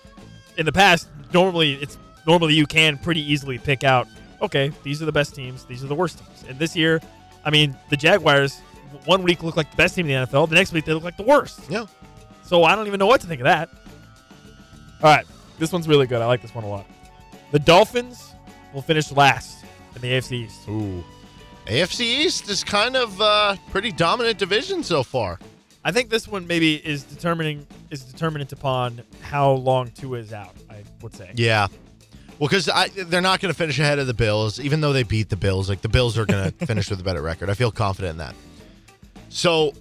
[0.57, 4.07] in the past, normally it's normally you can pretty easily pick out,
[4.43, 6.45] okay, these are the best teams, these are the worst teams.
[6.49, 7.01] And this year,
[7.45, 8.61] I mean, the Jaguars
[9.05, 11.05] one week look like the best team in the NFL, the next week they look
[11.05, 11.61] like the worst.
[11.69, 11.87] Yeah.
[12.45, 13.69] So I don't even know what to think of that.
[15.03, 15.27] All right,
[15.59, 16.23] this one's really good.
[16.23, 16.87] I like this one a lot.
[17.51, 18.35] The Dolphins
[18.73, 19.65] will finish last
[19.95, 20.69] in the AFC East.
[20.69, 21.05] Ooh.
[21.69, 25.39] AFC East is kind of uh pretty dominant division so far.
[25.85, 30.55] I think this one maybe is determining is determinant upon how long Tua is out.
[30.71, 31.31] I would say.
[31.35, 31.69] Yeah.
[32.39, 35.29] Well, because they're not going to finish ahead of the Bills, even though they beat
[35.29, 35.69] the Bills.
[35.69, 37.51] Like the Bills are going to finish with a better record.
[37.51, 38.35] I feel confident in that.
[39.29, 39.73] So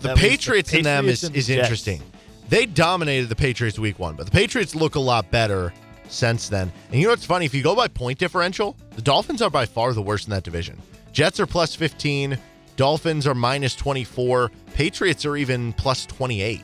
[0.00, 1.60] the leaves the Patriots in them Patriots is, the is Jets.
[1.60, 2.02] interesting.
[2.48, 5.72] They dominated the Patriots week one, but the Patriots look a lot better
[6.08, 6.70] since then.
[6.90, 7.46] And you know what's funny?
[7.46, 10.42] If you go by point differential, the Dolphins are by far the worst in that
[10.42, 10.80] division.
[11.12, 12.38] Jets are plus 15,
[12.76, 16.62] Dolphins are minus 24, Patriots are even plus 28.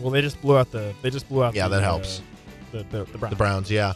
[0.00, 0.94] Well, they just blew out the.
[1.02, 1.54] They just blew out.
[1.54, 2.22] Yeah, the, that uh, helps.
[2.72, 3.30] the, the the Browns.
[3.30, 3.92] The Browns, yeah.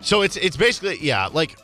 [0.00, 1.56] So it's it's basically yeah, like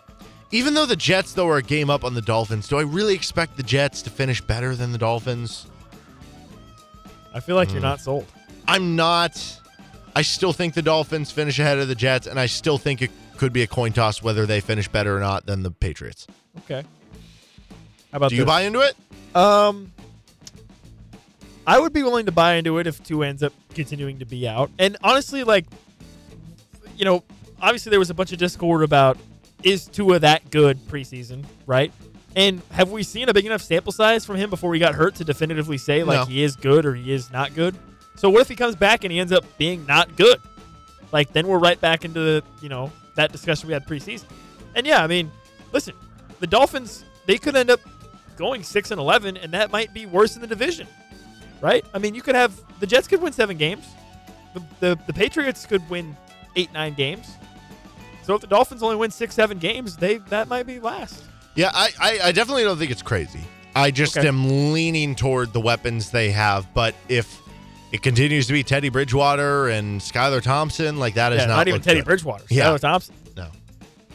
[0.53, 3.15] even though the Jets though are a game up on the Dolphins, do I really
[3.15, 5.67] expect the Jets to finish better than the Dolphins?
[7.35, 7.75] I feel like Hmm.
[7.75, 8.27] you're not sold.
[8.69, 9.61] I'm not.
[10.17, 13.11] I still think the Dolphins finish ahead of the Jets, and I still think it
[13.37, 16.29] could be a coin toss whether they finish better or not than the Patriots.
[16.59, 16.85] Okay.
[18.15, 18.47] How about Do you this?
[18.47, 18.95] buy into it?
[19.35, 19.91] Um,
[21.67, 24.47] I would be willing to buy into it if two ends up continuing to be
[24.47, 24.71] out.
[24.79, 25.67] And honestly, like,
[26.97, 27.25] you know,
[27.61, 29.19] obviously there was a bunch of discord about
[29.65, 31.93] is Tua that good preseason, right?
[32.37, 35.17] And have we seen a big enough sample size from him before he got hurt
[35.17, 36.25] to definitively say like No.
[36.27, 37.75] he is good or he is not good?
[38.15, 40.39] So what if he comes back and he ends up being not good?
[41.11, 44.27] Like then we're right back into the, you know that discussion we had preseason.
[44.77, 45.33] And yeah, I mean,
[45.73, 45.95] listen,
[46.39, 47.81] the Dolphins they could end up
[48.37, 50.87] going six and eleven, and that might be worse in the division,
[51.61, 51.85] right?
[51.95, 53.87] I mean, you could have the Jets could win seven games,
[54.55, 56.17] the the, the Patriots could win
[56.57, 57.37] eight nine games.
[58.23, 61.23] So if the Dolphins only win six seven games, they that might be last.
[61.55, 63.41] Yeah, I, I, I definitely don't think it's crazy.
[63.77, 64.27] I just Okay.
[64.27, 66.73] am leaning toward the weapons they have.
[66.75, 67.41] But if
[67.93, 71.69] it continues to be Teddy Bridgewater and Skylar Thompson, like that is yeah, not, not,
[71.69, 72.07] even Teddy good.
[72.07, 72.45] Bridgewater.
[72.51, 72.65] Yeah.
[72.71, 73.15] Skylar Thompson.
[73.37, 73.45] No.
[73.45, 73.51] All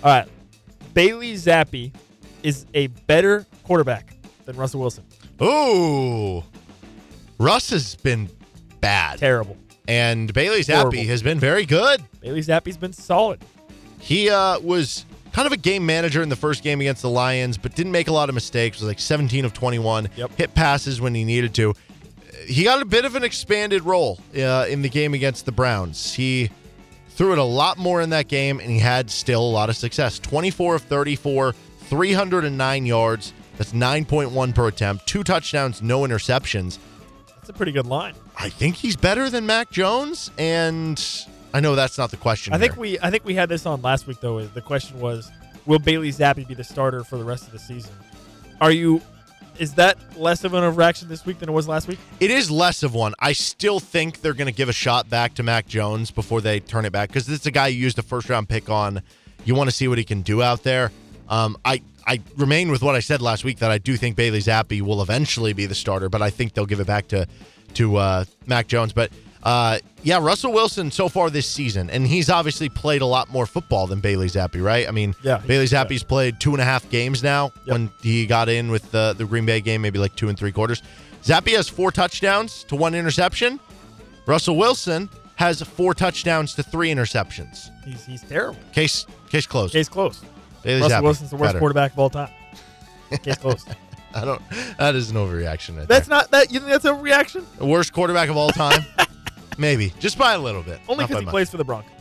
[0.04, 0.28] right,
[0.94, 1.94] Bailey Zappe
[2.44, 4.16] is a better quarterback
[4.46, 5.04] than Russell Wilson.
[5.44, 6.44] Ooh.
[7.38, 8.28] Russ has been
[8.82, 9.20] bad.
[9.20, 9.56] Terrible.
[9.88, 11.04] And Bailey Zappe Horrible.
[11.04, 12.02] has been very good.
[12.20, 13.40] Bailey Zappe's been solid.
[14.00, 17.60] He uh, was kind of a game manager in the first game against the Lions,
[17.60, 18.78] but didn't make a lot of mistakes.
[18.78, 20.10] It Was like 17 of 21.
[20.16, 20.32] Yep.
[20.36, 21.76] Hit passes when he needed to.
[22.48, 26.12] He got a bit of an expanded role uh, in the game against the Browns.
[26.16, 26.50] He
[27.10, 29.78] threw it a lot more in that game, and he had still a lot of
[29.78, 30.18] success.
[30.18, 33.34] 24 of 34, 309 yards.
[33.60, 35.06] That's 9.1 per attempt.
[35.06, 36.77] Two touchdowns, no interceptions.
[37.36, 38.14] That's a pretty good line.
[38.38, 40.98] I think he's better than Mac Jones, and
[41.53, 42.53] I know that's not the question.
[42.53, 44.41] I think we I think we had this on last week though.
[44.45, 45.30] The question was,
[45.65, 47.91] will Bailey Zappe be the starter for the rest of the season?
[48.61, 49.02] Are you?
[49.57, 51.99] Is that less of an overreaction this week than it was last week?
[52.22, 53.14] It is less of one.
[53.19, 56.61] I still think they're going to give a shot back to Mac Jones before they
[56.61, 59.02] turn it back because this is a guy you used a first round pick on.
[59.44, 60.94] You want to see what he can do out there.
[61.30, 64.39] Um, I I remain with what I said last week that I do think Bailey
[64.39, 67.27] Zappe will eventually be the starter, but I think they'll give it back to
[67.76, 68.93] to uh, Mac Jones.
[68.93, 69.11] But
[69.43, 73.45] uh, yeah, Russell Wilson so far this season, and he's obviously played a lot more
[73.45, 74.88] football than Bailey Zappe, right?
[74.88, 75.65] I mean, Yeah, Bailey.
[75.65, 77.51] Zappe's played two and a half games now.
[77.65, 77.73] Yep.
[77.73, 80.51] When he got in with the the Green Bay game, maybe like two and three
[80.51, 80.81] quarters.
[81.23, 83.60] Zappe has four touchdowns to one interception.
[84.26, 87.69] Russell Wilson has four touchdowns to three interceptions.
[87.85, 88.60] He's he's terrible.
[88.73, 89.73] Case case closed.
[89.73, 90.26] Case closed.
[90.64, 91.60] Bailey Russell Wilson's the worst better.
[91.60, 92.30] quarterback of all time.
[93.23, 93.65] Case close.
[94.14, 94.41] I don't.
[94.77, 95.77] That is an overreaction.
[95.77, 96.52] Right That's not that.
[96.52, 97.45] You think that's a reaction?
[97.57, 98.84] the worst quarterback of all time.
[99.57, 100.80] Maybe just by a little bit.
[100.88, 101.31] Only because he much.
[101.31, 101.91] plays for the Broncos.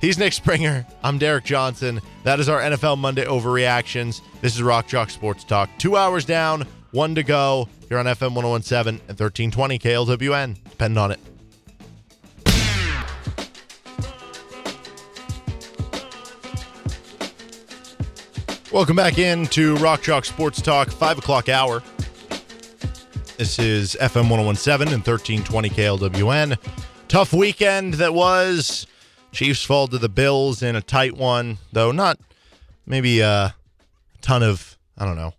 [0.00, 0.86] He's Nick Springer.
[1.02, 2.00] I'm Derek Johnson.
[2.24, 4.20] That is our NFL Monday overreactions.
[4.40, 5.70] This is Rock Chalk Sports Talk.
[5.78, 7.68] Two hours down, one to go.
[7.88, 10.62] Here on FM 1017 and 1320 KLWN.
[10.64, 11.20] Depend on it.
[18.74, 21.80] Welcome back in to Rock Chalk Sports Talk, 5 o'clock hour.
[23.38, 26.58] This is FM 1017 and 1320 KLWN.
[27.06, 28.88] Tough weekend that was.
[29.30, 32.18] Chiefs fall to the Bills in a tight one, though not
[32.84, 33.54] maybe a
[34.22, 35.34] ton of, I don't know.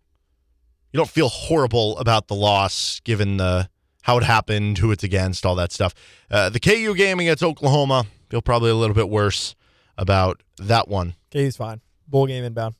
[0.93, 3.67] You don't feel horrible about the loss given the
[4.03, 5.93] how it happened, who it's against, all that stuff.
[6.31, 9.55] Uh, the KU game against Oklahoma, feel probably a little bit worse
[9.97, 11.15] about that one.
[11.31, 11.81] He's fine.
[12.07, 12.75] Bowl game inbound.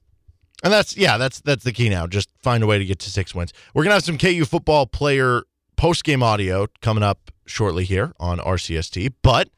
[0.64, 2.08] And that's yeah, that's that's the key now.
[2.08, 3.54] Just find a way to get to six wins.
[3.74, 5.44] We're gonna have some KU football player
[5.76, 9.50] post game audio coming up shortly here on RCST, but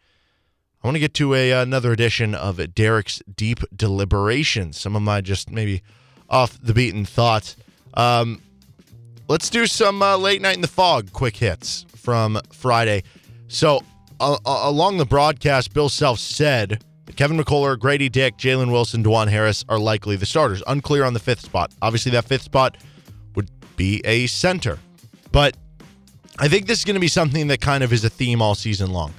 [0.83, 4.79] I want to get to a another edition of Derek's Deep Deliberations.
[4.79, 5.81] Some of my just maybe
[6.29, 7.55] off the beaten thoughts.
[7.93, 8.41] Um,
[9.27, 13.03] let's do some uh, late night in the Phog quick hits from Friday.
[13.47, 13.81] So
[14.19, 16.83] uh, along the broadcast, Bill Self said
[17.15, 20.61] Kevin McCullar, Grady Dick, Jalen Wilson, Dajuan Harris are likely the starters.
[20.67, 21.71] Unclear on the fifth spot.
[21.81, 22.77] Obviously, that fifth spot
[23.35, 24.77] would be a center,
[25.31, 25.55] but
[26.39, 28.55] I think this is going to be something that kind of is a theme all
[28.55, 29.13] season long.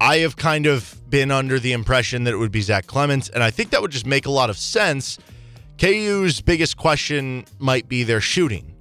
[0.00, 3.42] I have kind of been under the impression that it would be Zach Clemence, and
[3.42, 5.18] I think that would just make a lot of sense.
[5.78, 8.74] KU's biggest question might be their shooting.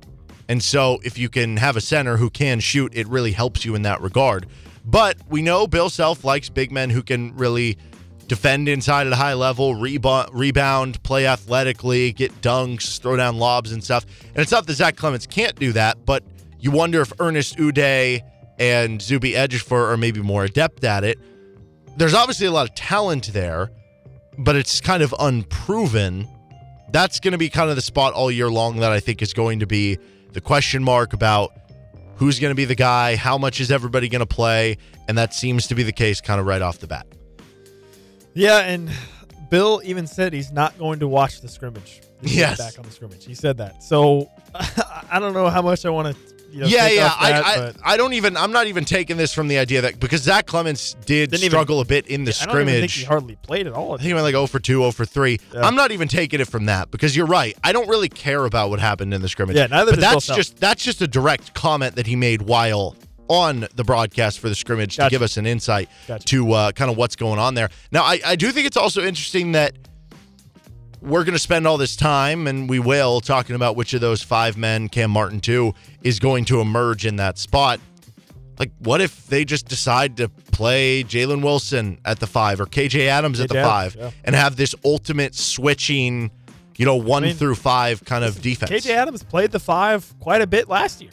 [0.50, 3.76] And so if you can have a center who can shoot, it really helps you
[3.76, 4.48] in that regard.
[4.86, 7.78] But we know Bill Self likes big men who can really
[8.28, 13.72] defend inside at a high level, rebound, rebound, play athletically, get dunks, throw down lobs
[13.72, 14.06] and stuff.
[14.30, 16.24] And it's not that Zach Clemence can't do that, but
[16.60, 18.22] you wonder if Ernest Udeh
[18.60, 21.18] and Zuby Ejiofor are maybe more adept at it.
[21.96, 23.72] There's obviously a lot of talent there,
[24.38, 26.28] but it's kind of unproven.
[26.92, 29.34] That's going to be kind of the spot all year long that I think is
[29.34, 29.98] going to be
[30.34, 31.54] the question mark about
[32.16, 34.78] who's going to be the guy, how much is everybody going to play,
[35.08, 37.08] and that seems to be the case kind of right off the bat.
[38.38, 38.90] Yeah, and
[39.50, 42.02] Bill even said he's not going to watch the scrimmage.
[42.22, 42.58] He's Yes.
[42.58, 43.26] back on the scrimmage.
[43.26, 43.84] He said that.
[43.84, 46.22] So I don't know how much I want to.
[46.50, 47.04] You know, yeah, yeah.
[47.10, 48.38] that, I, I, I don't even.
[48.38, 51.50] I'm not even taking this from the idea that because Zach Clemence did Didn't even-
[51.52, 52.50] struggle a bit in the scrimmage.
[52.50, 53.00] I don't even think scrimmage.
[53.00, 53.98] he hardly played at all.
[53.98, 55.40] He went like 0 for 2, 0 for 3.
[55.54, 55.62] Yeah.
[55.68, 57.56] I'm not even taking it from that because you're right.
[57.66, 59.58] I don't really care about what happened in the scrimmage.
[59.58, 62.96] Yeah, neither but that's just that's just a direct comment that he made while
[63.30, 66.26] on the broadcast for the scrimmage to give us an insight Gotcha.
[66.26, 67.70] to uh, kind of what's going on there.
[67.92, 69.74] Now, I, I do think it's also interesting that
[71.02, 74.24] we're going to spend all this time, and we will, talking about which of those
[74.24, 75.74] five men, Cam Martin too,
[76.04, 77.80] is going to emerge in that spot.
[78.60, 83.08] Like, what if they just decide to play Jalen Wilson at the five or KJ
[83.08, 84.10] Adams at the five yeah.
[84.24, 86.32] and have this ultimate switching,
[86.76, 88.72] you know, one mean, through five kind of defense?
[88.72, 91.12] KJ Adams played the five quite a bit last year.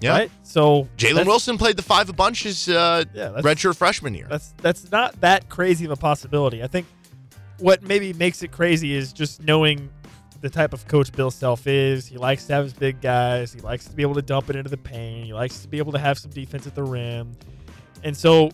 [0.00, 0.10] Yeah.
[0.10, 0.30] Right?
[0.42, 4.26] So Jalen Wilson played the five a bunch his uh, Yeah, redshirt freshman year.
[4.28, 6.62] That's that's not that crazy of a possibility.
[6.62, 6.86] I think
[7.58, 9.88] what maybe makes it crazy is just knowing
[10.40, 12.06] the type of coach Bill Self is.
[12.06, 13.52] He likes to have his big guys.
[13.52, 15.26] He likes to be able to dump it into the paint.
[15.26, 17.32] He likes to be able to have some defense at the rim.
[18.04, 18.50] And so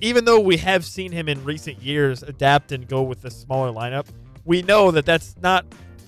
[0.00, 3.72] even though we have seen him in recent years adapt and go with the smaller
[3.72, 4.06] lineup,
[4.44, 5.64] we know that that's not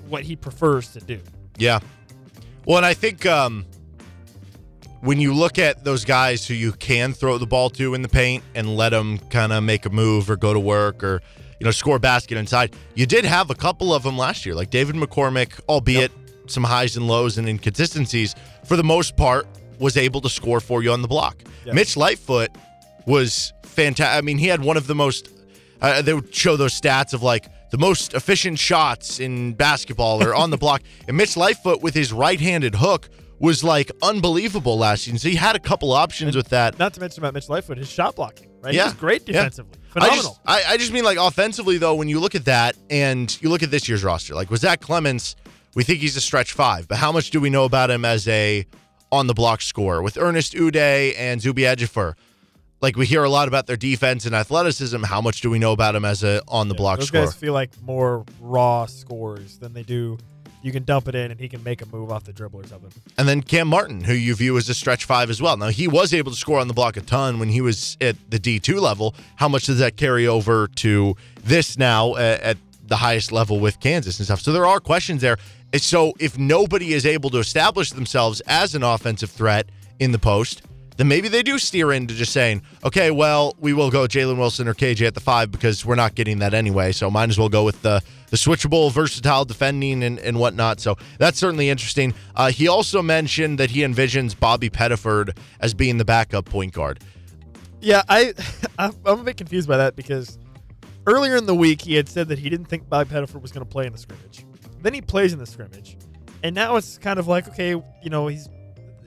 [0.09, 1.21] what he prefers to do.
[1.57, 1.81] Yeah.
[2.67, 3.65] Well, and I think um,
[5.01, 8.09] when you look at those guys who you can throw the ball to in the
[8.09, 11.21] paint and let them kind of make a move or go to work or
[11.61, 14.55] you know score a basket inside, you did have a couple of them last year,
[14.55, 16.13] like David McCormick, albeit
[16.47, 18.35] some highs and lows and inconsistencies.
[18.65, 19.47] For the most part,
[19.79, 21.43] was able to score for you on the block.
[21.65, 21.75] Yes.
[21.75, 22.51] Mitch Lightfoot
[23.07, 24.17] was fantastic.
[24.19, 25.31] I mean, he had one of the most.
[25.81, 30.35] Uh, they would show those stats of like the most efficient shots in basketball or
[30.35, 30.83] on the block.
[31.07, 33.09] And Mitch Lightfoot with his right-handed hook
[33.41, 35.19] was like unbelievable last season.
[35.19, 36.79] So he had a couple options with that.
[36.79, 38.49] Not to mention about Mitch Lightfoot, his shot blocking.
[38.61, 38.75] Right?
[38.75, 38.87] Yeah.
[38.87, 39.35] He's great Yeah.
[39.45, 39.75] defensively.
[39.91, 40.39] Phenomenal.
[40.45, 43.37] I just, I, I just mean like offensively though, when you look at that and
[43.41, 45.37] you look at this year's roster, like with Zach Clemence,
[45.75, 48.27] we think he's a stretch five, but how much do we know about him as
[48.27, 48.67] a
[49.13, 50.03] on the block scorer?
[50.03, 52.15] With Ernest Udeh and Zuby Ejiofor,
[52.81, 55.03] like we hear a lot about their defense and athleticism.
[55.05, 57.25] How much do we know about him as a on the block Those scorer?
[57.27, 60.19] guys feel like more raw scores than they do.
[60.69, 62.67] You can dump it in and he can make a move off the dribble or
[62.67, 62.91] something.
[63.17, 65.57] And then Cam Martin, who you view as a stretch five as well.
[65.57, 68.17] Now, he was able to score on the block a ton when he was at
[68.31, 69.15] the D2 level.
[69.37, 73.81] How much does that carry over to this now at, at the highest level with
[73.81, 74.43] Kansas and stuff?
[74.43, 75.39] So there are questions there.
[75.79, 80.61] So if nobody is able to establish themselves as an offensive threat in the post,
[80.99, 84.67] then maybe they do steer into just saying, okay, well, we will go Jalen Wilson
[84.67, 86.91] or KJ at the five because we're not getting that anyway.
[86.91, 90.81] So might as well go with the the switchable, versatile defending and, and whatnot.
[90.81, 92.13] So that's certainly interesting.
[92.35, 96.99] Uh, he also mentioned that he envisions Bobby Pettiford as being the backup point guard.
[97.81, 98.35] Yeah, I
[98.79, 100.37] I'm a bit confused by that because
[101.07, 103.65] earlier in the week he had said that he didn't think Bobby Pettiford was going
[103.65, 104.45] to play in the scrimmage.
[104.83, 105.97] Then he plays in the scrimmage,
[106.43, 108.49] and now it's kind of like okay, you know, he's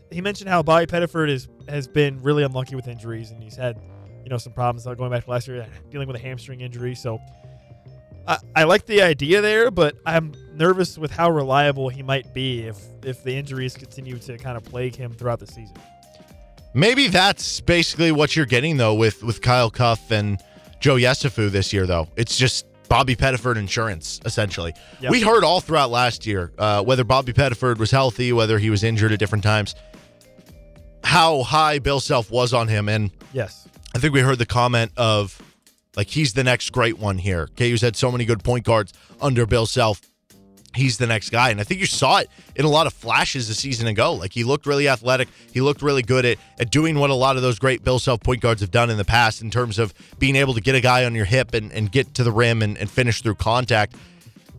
[0.09, 3.81] he mentioned how Bobby Pettiford is has been really unlucky with injuries, and he's had
[4.23, 6.93] you know some problems going back to last year, dealing with a hamstring injury.
[6.93, 7.19] So
[8.27, 12.61] I, I like the idea there, but I'm nervous with how reliable he might be
[12.61, 15.75] if if the injuries continue to kind of plague him throughout the season.
[16.73, 20.39] Maybe that's basically what you're getting though with with Kyle Cuffe and
[20.79, 22.07] Joe Yesufu this year though.
[22.15, 24.73] It's just Bobby Pettiford insurance essentially.
[24.99, 25.11] Yep.
[25.11, 28.83] We heard all throughout last year uh, whether Bobby Pettiford was healthy, whether he was
[28.83, 29.75] injured at different times,
[31.03, 33.67] how high Bill Self was on him, and Yes.
[33.93, 35.41] I think we heard the comment of
[35.95, 37.49] like he's the next great one here.
[37.57, 40.01] KU's had so many good point guards under Bill Self.
[40.73, 41.49] He's the next guy.
[41.49, 44.13] And I think you saw it in a lot of flashes a season ago.
[44.13, 45.27] Like he looked really athletic.
[45.51, 48.21] He looked really good at, at doing what a lot of those great Bill Self
[48.21, 50.81] point guards have done in the past in terms of being able to get a
[50.81, 53.95] guy on your hip and, and get to the rim and, and finish through contact.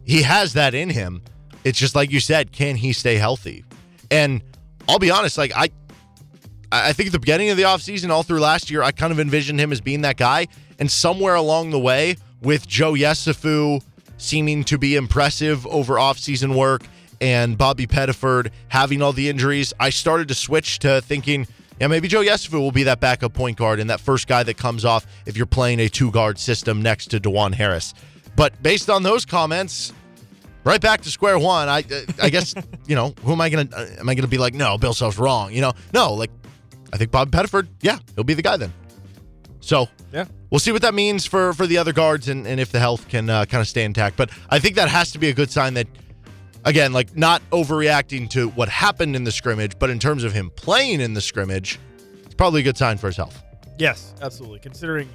[0.05, 1.23] He has that in him.
[1.64, 3.64] It's just like you said, can he stay healthy?
[4.10, 4.43] And
[4.89, 5.70] I'll be honest, like I
[6.73, 9.20] I think at the beginning of the offseason, all through last year, I kind of
[9.20, 10.49] envisioned him as being that guy.
[10.78, 13.82] And somewhere along the way, with Joe Yesufu
[14.16, 16.82] seeming to be impressive over offseason work
[17.20, 21.47] and Bobby Pettiford having all the injuries, I started to switch to thinking,
[21.78, 24.57] yeah, maybe Joe Yesufu will be that backup point guard and that first guy that
[24.57, 27.94] comes off if you're playing a two guard system next to Dajuan Harris.
[28.35, 29.93] But based on those comments,
[30.65, 31.69] right back to square one.
[31.69, 31.85] I
[32.20, 32.55] I guess
[32.86, 33.69] you know who am I gonna
[33.99, 36.31] am I gonna be like no Bill Self's wrong you know no like
[36.93, 38.73] I think Bob Pettiford yeah he'll be the guy then.
[39.60, 40.27] So Yeah.
[40.51, 43.09] we'll see what that means for for the other guards and, and if the health
[43.09, 44.16] can uh, kind of stay intact.
[44.16, 45.86] But I think that has to be a good sign that
[46.64, 50.51] again like not overreacting to what happened in the scrimmage, but in terms of him
[50.56, 51.78] playing in the scrimmage,
[52.24, 53.43] it's probably a good sign for his health.
[53.78, 54.59] Yes, absolutely.
[54.60, 55.09] Considering,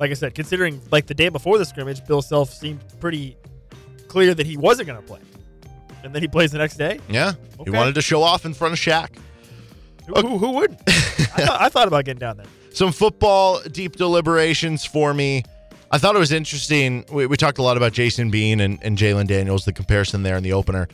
[0.00, 3.36] like I said, considering like the day before the scrimmage, Bill Self seemed pretty
[4.08, 5.20] clear that he wasn't going to play,
[6.02, 7.00] and then he plays the next day.
[7.08, 7.34] Yeah,
[7.64, 9.10] he wanted to show off in front of Shaq.
[10.08, 10.80] Who, who, wouldn't?
[10.88, 10.92] I,
[11.46, 12.46] thought, I thought about getting down there.
[12.72, 15.44] some football deep deliberations for me.
[15.90, 17.04] I thought it was interesting.
[17.10, 20.36] We, we talked a lot about Jason Bean and, and Jalon Daniels, the comparison there
[20.36, 20.88] in the opener.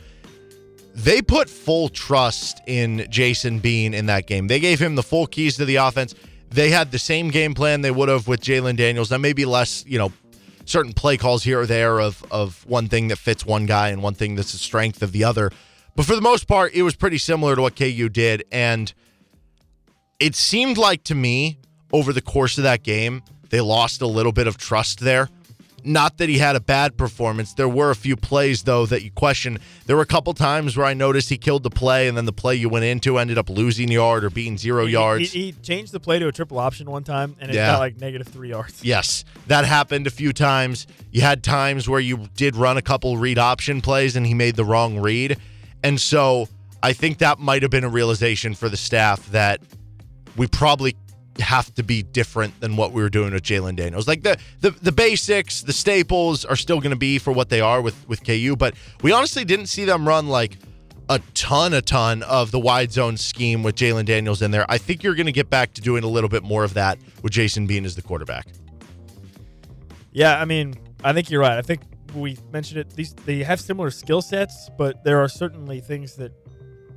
[0.93, 4.47] They put full trust in Jason Bean in that game.
[4.47, 6.15] They gave him the full keys to the offense.
[6.49, 9.09] They had the same game plan they would have with Jalon Daniels.
[9.09, 10.13] That may be less, you know,
[10.63, 14.01] certain play calls here or there of of one thing that fits one guy and
[14.01, 15.51] one thing that's the strength of the other.
[15.95, 18.43] But for the most part, it was pretty similar to what KU did.
[18.51, 18.93] And
[20.19, 21.57] it seemed like to me
[21.91, 25.29] over the course of that game, they lost a little bit of trust there.
[25.87, 27.53] Not that he had a bad performance.
[27.53, 29.59] There were a few plays, though, that you question.
[29.85, 32.33] There were a couple times where I noticed he killed the play, and then the
[32.33, 35.31] play you went into ended up losing yard or being zero He- yards.
[35.31, 37.73] He, he changed the play to a triple option one time, and it Yeah.
[37.73, 38.83] got like negative three yards.
[38.83, 40.87] Yes, that happened a few times.
[41.11, 44.55] You had times where you did run a couple read option plays and he made
[44.55, 45.37] the wrong read.
[45.83, 46.49] And so
[46.81, 49.61] I think that might have been a realization for the staff that
[50.35, 50.95] we probably
[51.39, 54.07] have to be different than what we were doing with Jalon Daniels.
[54.07, 57.61] Like the the, the basics, the staples are still going to be for what they
[57.61, 60.57] are with with KU, but we honestly didn't see them run like
[61.09, 64.65] a ton, a ton of the wide zone scheme with Jalon Daniels in there.
[64.69, 66.97] I think you're going to get back to doing a little bit more of that
[67.21, 68.47] with Jason Bean as the quarterback.
[70.11, 71.57] Yeah, I mean, I think you're right.
[71.57, 71.81] I think
[72.15, 72.89] we mentioned it.
[72.91, 76.31] These they have similar skill sets, but there are certainly things that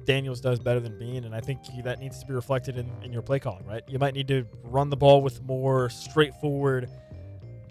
[0.09, 3.12] Daniels does better than Bean, and I think that needs to be reflected in, in
[3.12, 3.66] your play calling.
[3.66, 3.82] Right?
[3.86, 6.89] You might need to run the ball with more straightforward,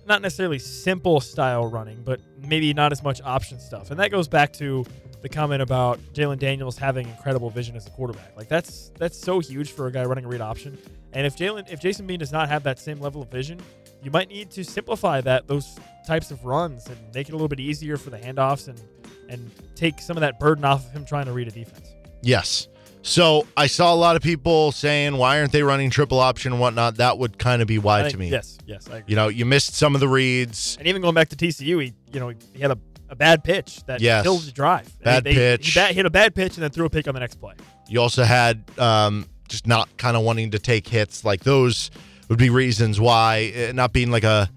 [0.06, 3.90] not necessarily simple style running, but maybe not as much option stuff.
[3.90, 4.86] And that goes back to
[5.24, 8.38] the comment about Jalon Daniels having incredible vision as a quarterback.
[8.38, 10.78] Like that's that's so huge for a guy running a read option.
[11.14, 13.60] And if Jalen, if Jason Bean does not have that same level of vision,
[14.04, 17.48] you might need to simplify that those types of runs and make it a little
[17.48, 18.80] bit easier for the handoffs and
[19.28, 21.97] and take some of that burden off of him trying to read a defense.
[22.22, 22.68] Yes.
[23.04, 26.60] So I saw a lot of people saying, why aren't they running triple option and
[26.60, 26.98] whatnot?
[26.98, 28.30] That would kind of be why I to me.
[28.30, 28.88] Yes, yes.
[29.08, 30.76] You know, you missed some of the reads.
[30.78, 32.78] And even going back to TCU, he you know he had a,
[33.10, 34.24] a bad pitch that Yes.
[34.24, 34.90] killed the drive.
[35.00, 35.74] Bad they- pitch.
[35.74, 37.54] He, ba- hit a bad pitch and then threw a pick on the next play.
[37.88, 41.24] You also had um, just not kind of wanting to take hits.
[41.24, 41.90] Like those
[42.28, 44.50] would be reasons why uh, not being like a.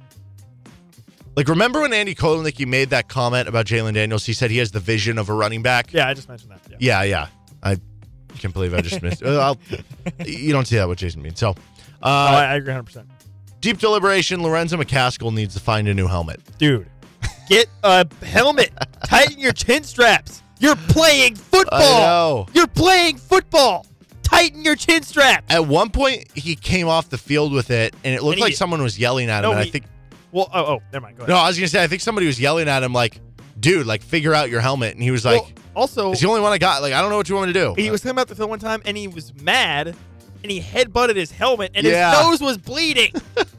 [1.37, 4.27] Like, remember when Andy Kotelnicki made that comment about Jalon Daniels?
[4.27, 5.93] He said he has the vision of a running back.
[5.93, 6.61] Yeah, I just mentioned that.
[6.69, 6.77] Yeah.
[6.81, 7.27] Yeah, yeah.
[8.35, 9.23] I can't believe I just missed.
[9.25, 9.59] I'll,
[10.25, 11.35] you don't see that with Jason Bean.
[11.37, 11.55] So, uh,
[12.03, 12.83] Oh, I, I agree 100.
[12.85, 13.09] percent
[13.61, 14.43] deep deliberation.
[14.43, 16.41] Lorenzo McCaskill needs to find a new helmet.
[16.59, 16.89] Dude,
[17.49, 18.71] get a helmet.
[19.05, 20.43] Tighten your chin straps.
[20.61, 21.79] You're playing football.
[21.81, 22.47] I know.
[22.55, 23.87] You're playing football.
[24.23, 25.53] Tighten your chin straps.
[25.53, 28.45] At one point, he came off the field with it, and it looked And he-
[28.45, 29.43] like someone was yelling at him.
[29.43, 29.85] No, and I he- think
[30.33, 31.17] Well, oh, oh, never mind.
[31.19, 31.31] Go ahead.
[31.35, 33.19] no, I was gonna say I think somebody was yelling at him like,
[33.61, 36.41] "Dude, like figure out your helmet." And he was like, Well, also, "It's the only
[36.41, 36.83] one I got.
[36.83, 38.35] Like, I don't know what you want me to do." he was coming out the
[38.35, 39.95] field one time and he was mad
[40.43, 42.11] and he headbutted his helmet and Yeah.
[42.13, 43.13] his nose was bleeding.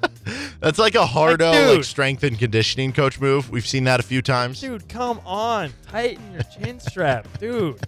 [0.59, 3.49] That's like a hard Like, like, strength and conditioning coach move.
[3.49, 4.61] We've seen that a few times.
[4.61, 5.73] Dude, come on.
[5.89, 7.27] Tighten your chin strap.
[7.39, 7.79] Dude.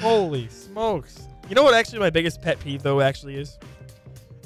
[0.00, 1.20] Holy smokes.
[1.48, 3.58] You know what actually my biggest pet peeve though actually is?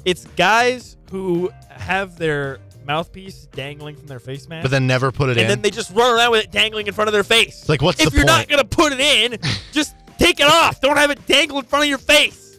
[0.05, 4.63] It's guys who have their mouthpiece dangling from their face mask.
[4.63, 5.43] But then never put it in.
[5.43, 5.47] and in.
[5.49, 7.69] then they just run around with it dangling in front of their face.
[7.69, 8.49] Like, what's if the you're not point?
[8.49, 9.37] gonna put it in,
[9.71, 10.81] just take it off.
[10.81, 12.57] Don't have it dangle in front of your face.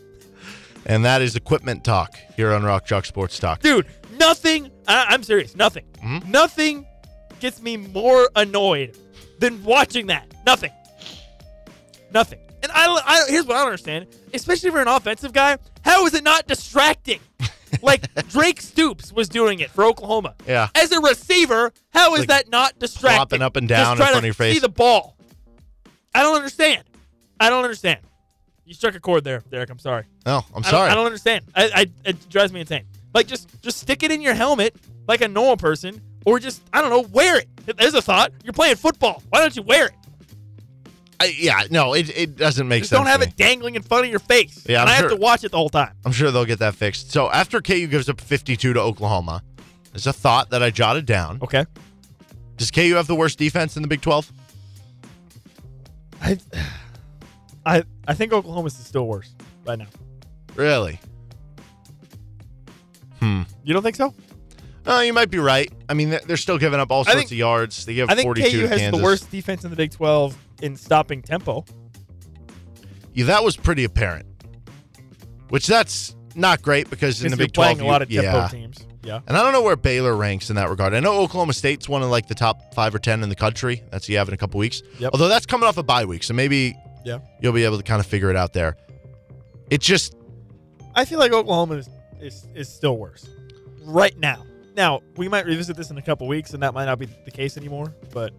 [0.86, 3.60] and that is equipment talk here on Rock Chalk Sports Talk.
[3.60, 3.86] Dude,
[4.18, 5.84] nothing I, I'm serious, nothing.
[6.05, 6.26] Mhm.
[6.28, 6.86] Nothing
[7.40, 8.96] gets me more annoyed
[9.40, 10.26] than watching that.
[10.46, 10.70] Nothing.
[12.12, 12.40] Nothing.
[12.62, 16.05] And I, I here's what I don't understand, especially if you're an offensive guy, how
[16.06, 17.20] is it not distracting?
[17.82, 20.35] like Drake Stoops was doing it for Oklahoma.
[20.47, 20.69] Yeah.
[20.74, 23.16] As a receiver, how is Like that not distracting?
[23.16, 24.55] flopping up and down Just in front to of your face.
[24.55, 25.16] See the ball.
[26.15, 26.85] I don't understand.
[27.40, 28.01] I don't understand.
[28.65, 29.70] You struck a chord there, Derek.
[29.70, 30.05] I'm sorry.
[30.27, 30.90] Oh, I'm I sorry.
[30.90, 31.45] I don't understand.
[31.55, 32.85] I, I it drives me insane.
[33.15, 34.77] Like just just stick it in your helmet
[35.07, 37.49] like a normal person, or just I don't know, wear it.
[37.78, 38.32] There's a thought.
[38.45, 39.23] You're playing football.
[39.31, 39.93] Why don't you wear it?
[41.20, 42.99] I- yeah, no, it, it doesn't make Just sense.
[43.01, 44.65] don't have it dangling in front of your face.
[44.69, 45.93] Yeah, and I'm I sure- have to watch it the whole time.
[46.05, 47.11] I'm sure they'll get that fixed.
[47.11, 49.43] So after KU gives up 52 to Oklahoma,
[49.93, 51.39] there's a thought that I jotted down.
[51.43, 51.65] Okay.
[52.57, 54.31] Does KU have the worst defense in the Big 12?
[56.23, 56.39] I
[57.66, 59.32] I I think Oklahoma's is still worse
[59.66, 59.86] right now.
[60.55, 61.01] Really?
[63.20, 63.43] Hmm.
[63.65, 64.15] You don't think so?
[64.86, 65.70] Oh, you might be right.
[65.89, 67.85] I mean, they're- they're still giving up all sorts think- of yards.
[67.85, 68.99] They give I think 42 KU to has Kansas.
[68.99, 71.64] the worst defense in the Big 12 in stopping tempo.
[73.14, 74.26] Yeah, that was pretty apparent.
[75.48, 78.39] Which that's not great because in the Big 12, playing a lot of you- tempo
[78.39, 78.48] yeah.
[78.48, 78.85] teams.
[79.02, 79.20] Yeah.
[79.26, 80.93] And I don't know where Baylor ranks in that regard.
[80.93, 83.82] I know Oklahoma State's one of like the top five or ten in the country.
[83.90, 84.82] That's you have in a couple weeks.
[84.98, 85.12] Yep.
[85.14, 87.20] Although that's coming off a bye week, so maybe Yeah.
[87.40, 88.76] you'll be able to kind of figure it out there.
[89.70, 90.14] It just
[90.94, 91.89] I feel like Oklahoma is,
[92.20, 93.26] is, is still worse
[93.85, 94.44] right now.
[94.76, 97.30] Now, we might revisit this in a couple weeks, and that might not be the
[97.30, 98.32] case anymore, but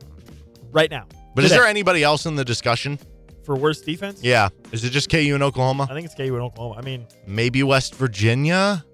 [0.71, 1.07] right now.
[1.39, 2.99] But is today, there anybody else in the discussion?
[3.45, 4.21] for worst defense?
[4.21, 4.49] Yeah.
[4.71, 5.87] Is it just KU and Oklahoma?
[5.89, 6.75] I think it's KU and Oklahoma.
[6.77, 8.85] I mean, Maybe West Virginia?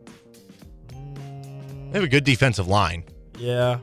[0.93, 3.03] mm, They have a good defensive line.
[3.38, 3.80] yeah.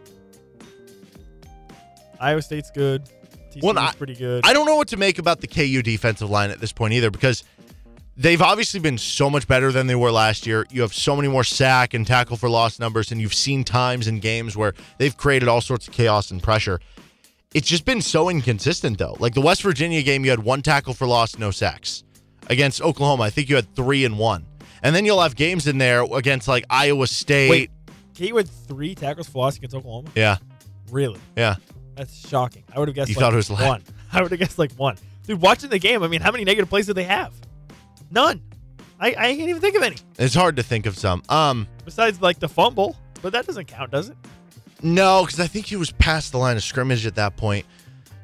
[2.21, 3.05] Iowa State's good.
[3.51, 4.47] TCU's Well, I- pretty good.
[4.47, 7.11] I don't know what to make about the KU defensive line at this point either
[7.11, 7.43] because
[8.17, 10.67] they've obviously been so much better than they were last year.
[10.71, 14.07] You have so many more sack and tackle for loss numbers, and you've seen times
[14.07, 16.81] in games where they've created all sorts of chaos and pressure.
[17.55, 19.17] It's just been so inconsistent though.
[19.19, 22.05] Like the West Virginia game, you had one tackle for loss, no sacks.
[22.49, 24.47] Against Oklahoma, I think you had three and one.
[24.83, 27.51] And then you'll have games in there against like Iowa State.
[27.51, 27.71] Wait,
[28.19, 30.11] KU had three tackles for loss against Oklahoma.
[30.15, 30.39] Yeah.
[30.91, 31.21] Really?
[31.37, 31.57] Yeah.
[31.95, 32.65] That's shocking.
[32.75, 33.11] I would have guessed.
[33.11, 33.83] You like thought it was one.
[34.13, 34.97] I would have guessed like one.
[35.27, 37.33] Dude, watching the game, I mean, how many negative plays did they have?
[38.11, 38.43] None.
[38.99, 41.23] I, I can't even think of any It's hard to think of some.
[41.29, 44.17] Um, besides like the fumble, but that doesn't count, does it?
[44.83, 47.67] No, because I think he was past the line of scrimmage at that point.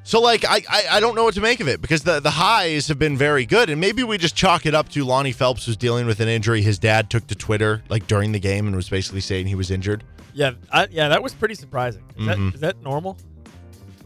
[0.04, 2.30] So like I, I I don't know what to make of it because the the
[2.30, 5.66] highs have been very good and maybe we just chalk it up to Lonnie Phelps
[5.66, 6.62] was dealing with an injury.
[6.62, 9.70] His dad took to Twitter like during the game and was basically saying he was
[9.70, 10.04] injured.
[10.32, 12.04] Yeah, I, yeah, that was pretty surprising.
[12.16, 12.26] Is, Mhm.
[12.26, 13.18] that, is that normal?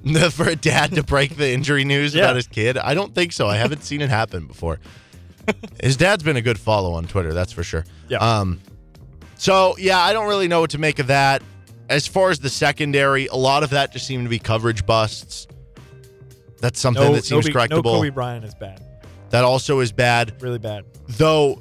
[0.33, 2.25] For a dad to break the injury news Yeah.
[2.25, 3.47] about his kid, I don't think so.
[3.47, 4.81] I haven't seen it happen before.
[5.81, 7.85] His dad's been a good follow on Twitter, that's for sure.
[8.09, 8.19] Yeah.
[8.19, 8.61] Um.
[9.37, 11.43] So yeah, I don't really know what to make of that.
[11.93, 15.47] As far as the secondary, a lot of that just seemed to be coverage busts.
[16.59, 17.85] That's something no, that seems no, correctable.
[17.85, 18.83] No Cobee Bryant is bad.
[19.29, 20.41] That also is bad.
[20.41, 20.85] Really bad.
[21.09, 21.61] Though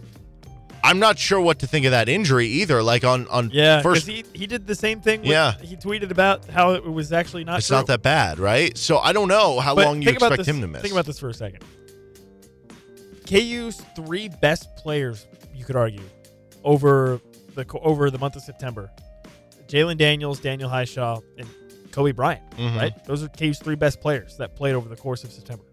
[0.83, 2.81] I'm not sure what to think of that injury either.
[2.81, 5.19] Like on on Yeah, first he he did the same thing.
[5.21, 5.53] With, Yeah.
[5.61, 7.59] he tweeted about how it was actually not.
[7.59, 7.75] it's true.
[7.77, 8.77] not that bad, right?
[8.77, 10.81] So I don't know how But long you expect this- him to miss.
[10.81, 11.63] Think about this for a second.
[13.27, 16.03] KU's three best players, you could argue,
[16.63, 17.19] over
[17.55, 18.89] the over the month of September:
[19.71, 21.47] Jalon Daniels, Daniel Hishaw, and
[21.91, 22.41] Cobee Bryant.
[22.57, 22.75] Mhm.
[22.77, 23.05] Right?
[23.05, 25.63] Those are KU's three best players that played over the course of September.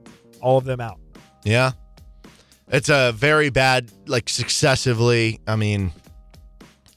[0.40, 0.98] All of them out.
[1.44, 1.72] Yeah.
[2.70, 5.40] It's a very bad, like successively.
[5.46, 5.90] I mean,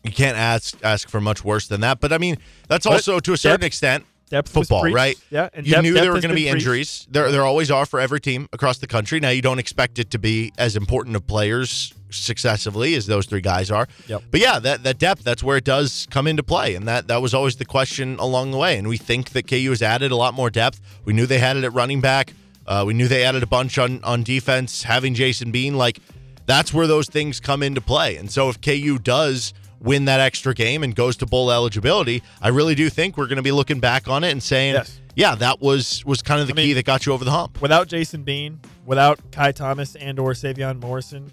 [0.04, 2.00] you can't ask ask for much worse than that.
[2.02, 2.38] But I mean,
[2.68, 5.16] that's But also to a certain depth- extent depth football, right?
[5.30, 7.06] Yeah, and you depth- knew depth there were going to be injuries.
[7.12, 9.20] There, there always are for every team across the country.
[9.20, 13.42] Now you don't expect it to be as important of players successively as those three
[13.42, 13.88] guys are.
[14.08, 14.24] Yep.
[14.32, 17.22] But yeah, that that depth, that's where it does come into play, and that that
[17.22, 18.78] was always the question along the way.
[18.78, 20.82] And we think that KU has added a lot more depth.
[21.06, 22.34] We knew they had it at running back.
[22.66, 24.84] Uh, we knew they added a bunch on on defense.
[24.84, 26.00] Having Jason Bean, like
[26.46, 28.18] that's where those things come into play.
[28.18, 32.50] And so if KU does win that extra game and goes to bowl eligibility, I
[32.50, 35.00] really do think we're going to be looking back on it and saying, Yes.
[35.16, 37.32] yeah, that was was kind of the I key mean- that got you over the
[37.32, 37.62] hump.
[37.62, 41.32] Without Jason Bean, without Ky Thomas and or Savion Morrison,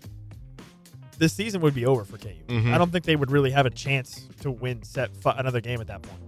[1.18, 2.30] this season would be over for KU.
[2.48, 2.72] Mhm.
[2.72, 5.80] I don't think they would really have a chance to win set fi- another game
[5.80, 6.22] at that point.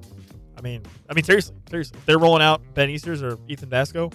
[0.59, 4.13] I mean, I mean seriously, seriously, if they're rolling out Ben Easters or Ethan Vasko,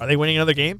[0.00, 0.78] are they winning another game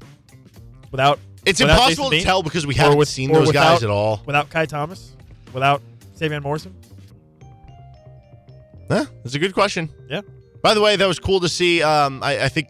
[0.91, 1.19] without?
[1.43, 2.23] It's without impossible Jason to Bean?
[2.23, 4.21] tell because we haven't with- seen those guys at all.
[4.25, 5.15] Without Ky Thomas,
[5.53, 5.81] without
[6.17, 6.75] Savion Morrison,
[8.89, 9.89] Yeah, that's a good question.
[10.09, 10.21] Yeah.
[10.61, 11.81] By the way, that was cool to see.
[11.81, 12.67] Um, I, I think,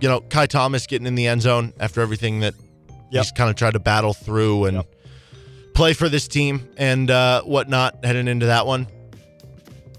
[0.00, 2.54] you know, Ky Thomas getting in the end zone after everything that
[3.12, 3.22] Yep.
[3.24, 4.82] he's kind of tried to battle through and
[5.74, 8.88] play for this team and uh, whatnot heading into that one.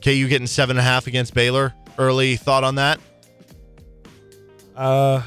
[0.04, 1.74] KU getting seven and a half against Baylor.
[1.98, 3.00] Early thought on that?
[4.76, 5.22] uh,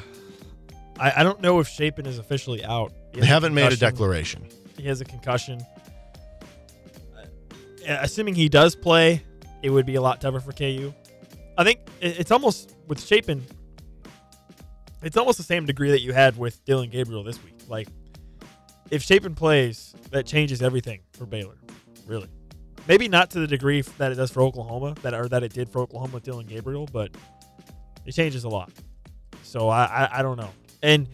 [0.99, 2.93] I, I don't know if Shapen is officially out.
[3.15, 4.47] They haven't made a declaration.
[4.77, 5.61] He has a concussion.
[7.91, 9.21] Uh, assuming he does play,
[9.63, 10.95] it would be a lot tougher for KU.
[11.59, 13.45] I think it's almost with Shapen.
[15.03, 17.59] It's almost the same degree that you had with Dillon Gabriel this week.
[17.69, 17.89] Like,
[18.93, 21.57] if Shapen plays, that changes everything for Baylor.
[22.07, 22.29] Really,
[22.87, 25.69] maybe not to the degree that it does for Oklahoma, that or that it did
[25.69, 27.11] for Oklahoma with Dillon Gabriel, but
[28.07, 28.71] it changes a lot.
[29.43, 30.51] So I, I, I don't know,
[30.83, 31.09] and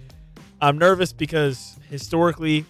[0.61, 2.67] I'm nervous because historically,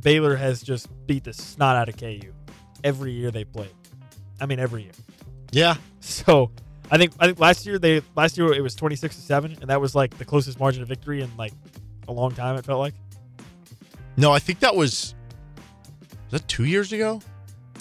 [0.00, 2.31] Baylor has just beat the snot out of KU
[2.84, 3.70] every year they played.
[4.40, 4.92] I mean, every year.
[5.50, 5.76] Yeah.
[6.00, 6.50] So
[6.90, 9.70] I think I think last year they last year it was 26 to seven, and
[9.70, 11.52] that was like the closest margin of victory in like
[12.08, 12.56] a long time.
[12.56, 12.94] It felt like.
[14.16, 15.14] No, I think that was.
[16.30, 17.20] Was that two years ago?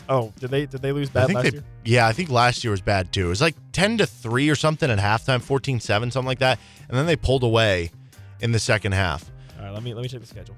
[0.08, 1.64] Oh, did they did they lose bad last they, year?
[1.84, 3.26] Yeah, I think last year was bad too.
[3.26, 6.60] It was like 10 to 3 or something at halftime, 14 7, something like that.
[6.90, 7.92] And then they pulled away
[8.40, 9.30] in the second half.
[9.58, 10.56] All right, let me let me check the schedule.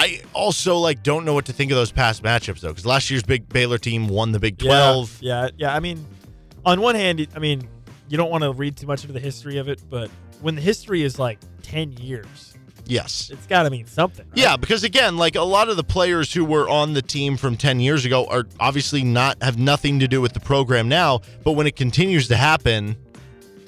[0.00, 3.10] I also like don't know what to think of those past matchups though, because last
[3.10, 5.18] year's big Baylor team won the Big Yeah, 12.
[5.20, 5.74] Yeah, yeah.
[5.74, 6.04] I mean,
[6.64, 7.68] on one hand, I mean,
[8.08, 10.10] you don't want to read too much into the history of it, but
[10.40, 12.54] when the history is like 10 years,
[12.86, 13.30] Yes.
[13.32, 14.26] it's got to mean something.
[14.30, 14.38] right?
[14.38, 17.56] Yeah, because again, like a lot of the players who were on the team from
[17.58, 21.52] 10 years ago are obviously not have nothing to do with the program now, but
[21.52, 22.96] when it continues to happen,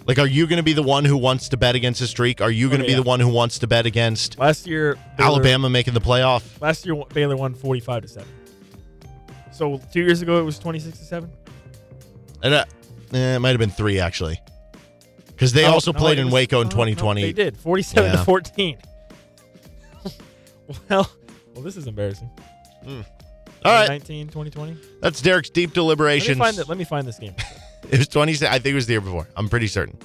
[0.06, 2.40] like are you going to be the one who wants to bet against a streak?
[2.40, 3.02] Are you going to Okay, be yeah.
[3.02, 6.60] the one who wants to bet against Last year, Baylor- Alabama making the playoff?
[6.60, 8.28] Last year, Baylor won 45 to seven.
[9.52, 11.30] So two years ago, it was 26 to seven.
[12.42, 12.64] And, uh,
[13.12, 14.40] eh, it might have been 3 actually.
[15.28, 17.22] because they Oh, also no, played in was- Waco in no, no, 2020.
[17.22, 17.56] they did.
[17.56, 18.16] 47 Yeah.
[18.18, 18.78] to 14.
[20.88, 21.10] well,
[21.54, 22.30] well, this is embarrassing.
[22.86, 22.94] All
[23.64, 23.88] right.
[23.88, 24.76] 19, 2020.
[25.00, 26.68] That's Derek's deep Let me find it.
[26.68, 27.34] Let me find this game.
[27.90, 28.46] It was 20.
[28.46, 29.28] I think it was the year before.
[29.36, 29.98] I'm pretty certain.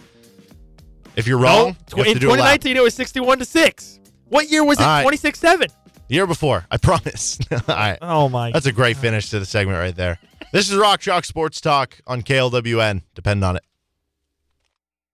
[1.15, 3.99] If you're wrong, No, you in to do 2019 it was 61 to 6.
[4.25, 4.83] What year was it?
[4.83, 5.01] All right.
[5.01, 5.67] 26 7.
[6.09, 7.39] Year before, I promise.
[7.51, 7.97] All right.
[8.01, 8.51] Oh my.
[8.51, 10.19] That's a great finish to the segment right there.
[10.53, 13.01] This is Rock Chalk Sports Talk on KLWN.
[13.15, 13.63] Depend on it.